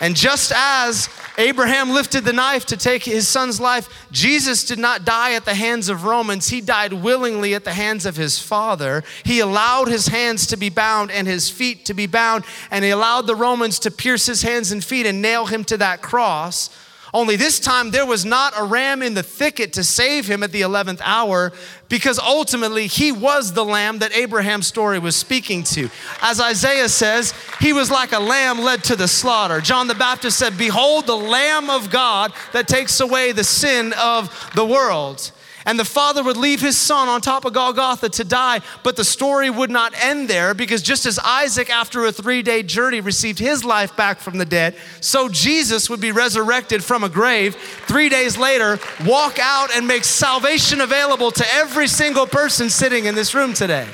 And 0.00 0.14
just 0.14 0.52
as 0.54 1.08
Abraham 1.38 1.90
lifted 1.90 2.24
the 2.24 2.32
knife 2.32 2.66
to 2.66 2.76
take 2.76 3.04
his 3.04 3.26
son's 3.26 3.60
life, 3.60 4.06
Jesus 4.12 4.64
did 4.64 4.78
not 4.78 5.04
die 5.04 5.32
at 5.32 5.44
the 5.44 5.54
hands 5.54 5.88
of 5.88 6.04
Romans. 6.04 6.48
He 6.48 6.60
died 6.60 6.92
willingly 6.92 7.54
at 7.54 7.64
the 7.64 7.72
hands 7.72 8.06
of 8.06 8.16
his 8.16 8.38
Father. 8.38 9.02
He 9.24 9.40
allowed 9.40 9.88
his 9.88 10.08
hands 10.08 10.46
to 10.48 10.56
be 10.56 10.68
bound 10.68 11.10
and 11.10 11.26
his 11.26 11.50
feet 11.50 11.84
to 11.86 11.94
be 11.94 12.06
bound, 12.06 12.44
and 12.70 12.84
he 12.84 12.90
allowed 12.90 13.26
the 13.26 13.34
Romans 13.34 13.78
to 13.80 13.90
pierce 13.90 14.26
his 14.26 14.42
hands 14.42 14.70
and 14.70 14.84
feet 14.84 15.06
and 15.06 15.20
nail 15.20 15.46
him 15.46 15.64
to 15.64 15.76
that 15.78 16.00
cross 16.02 16.70
only 17.14 17.36
this 17.36 17.58
time 17.58 17.90
there 17.90 18.06
was 18.06 18.24
not 18.24 18.52
a 18.56 18.64
ram 18.64 19.02
in 19.02 19.14
the 19.14 19.22
thicket 19.22 19.72
to 19.74 19.84
save 19.84 20.26
him 20.26 20.42
at 20.42 20.52
the 20.52 20.60
11th 20.60 21.00
hour 21.02 21.52
because 21.88 22.18
ultimately 22.18 22.86
he 22.86 23.12
was 23.12 23.52
the 23.52 23.64
lamb 23.64 24.00
that 24.00 24.14
Abraham's 24.14 24.66
story 24.66 24.98
was 24.98 25.16
speaking 25.16 25.62
to. 25.64 25.90
As 26.20 26.40
Isaiah 26.40 26.88
says, 26.88 27.32
he 27.60 27.72
was 27.72 27.90
like 27.90 28.12
a 28.12 28.18
lamb 28.18 28.60
led 28.60 28.84
to 28.84 28.96
the 28.96 29.08
slaughter. 29.08 29.60
John 29.60 29.86
the 29.86 29.94
Baptist 29.94 30.38
said, 30.38 30.58
Behold 30.58 31.06
the 31.06 31.16
Lamb 31.16 31.70
of 31.70 31.90
God 31.90 32.32
that 32.52 32.68
takes 32.68 33.00
away 33.00 33.32
the 33.32 33.44
sin 33.44 33.94
of 33.98 34.50
the 34.54 34.66
world 34.66 35.32
and 35.68 35.78
the 35.78 35.84
father 35.84 36.24
would 36.24 36.38
leave 36.38 36.62
his 36.62 36.78
son 36.78 37.08
on 37.08 37.20
top 37.20 37.44
of 37.44 37.52
Golgotha 37.52 38.08
to 38.08 38.24
die. 38.24 38.62
But 38.82 38.96
the 38.96 39.04
story 39.04 39.50
would 39.50 39.70
not 39.70 39.92
end 40.02 40.26
there 40.26 40.54
because 40.54 40.80
just 40.80 41.04
as 41.04 41.18
Isaac, 41.18 41.68
after 41.68 42.06
a 42.06 42.10
three 42.10 42.40
day 42.40 42.62
journey, 42.62 43.02
received 43.02 43.38
his 43.38 43.66
life 43.66 43.94
back 43.94 44.18
from 44.18 44.38
the 44.38 44.46
dead, 44.46 44.76
so 45.02 45.28
Jesus 45.28 45.90
would 45.90 46.00
be 46.00 46.10
resurrected 46.10 46.82
from 46.82 47.04
a 47.04 47.08
grave 47.10 47.54
three 47.86 48.08
days 48.08 48.38
later, 48.38 48.78
walk 49.04 49.38
out 49.38 49.68
and 49.76 49.86
make 49.86 50.04
salvation 50.04 50.80
available 50.80 51.30
to 51.32 51.44
every 51.52 51.86
single 51.86 52.26
person 52.26 52.70
sitting 52.70 53.04
in 53.04 53.14
this 53.14 53.34
room 53.34 53.52
today. 53.52 53.86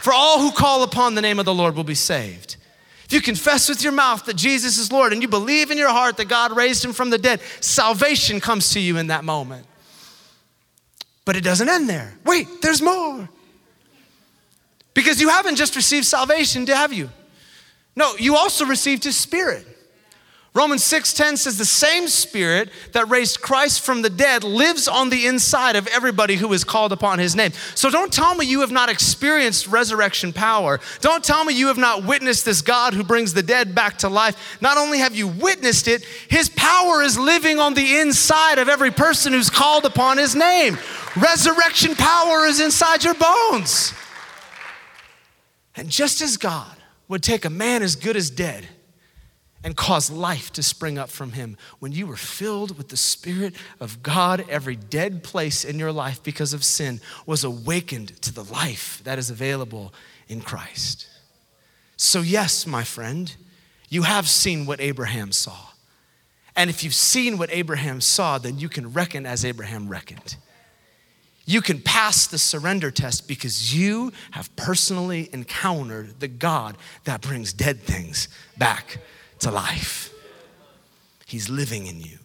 For 0.00 0.12
all 0.12 0.40
who 0.40 0.50
call 0.50 0.82
upon 0.82 1.14
the 1.14 1.22
name 1.22 1.38
of 1.38 1.44
the 1.44 1.54
Lord 1.54 1.76
will 1.76 1.84
be 1.84 1.94
saved. 1.94 2.56
If 3.04 3.12
you 3.12 3.20
confess 3.20 3.68
with 3.68 3.84
your 3.84 3.92
mouth 3.92 4.24
that 4.24 4.34
Jesus 4.34 4.76
is 4.76 4.90
Lord 4.90 5.12
and 5.12 5.22
you 5.22 5.28
believe 5.28 5.70
in 5.70 5.78
your 5.78 5.90
heart 5.90 6.16
that 6.16 6.28
God 6.28 6.56
raised 6.56 6.84
him 6.84 6.92
from 6.92 7.10
the 7.10 7.18
dead, 7.18 7.40
salvation 7.60 8.40
comes 8.40 8.70
to 8.70 8.80
you 8.80 8.96
in 8.96 9.06
that 9.06 9.22
moment. 9.22 9.66
But 11.24 11.36
it 11.36 11.44
doesn't 11.44 11.68
end 11.68 11.88
there. 11.88 12.14
Wait, 12.24 12.46
there's 12.62 12.82
more. 12.82 13.28
Because 14.94 15.20
you 15.20 15.28
haven't 15.28 15.56
just 15.56 15.76
received 15.76 16.06
salvation, 16.06 16.66
have 16.66 16.92
you? 16.92 17.10
No, 17.94 18.14
you 18.18 18.36
also 18.36 18.64
received 18.64 19.04
his 19.04 19.16
spirit. 19.16 19.66
Romans 20.52 20.82
6:10 20.82 21.36
says 21.36 21.58
the 21.58 21.64
same 21.64 22.08
spirit 22.08 22.70
that 22.92 23.08
raised 23.08 23.40
Christ 23.40 23.82
from 23.82 24.02
the 24.02 24.10
dead 24.10 24.42
lives 24.42 24.88
on 24.88 25.08
the 25.08 25.28
inside 25.28 25.76
of 25.76 25.86
everybody 25.86 26.34
who 26.34 26.52
is 26.52 26.64
called 26.64 26.90
upon 26.90 27.20
his 27.20 27.36
name. 27.36 27.52
So 27.76 27.88
don't 27.88 28.12
tell 28.12 28.34
me 28.34 28.46
you 28.46 28.60
have 28.62 28.72
not 28.72 28.88
experienced 28.88 29.68
resurrection 29.68 30.32
power. 30.32 30.80
Don't 31.00 31.22
tell 31.22 31.44
me 31.44 31.54
you 31.54 31.68
have 31.68 31.78
not 31.78 32.04
witnessed 32.04 32.44
this 32.44 32.62
God 32.62 32.94
who 32.94 33.04
brings 33.04 33.32
the 33.32 33.44
dead 33.44 33.76
back 33.76 33.98
to 33.98 34.08
life. 34.08 34.58
Not 34.60 34.76
only 34.76 34.98
have 34.98 35.14
you 35.14 35.28
witnessed 35.28 35.86
it, 35.86 36.04
his 36.28 36.48
power 36.48 37.00
is 37.00 37.16
living 37.16 37.60
on 37.60 37.74
the 37.74 37.98
inside 37.98 38.58
of 38.58 38.68
every 38.68 38.90
person 38.90 39.32
who's 39.32 39.50
called 39.50 39.84
upon 39.84 40.18
his 40.18 40.34
name. 40.34 40.78
Resurrection 41.14 41.94
power 41.94 42.44
is 42.46 42.58
inside 42.58 43.04
your 43.04 43.14
bones. 43.14 43.94
And 45.76 45.88
just 45.88 46.20
as 46.20 46.36
God 46.36 46.76
would 47.06 47.22
take 47.22 47.44
a 47.44 47.50
man 47.50 47.84
as 47.84 47.94
good 47.94 48.16
as 48.16 48.30
dead 48.30 48.66
and 49.62 49.76
cause 49.76 50.10
life 50.10 50.52
to 50.52 50.62
spring 50.62 50.98
up 50.98 51.10
from 51.10 51.32
him, 51.32 51.56
when 51.80 51.92
you 51.92 52.06
were 52.06 52.16
filled 52.16 52.78
with 52.78 52.88
the 52.88 52.96
Spirit 52.96 53.54
of 53.78 54.02
God, 54.02 54.44
every 54.48 54.76
dead 54.76 55.22
place 55.22 55.64
in 55.64 55.78
your 55.78 55.92
life 55.92 56.22
because 56.22 56.54
of 56.54 56.64
sin 56.64 57.00
was 57.26 57.44
awakened 57.44 58.20
to 58.22 58.32
the 58.32 58.44
life 58.44 59.02
that 59.04 59.18
is 59.18 59.28
available 59.28 59.92
in 60.28 60.40
Christ. 60.40 61.06
So, 61.96 62.22
yes, 62.22 62.66
my 62.66 62.84
friend, 62.84 63.34
you 63.90 64.02
have 64.02 64.28
seen 64.28 64.64
what 64.64 64.80
Abraham 64.80 65.32
saw. 65.32 65.58
And 66.56 66.70
if 66.70 66.82
you've 66.82 66.94
seen 66.94 67.36
what 67.36 67.50
Abraham 67.52 68.00
saw, 68.00 68.38
then 68.38 68.58
you 68.58 68.68
can 68.68 68.92
reckon 68.92 69.26
as 69.26 69.44
Abraham 69.44 69.88
reckoned. 69.88 70.36
You 71.44 71.60
can 71.60 71.80
pass 71.80 72.26
the 72.26 72.38
surrender 72.38 72.90
test 72.90 73.28
because 73.28 73.74
you 73.74 74.12
have 74.30 74.54
personally 74.56 75.28
encountered 75.32 76.20
the 76.20 76.28
God 76.28 76.76
that 77.04 77.20
brings 77.20 77.52
dead 77.52 77.80
things 77.80 78.28
back 78.56 78.98
to 79.40 79.50
life. 79.50 80.12
He's 81.26 81.48
living 81.48 81.86
in 81.86 82.00
you. 82.00 82.18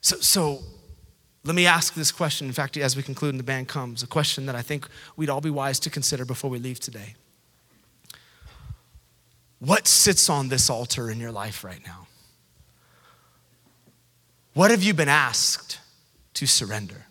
So, 0.00 0.16
so 0.16 0.60
let 1.44 1.54
me 1.54 1.66
ask 1.66 1.94
this 1.94 2.12
question. 2.12 2.46
In 2.46 2.52
fact, 2.52 2.76
as 2.76 2.96
we 2.96 3.02
conclude 3.02 3.30
and 3.30 3.40
the 3.40 3.44
band 3.44 3.68
comes, 3.68 4.02
a 4.02 4.06
question 4.06 4.46
that 4.46 4.54
I 4.54 4.62
think 4.62 4.86
we'd 5.16 5.30
all 5.30 5.40
be 5.40 5.50
wise 5.50 5.78
to 5.80 5.90
consider 5.90 6.24
before 6.24 6.50
we 6.50 6.58
leave 6.58 6.80
today. 6.80 7.14
What 9.58 9.88
sits 9.88 10.30
on 10.30 10.48
this 10.48 10.70
altar 10.70 11.10
in 11.10 11.18
your 11.18 11.32
life 11.32 11.64
right 11.64 11.80
now? 11.84 12.06
What 14.54 14.70
have 14.70 14.82
you 14.82 14.94
been 14.94 15.08
asked 15.08 15.80
to 16.34 16.46
surrender? 16.46 17.06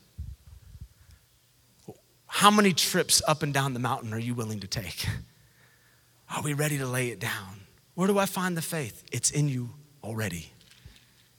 How 2.27 2.51
many 2.51 2.73
trips 2.73 3.21
up 3.27 3.43
and 3.43 3.53
down 3.53 3.73
the 3.73 3.79
mountain 3.79 4.13
are 4.13 4.19
you 4.19 4.33
willing 4.33 4.59
to 4.59 4.67
take? 4.67 5.07
Are 6.35 6.41
we 6.41 6.53
ready 6.53 6.77
to 6.77 6.85
lay 6.85 7.09
it 7.09 7.19
down? 7.19 7.61
Where 7.95 8.07
do 8.07 8.17
I 8.17 8.25
find 8.25 8.55
the 8.55 8.61
faith? 8.61 9.03
It's 9.11 9.31
in 9.31 9.49
you 9.49 9.69
already, 10.03 10.51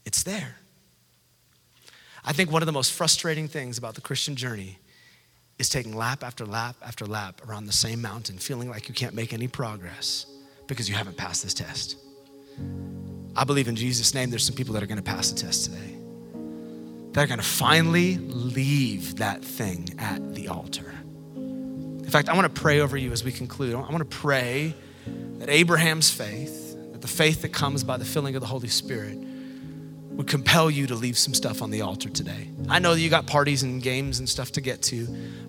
it's 0.05 0.23
there. 0.23 0.57
I 2.23 2.33
think 2.33 2.51
one 2.51 2.61
of 2.61 2.65
the 2.65 2.73
most 2.73 2.91
frustrating 2.91 3.47
things 3.47 3.77
about 3.77 3.95
the 3.95 4.01
Christian 4.01 4.35
journey 4.35 4.77
is 5.57 5.69
taking 5.69 5.95
lap 5.95 6.23
after 6.23 6.45
lap 6.45 6.75
after 6.85 7.05
lap 7.05 7.41
around 7.47 7.65
the 7.65 7.73
same 7.73 8.01
mountain, 8.01 8.37
feeling 8.37 8.69
like 8.69 8.87
you 8.87 8.93
can't 8.93 9.13
make 9.13 9.33
any 9.33 9.47
progress 9.47 10.25
because 10.67 10.89
you 10.89 10.95
haven't 10.95 11.17
passed 11.17 11.43
this 11.43 11.53
test. 11.53 11.97
I 13.35 13.43
believe 13.43 13.67
in 13.67 13.75
Jesus' 13.75 14.13
name, 14.13 14.29
there's 14.29 14.45
some 14.45 14.55
people 14.55 14.73
that 14.73 14.83
are 14.83 14.87
gonna 14.87 15.01
pass 15.01 15.31
the 15.31 15.39
test 15.39 15.65
today. 15.65 15.95
They're 17.11 17.27
gonna 17.27 17.41
finally 17.41 18.17
leave 18.17 19.15
that 19.17 19.43
thing 19.43 19.95
at 19.97 20.35
the 20.35 20.49
altar. 20.49 20.93
In 22.09 22.11
fact, 22.11 22.27
I 22.27 22.33
wanna 22.33 22.49
pray 22.49 22.79
over 22.79 22.97
you 22.97 23.11
as 23.11 23.23
we 23.23 23.31
conclude. 23.31 23.75
I 23.75 23.91
wanna 23.91 24.03
pray 24.03 24.73
that 25.37 25.47
Abraham's 25.47 26.09
faith, 26.09 26.75
that 26.91 27.01
the 27.01 27.07
faith 27.07 27.43
that 27.43 27.49
comes 27.49 27.83
by 27.83 27.97
the 27.97 28.03
filling 28.03 28.33
of 28.33 28.41
the 28.41 28.47
Holy 28.47 28.67
Spirit, 28.67 29.15
would 30.13 30.25
compel 30.25 30.71
you 30.71 30.87
to 30.87 30.95
leave 30.95 31.19
some 31.19 31.35
stuff 31.35 31.61
on 31.61 31.69
the 31.69 31.81
altar 31.81 32.09
today. 32.09 32.49
I 32.67 32.79
know 32.79 32.95
that 32.95 32.99
you 32.99 33.11
got 33.11 33.27
parties 33.27 33.61
and 33.61 33.79
games 33.79 34.17
and 34.17 34.27
stuff 34.27 34.51
to 34.53 34.61
get 34.61 34.81
to, 34.85 35.05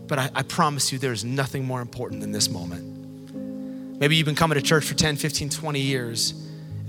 but 0.06 0.18
I, 0.18 0.30
I 0.34 0.42
promise 0.42 0.92
you 0.92 0.98
there's 0.98 1.24
nothing 1.24 1.64
more 1.64 1.80
important 1.80 2.20
than 2.20 2.30
this 2.30 2.50
moment. 2.50 3.98
Maybe 3.98 4.16
you've 4.16 4.26
been 4.26 4.34
coming 4.34 4.56
to 4.56 4.62
church 4.62 4.84
for 4.84 4.92
10, 4.92 5.16
15, 5.16 5.48
20 5.48 5.80
years 5.80 6.34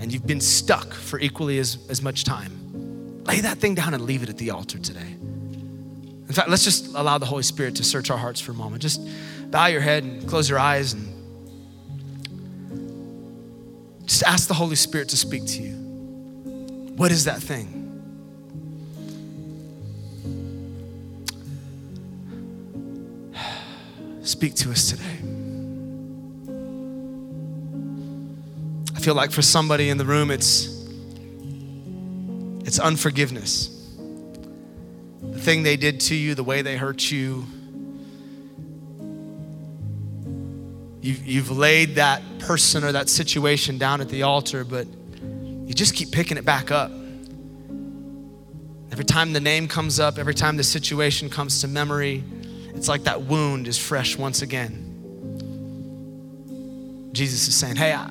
and 0.00 0.12
you've 0.12 0.26
been 0.26 0.42
stuck 0.42 0.92
for 0.92 1.18
equally 1.18 1.58
as, 1.58 1.78
as 1.88 2.02
much 2.02 2.24
time. 2.24 3.24
Lay 3.24 3.40
that 3.40 3.56
thing 3.56 3.74
down 3.74 3.94
and 3.94 4.04
leave 4.04 4.22
it 4.22 4.28
at 4.28 4.36
the 4.36 4.50
altar 4.50 4.78
today. 4.78 5.16
In 6.28 6.34
fact, 6.34 6.50
let's 6.50 6.64
just 6.64 6.94
allow 6.94 7.16
the 7.16 7.26
Holy 7.26 7.42
Spirit 7.42 7.76
to 7.76 7.84
search 7.84 8.10
our 8.10 8.18
hearts 8.18 8.38
for 8.38 8.52
a 8.52 8.54
moment. 8.54 8.82
Just 8.82 9.00
bow 9.52 9.66
your 9.66 9.82
head 9.82 10.02
and 10.02 10.26
close 10.26 10.48
your 10.48 10.58
eyes 10.58 10.94
and 10.94 11.12
just 14.06 14.24
ask 14.24 14.48
the 14.48 14.54
Holy 14.54 14.76
Spirit 14.76 15.10
to 15.10 15.16
speak 15.16 15.46
to 15.46 15.62
you. 15.62 15.74
What 16.96 17.12
is 17.12 17.26
that 17.26 17.40
thing? 17.40 17.78
Speak 24.22 24.54
to 24.54 24.70
us 24.70 24.90
today. 24.90 25.18
I 28.96 29.00
feel 29.00 29.14
like 29.14 29.32
for 29.32 29.42
somebody 29.42 29.90
in 29.90 29.98
the 29.98 30.06
room, 30.06 30.30
it's, 30.30 30.88
it's 32.64 32.78
unforgiveness. 32.78 33.68
The 35.22 35.38
thing 35.38 35.62
they 35.62 35.76
did 35.76 36.00
to 36.00 36.14
you, 36.14 36.34
the 36.34 36.44
way 36.44 36.62
they 36.62 36.76
hurt 36.76 37.10
you. 37.10 37.44
You've, 41.02 41.26
you've 41.26 41.50
laid 41.50 41.96
that 41.96 42.22
person 42.38 42.84
or 42.84 42.92
that 42.92 43.08
situation 43.08 43.76
down 43.76 44.00
at 44.00 44.08
the 44.08 44.22
altar, 44.22 44.64
but 44.64 44.86
you 45.66 45.74
just 45.74 45.96
keep 45.96 46.12
picking 46.12 46.36
it 46.36 46.44
back 46.44 46.70
up. 46.70 46.92
Every 48.92 49.04
time 49.04 49.32
the 49.32 49.40
name 49.40 49.66
comes 49.66 49.98
up, 49.98 50.16
every 50.16 50.34
time 50.34 50.56
the 50.56 50.62
situation 50.62 51.28
comes 51.28 51.60
to 51.62 51.68
memory, 51.68 52.22
it's 52.74 52.86
like 52.86 53.02
that 53.04 53.22
wound 53.22 53.66
is 53.66 53.76
fresh 53.78 54.16
once 54.16 54.42
again. 54.42 54.90
Jesus 57.12 57.48
is 57.48 57.56
saying, 57.56 57.76
Hey, 57.76 57.92
I, 57.92 58.08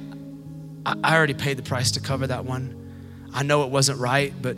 I 0.85 1.15
already 1.15 1.33
paid 1.33 1.57
the 1.57 1.63
price 1.63 1.91
to 1.91 2.01
cover 2.01 2.27
that 2.27 2.43
one. 2.43 2.77
I 3.33 3.43
know 3.43 3.63
it 3.63 3.69
wasn't 3.69 3.99
right, 3.99 4.33
but 4.41 4.57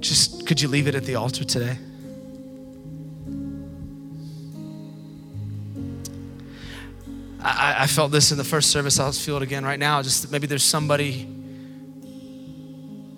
just 0.00 0.44
could 0.44 0.60
you 0.60 0.66
leave 0.66 0.88
it 0.88 0.96
at 0.96 1.04
the 1.04 1.14
altar 1.14 1.44
today? 1.44 1.78
I, 7.78 7.86
felt 7.86 8.10
this 8.10 8.32
in 8.32 8.38
the 8.38 8.44
first 8.44 8.70
service. 8.70 8.98
I'll 8.98 9.12
feel 9.12 9.36
it 9.36 9.42
again 9.42 9.64
right 9.64 9.78
now. 9.78 10.02
Just 10.02 10.32
maybe 10.32 10.46
there's 10.46 10.62
somebody 10.64 11.28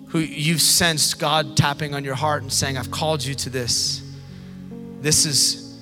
who 0.09 0.19
you've 0.19 0.61
sensed 0.61 1.19
God 1.19 1.55
tapping 1.57 1.95
on 1.95 2.03
your 2.03 2.15
heart 2.15 2.43
and 2.43 2.51
saying, 2.51 2.77
I've 2.77 2.91
called 2.91 3.23
you 3.23 3.33
to 3.35 3.49
this. 3.49 4.01
This 4.99 5.25
is, 5.25 5.79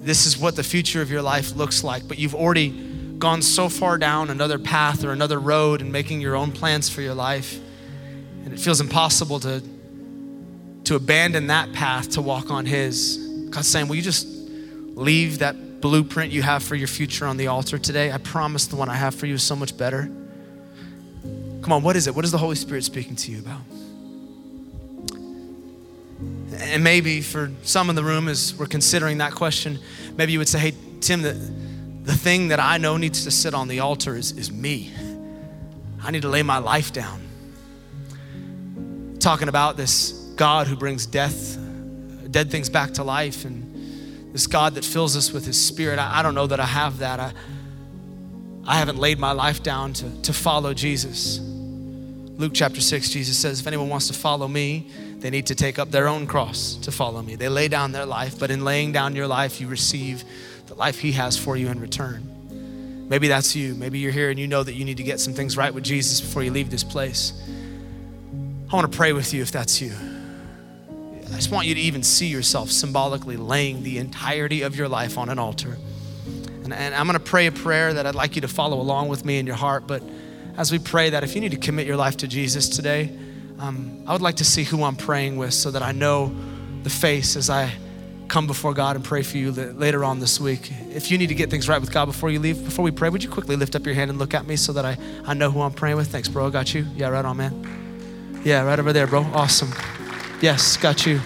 this 0.00 0.26
is 0.26 0.38
what 0.38 0.56
the 0.56 0.62
future 0.62 1.02
of 1.02 1.10
your 1.10 1.22
life 1.22 1.56
looks 1.56 1.82
like, 1.82 2.06
but 2.06 2.18
you've 2.18 2.34
already 2.34 2.70
gone 3.18 3.42
so 3.42 3.68
far 3.68 3.98
down 3.98 4.30
another 4.30 4.58
path 4.58 5.04
or 5.04 5.12
another 5.12 5.40
road 5.40 5.80
and 5.80 5.90
making 5.90 6.20
your 6.20 6.36
own 6.36 6.52
plans 6.52 6.88
for 6.88 7.00
your 7.00 7.14
life. 7.14 7.58
And 8.44 8.52
it 8.52 8.60
feels 8.60 8.80
impossible 8.80 9.40
to, 9.40 9.62
to 10.84 10.94
abandon 10.94 11.48
that 11.48 11.72
path 11.72 12.10
to 12.10 12.22
walk 12.22 12.50
on 12.50 12.64
His. 12.66 13.48
God's 13.50 13.68
saying, 13.68 13.88
Will 13.88 13.96
you 13.96 14.02
just 14.02 14.26
leave 14.26 15.40
that 15.40 15.56
blueprint 15.84 16.32
you 16.32 16.40
have 16.40 16.62
for 16.62 16.76
your 16.76 16.88
future 16.88 17.26
on 17.26 17.36
the 17.36 17.46
altar 17.46 17.76
today? 17.76 18.10
I 18.10 18.16
promise 18.16 18.66
the 18.68 18.76
one 18.76 18.88
I 18.88 18.94
have 18.94 19.14
for 19.14 19.26
you 19.26 19.34
is 19.34 19.42
so 19.42 19.54
much 19.54 19.76
better. 19.76 20.10
Come 21.60 21.72
on, 21.72 21.82
what 21.82 21.94
is 21.94 22.06
it? 22.06 22.14
What 22.14 22.24
is 22.24 22.30
the 22.30 22.38
Holy 22.38 22.56
Spirit 22.56 22.84
speaking 22.84 23.14
to 23.16 23.30
you 23.30 23.40
about? 23.40 23.60
And 26.58 26.82
maybe 26.82 27.20
for 27.20 27.52
some 27.64 27.90
in 27.90 27.96
the 27.96 28.02
room, 28.02 28.28
as 28.28 28.54
we're 28.54 28.64
considering 28.64 29.18
that 29.18 29.34
question, 29.34 29.78
maybe 30.16 30.32
you 30.32 30.38
would 30.38 30.48
say, 30.48 30.58
Hey, 30.58 30.72
Tim, 31.02 31.20
that 31.20 31.34
the 32.04 32.16
thing 32.16 32.48
that 32.48 32.60
I 32.60 32.78
know 32.78 32.96
needs 32.96 33.24
to 33.24 33.30
sit 33.30 33.52
on 33.52 33.68
the 33.68 33.80
altar 33.80 34.16
is, 34.16 34.32
is 34.32 34.50
me. 34.50 34.90
I 36.02 36.10
need 36.12 36.22
to 36.22 36.30
lay 36.30 36.42
my 36.42 36.56
life 36.56 36.94
down. 36.94 37.20
Talking 39.18 39.48
about 39.48 39.76
this 39.76 40.12
God 40.36 40.66
who 40.66 40.76
brings 40.76 41.04
death, 41.04 41.58
dead 42.30 42.50
things 42.50 42.70
back 42.70 42.92
to 42.92 43.04
life, 43.04 43.44
and 43.44 43.73
this 44.34 44.48
God 44.48 44.74
that 44.74 44.84
fills 44.84 45.16
us 45.16 45.30
with 45.30 45.46
His 45.46 45.64
Spirit. 45.64 46.00
I, 46.00 46.18
I 46.18 46.22
don't 46.22 46.34
know 46.34 46.48
that 46.48 46.58
I 46.58 46.66
have 46.66 46.98
that. 46.98 47.20
I, 47.20 47.32
I 48.66 48.78
haven't 48.78 48.98
laid 48.98 49.20
my 49.20 49.30
life 49.30 49.62
down 49.62 49.92
to, 49.92 50.22
to 50.22 50.32
follow 50.32 50.74
Jesus. 50.74 51.38
Luke 51.38 52.50
chapter 52.52 52.80
6, 52.80 53.10
Jesus 53.10 53.38
says, 53.38 53.60
If 53.60 53.68
anyone 53.68 53.88
wants 53.88 54.08
to 54.08 54.12
follow 54.12 54.48
me, 54.48 54.90
they 55.18 55.30
need 55.30 55.46
to 55.46 55.54
take 55.54 55.78
up 55.78 55.92
their 55.92 56.08
own 56.08 56.26
cross 56.26 56.74
to 56.82 56.90
follow 56.90 57.22
me. 57.22 57.36
They 57.36 57.48
lay 57.48 57.68
down 57.68 57.92
their 57.92 58.06
life, 58.06 58.36
but 58.36 58.50
in 58.50 58.64
laying 58.64 58.90
down 58.90 59.14
your 59.14 59.28
life, 59.28 59.60
you 59.60 59.68
receive 59.68 60.24
the 60.66 60.74
life 60.74 60.98
He 60.98 61.12
has 61.12 61.38
for 61.38 61.56
you 61.56 61.68
in 61.68 61.78
return. 61.78 63.06
Maybe 63.08 63.28
that's 63.28 63.54
you. 63.54 63.76
Maybe 63.76 64.00
you're 64.00 64.10
here 64.10 64.30
and 64.30 64.38
you 64.38 64.48
know 64.48 64.64
that 64.64 64.74
you 64.74 64.84
need 64.84 64.96
to 64.96 65.04
get 65.04 65.20
some 65.20 65.32
things 65.32 65.56
right 65.56 65.72
with 65.72 65.84
Jesus 65.84 66.20
before 66.20 66.42
you 66.42 66.50
leave 66.50 66.70
this 66.70 66.82
place. 66.82 67.40
I 68.68 68.74
want 68.74 68.90
to 68.90 68.96
pray 68.96 69.12
with 69.12 69.32
you 69.32 69.42
if 69.42 69.52
that's 69.52 69.80
you. 69.80 69.92
I 71.34 71.36
just 71.36 71.50
want 71.50 71.66
you 71.66 71.74
to 71.74 71.80
even 71.80 72.04
see 72.04 72.28
yourself 72.28 72.70
symbolically 72.70 73.36
laying 73.36 73.82
the 73.82 73.98
entirety 73.98 74.62
of 74.62 74.76
your 74.76 74.88
life 74.88 75.18
on 75.18 75.28
an 75.28 75.40
altar. 75.40 75.76
And, 76.62 76.72
and 76.72 76.94
I'm 76.94 77.08
going 77.08 77.18
to 77.18 77.24
pray 77.24 77.48
a 77.48 77.52
prayer 77.52 77.92
that 77.92 78.06
I'd 78.06 78.14
like 78.14 78.36
you 78.36 78.42
to 78.42 78.48
follow 78.48 78.80
along 78.80 79.08
with 79.08 79.24
me 79.24 79.38
in 79.38 79.46
your 79.46 79.56
heart. 79.56 79.88
But 79.88 80.00
as 80.56 80.70
we 80.70 80.78
pray 80.78 81.10
that, 81.10 81.24
if 81.24 81.34
you 81.34 81.40
need 81.40 81.50
to 81.50 81.56
commit 81.56 81.88
your 81.88 81.96
life 81.96 82.18
to 82.18 82.28
Jesus 82.28 82.68
today, 82.68 83.10
um, 83.58 84.04
I 84.06 84.12
would 84.12 84.22
like 84.22 84.36
to 84.36 84.44
see 84.44 84.62
who 84.62 84.84
I'm 84.84 84.94
praying 84.94 85.36
with 85.36 85.54
so 85.54 85.72
that 85.72 85.82
I 85.82 85.90
know 85.90 86.32
the 86.84 86.90
face 86.90 87.34
as 87.34 87.50
I 87.50 87.72
come 88.28 88.46
before 88.46 88.72
God 88.72 88.94
and 88.94 89.04
pray 89.04 89.24
for 89.24 89.36
you 89.36 89.50
later 89.50 90.04
on 90.04 90.20
this 90.20 90.38
week. 90.38 90.70
If 90.90 91.10
you 91.10 91.18
need 91.18 91.30
to 91.30 91.34
get 91.34 91.50
things 91.50 91.68
right 91.68 91.80
with 91.80 91.92
God 91.92 92.06
before 92.06 92.30
you 92.30 92.38
leave, 92.38 92.64
before 92.64 92.84
we 92.84 92.92
pray, 92.92 93.08
would 93.08 93.24
you 93.24 93.30
quickly 93.30 93.56
lift 93.56 93.74
up 93.74 93.84
your 93.84 93.96
hand 93.96 94.08
and 94.08 94.20
look 94.20 94.34
at 94.34 94.46
me 94.46 94.54
so 94.54 94.72
that 94.72 94.84
I, 94.84 94.96
I 95.26 95.34
know 95.34 95.50
who 95.50 95.62
I'm 95.62 95.72
praying 95.72 95.96
with? 95.96 96.12
Thanks, 96.12 96.28
bro. 96.28 96.46
I 96.46 96.50
got 96.50 96.72
you. 96.74 96.86
Yeah, 96.94 97.08
right 97.08 97.24
on, 97.24 97.36
man. 97.38 98.40
Yeah, 98.44 98.62
right 98.62 98.78
over 98.78 98.92
there, 98.92 99.08
bro. 99.08 99.22
Awesome. 99.34 99.72
Yes, 100.40 100.76
got 100.76 101.06
you. 101.06 101.20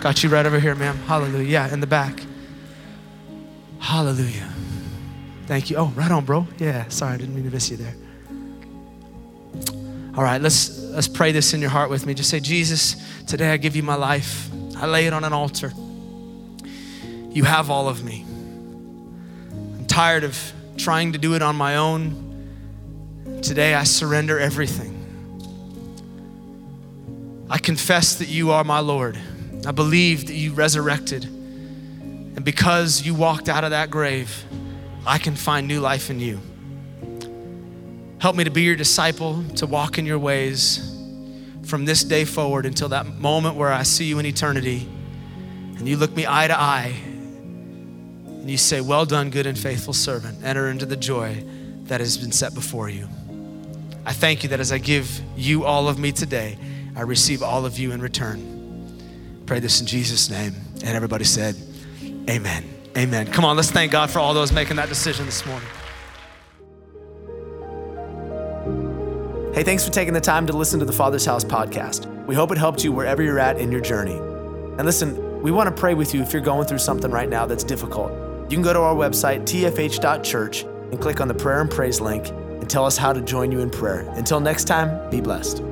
Got 0.00 0.22
you 0.22 0.30
right 0.30 0.46
over 0.46 0.58
here, 0.58 0.74
ma'am. 0.74 0.96
Hallelujah. 0.98 1.48
Yeah, 1.48 1.72
in 1.72 1.80
the 1.80 1.86
back. 1.86 2.22
Hallelujah. 3.78 4.48
Thank 5.46 5.70
you. 5.70 5.76
Oh, 5.76 5.86
right 5.96 6.10
on, 6.10 6.24
bro. 6.24 6.46
Yeah, 6.58 6.88
sorry, 6.88 7.14
I 7.14 7.16
didn't 7.16 7.34
mean 7.34 7.44
to 7.44 7.50
miss 7.50 7.70
you 7.70 7.76
there. 7.76 7.94
All 10.16 10.24
right, 10.24 10.40
let's 10.40 10.78
let's 10.78 11.08
pray 11.08 11.32
this 11.32 11.54
in 11.54 11.60
your 11.60 11.70
heart 11.70 11.90
with 11.90 12.06
me. 12.06 12.14
Just 12.14 12.30
say, 12.30 12.40
Jesus, 12.40 12.96
today 13.26 13.52
I 13.52 13.56
give 13.56 13.74
you 13.76 13.82
my 13.82 13.94
life. 13.94 14.48
I 14.76 14.86
lay 14.86 15.06
it 15.06 15.12
on 15.12 15.24
an 15.24 15.32
altar. 15.32 15.72
You 17.30 17.44
have 17.44 17.70
all 17.70 17.88
of 17.88 18.04
me. 18.04 18.24
I'm 19.50 19.86
tired 19.86 20.24
of 20.24 20.52
trying 20.76 21.12
to 21.12 21.18
do 21.18 21.34
it 21.34 21.42
on 21.42 21.56
my 21.56 21.76
own. 21.76 23.40
Today 23.42 23.74
I 23.74 23.84
surrender 23.84 24.38
everything. 24.38 24.99
Confess 27.62 28.16
that 28.16 28.28
you 28.28 28.50
are 28.50 28.64
my 28.64 28.80
Lord. 28.80 29.18
I 29.66 29.72
believe 29.72 30.26
that 30.26 30.34
you 30.34 30.52
resurrected. 30.52 31.24
And 31.24 32.44
because 32.44 33.04
you 33.04 33.14
walked 33.14 33.48
out 33.48 33.64
of 33.64 33.70
that 33.70 33.90
grave, 33.90 34.44
I 35.06 35.18
can 35.18 35.36
find 35.36 35.68
new 35.68 35.80
life 35.80 36.10
in 36.10 36.20
you. 36.20 36.40
Help 38.18 38.36
me 38.36 38.44
to 38.44 38.50
be 38.50 38.62
your 38.62 38.76
disciple, 38.76 39.44
to 39.56 39.66
walk 39.66 39.98
in 39.98 40.06
your 40.06 40.18
ways 40.18 40.86
from 41.64 41.84
this 41.84 42.04
day 42.04 42.24
forward 42.24 42.66
until 42.66 42.88
that 42.88 43.06
moment 43.06 43.56
where 43.56 43.72
I 43.72 43.82
see 43.82 44.04
you 44.04 44.18
in 44.18 44.26
eternity 44.26 44.88
and 45.76 45.88
you 45.88 45.96
look 45.96 46.14
me 46.14 46.26
eye 46.28 46.48
to 46.48 46.58
eye 46.58 46.94
and 48.26 48.50
you 48.50 48.58
say, 48.58 48.80
Well 48.80 49.06
done, 49.06 49.30
good 49.30 49.46
and 49.46 49.58
faithful 49.58 49.94
servant. 49.94 50.44
Enter 50.44 50.68
into 50.68 50.84
the 50.84 50.96
joy 50.96 51.42
that 51.84 52.00
has 52.00 52.18
been 52.18 52.32
set 52.32 52.54
before 52.54 52.90
you. 52.90 53.08
I 54.04 54.12
thank 54.12 54.42
you 54.42 54.50
that 54.50 54.60
as 54.60 54.72
I 54.72 54.78
give 54.78 55.20
you 55.36 55.64
all 55.64 55.88
of 55.88 55.98
me 55.98 56.12
today, 56.12 56.58
I 57.00 57.04
receive 57.04 57.42
all 57.42 57.64
of 57.64 57.78
you 57.78 57.92
in 57.92 58.02
return. 58.02 59.42
Pray 59.46 59.58
this 59.58 59.80
in 59.80 59.86
Jesus' 59.86 60.28
name. 60.28 60.54
And 60.84 60.94
everybody 60.94 61.24
said, 61.24 61.56
Amen. 62.28 62.62
Amen. 62.94 63.26
Come 63.32 63.42
on, 63.42 63.56
let's 63.56 63.70
thank 63.70 63.90
God 63.90 64.10
for 64.10 64.18
all 64.18 64.34
those 64.34 64.52
making 64.52 64.76
that 64.76 64.90
decision 64.90 65.24
this 65.24 65.46
morning. 65.46 65.66
Hey, 69.54 69.62
thanks 69.62 69.82
for 69.82 69.90
taking 69.90 70.12
the 70.12 70.20
time 70.20 70.46
to 70.46 70.52
listen 70.52 70.78
to 70.80 70.84
the 70.84 70.92
Father's 70.92 71.24
House 71.24 71.42
podcast. 71.42 72.04
We 72.26 72.34
hope 72.34 72.52
it 72.52 72.58
helped 72.58 72.84
you 72.84 72.92
wherever 72.92 73.22
you're 73.22 73.38
at 73.38 73.58
in 73.58 73.72
your 73.72 73.80
journey. 73.80 74.16
And 74.76 74.84
listen, 74.84 75.40
we 75.40 75.50
want 75.50 75.74
to 75.74 75.80
pray 75.80 75.94
with 75.94 76.12
you 76.12 76.20
if 76.20 76.34
you're 76.34 76.42
going 76.42 76.66
through 76.66 76.80
something 76.80 77.10
right 77.10 77.30
now 77.30 77.46
that's 77.46 77.64
difficult. 77.64 78.12
You 78.50 78.58
can 78.58 78.62
go 78.62 78.74
to 78.74 78.80
our 78.80 78.94
website, 78.94 79.44
tfh.church, 79.44 80.64
and 80.64 81.00
click 81.00 81.22
on 81.22 81.28
the 81.28 81.34
prayer 81.34 81.62
and 81.62 81.70
praise 81.70 81.98
link 81.98 82.28
and 82.28 82.68
tell 82.68 82.84
us 82.84 82.98
how 82.98 83.14
to 83.14 83.22
join 83.22 83.50
you 83.50 83.60
in 83.60 83.70
prayer. 83.70 84.00
Until 84.16 84.38
next 84.38 84.64
time, 84.64 85.08
be 85.08 85.22
blessed. 85.22 85.62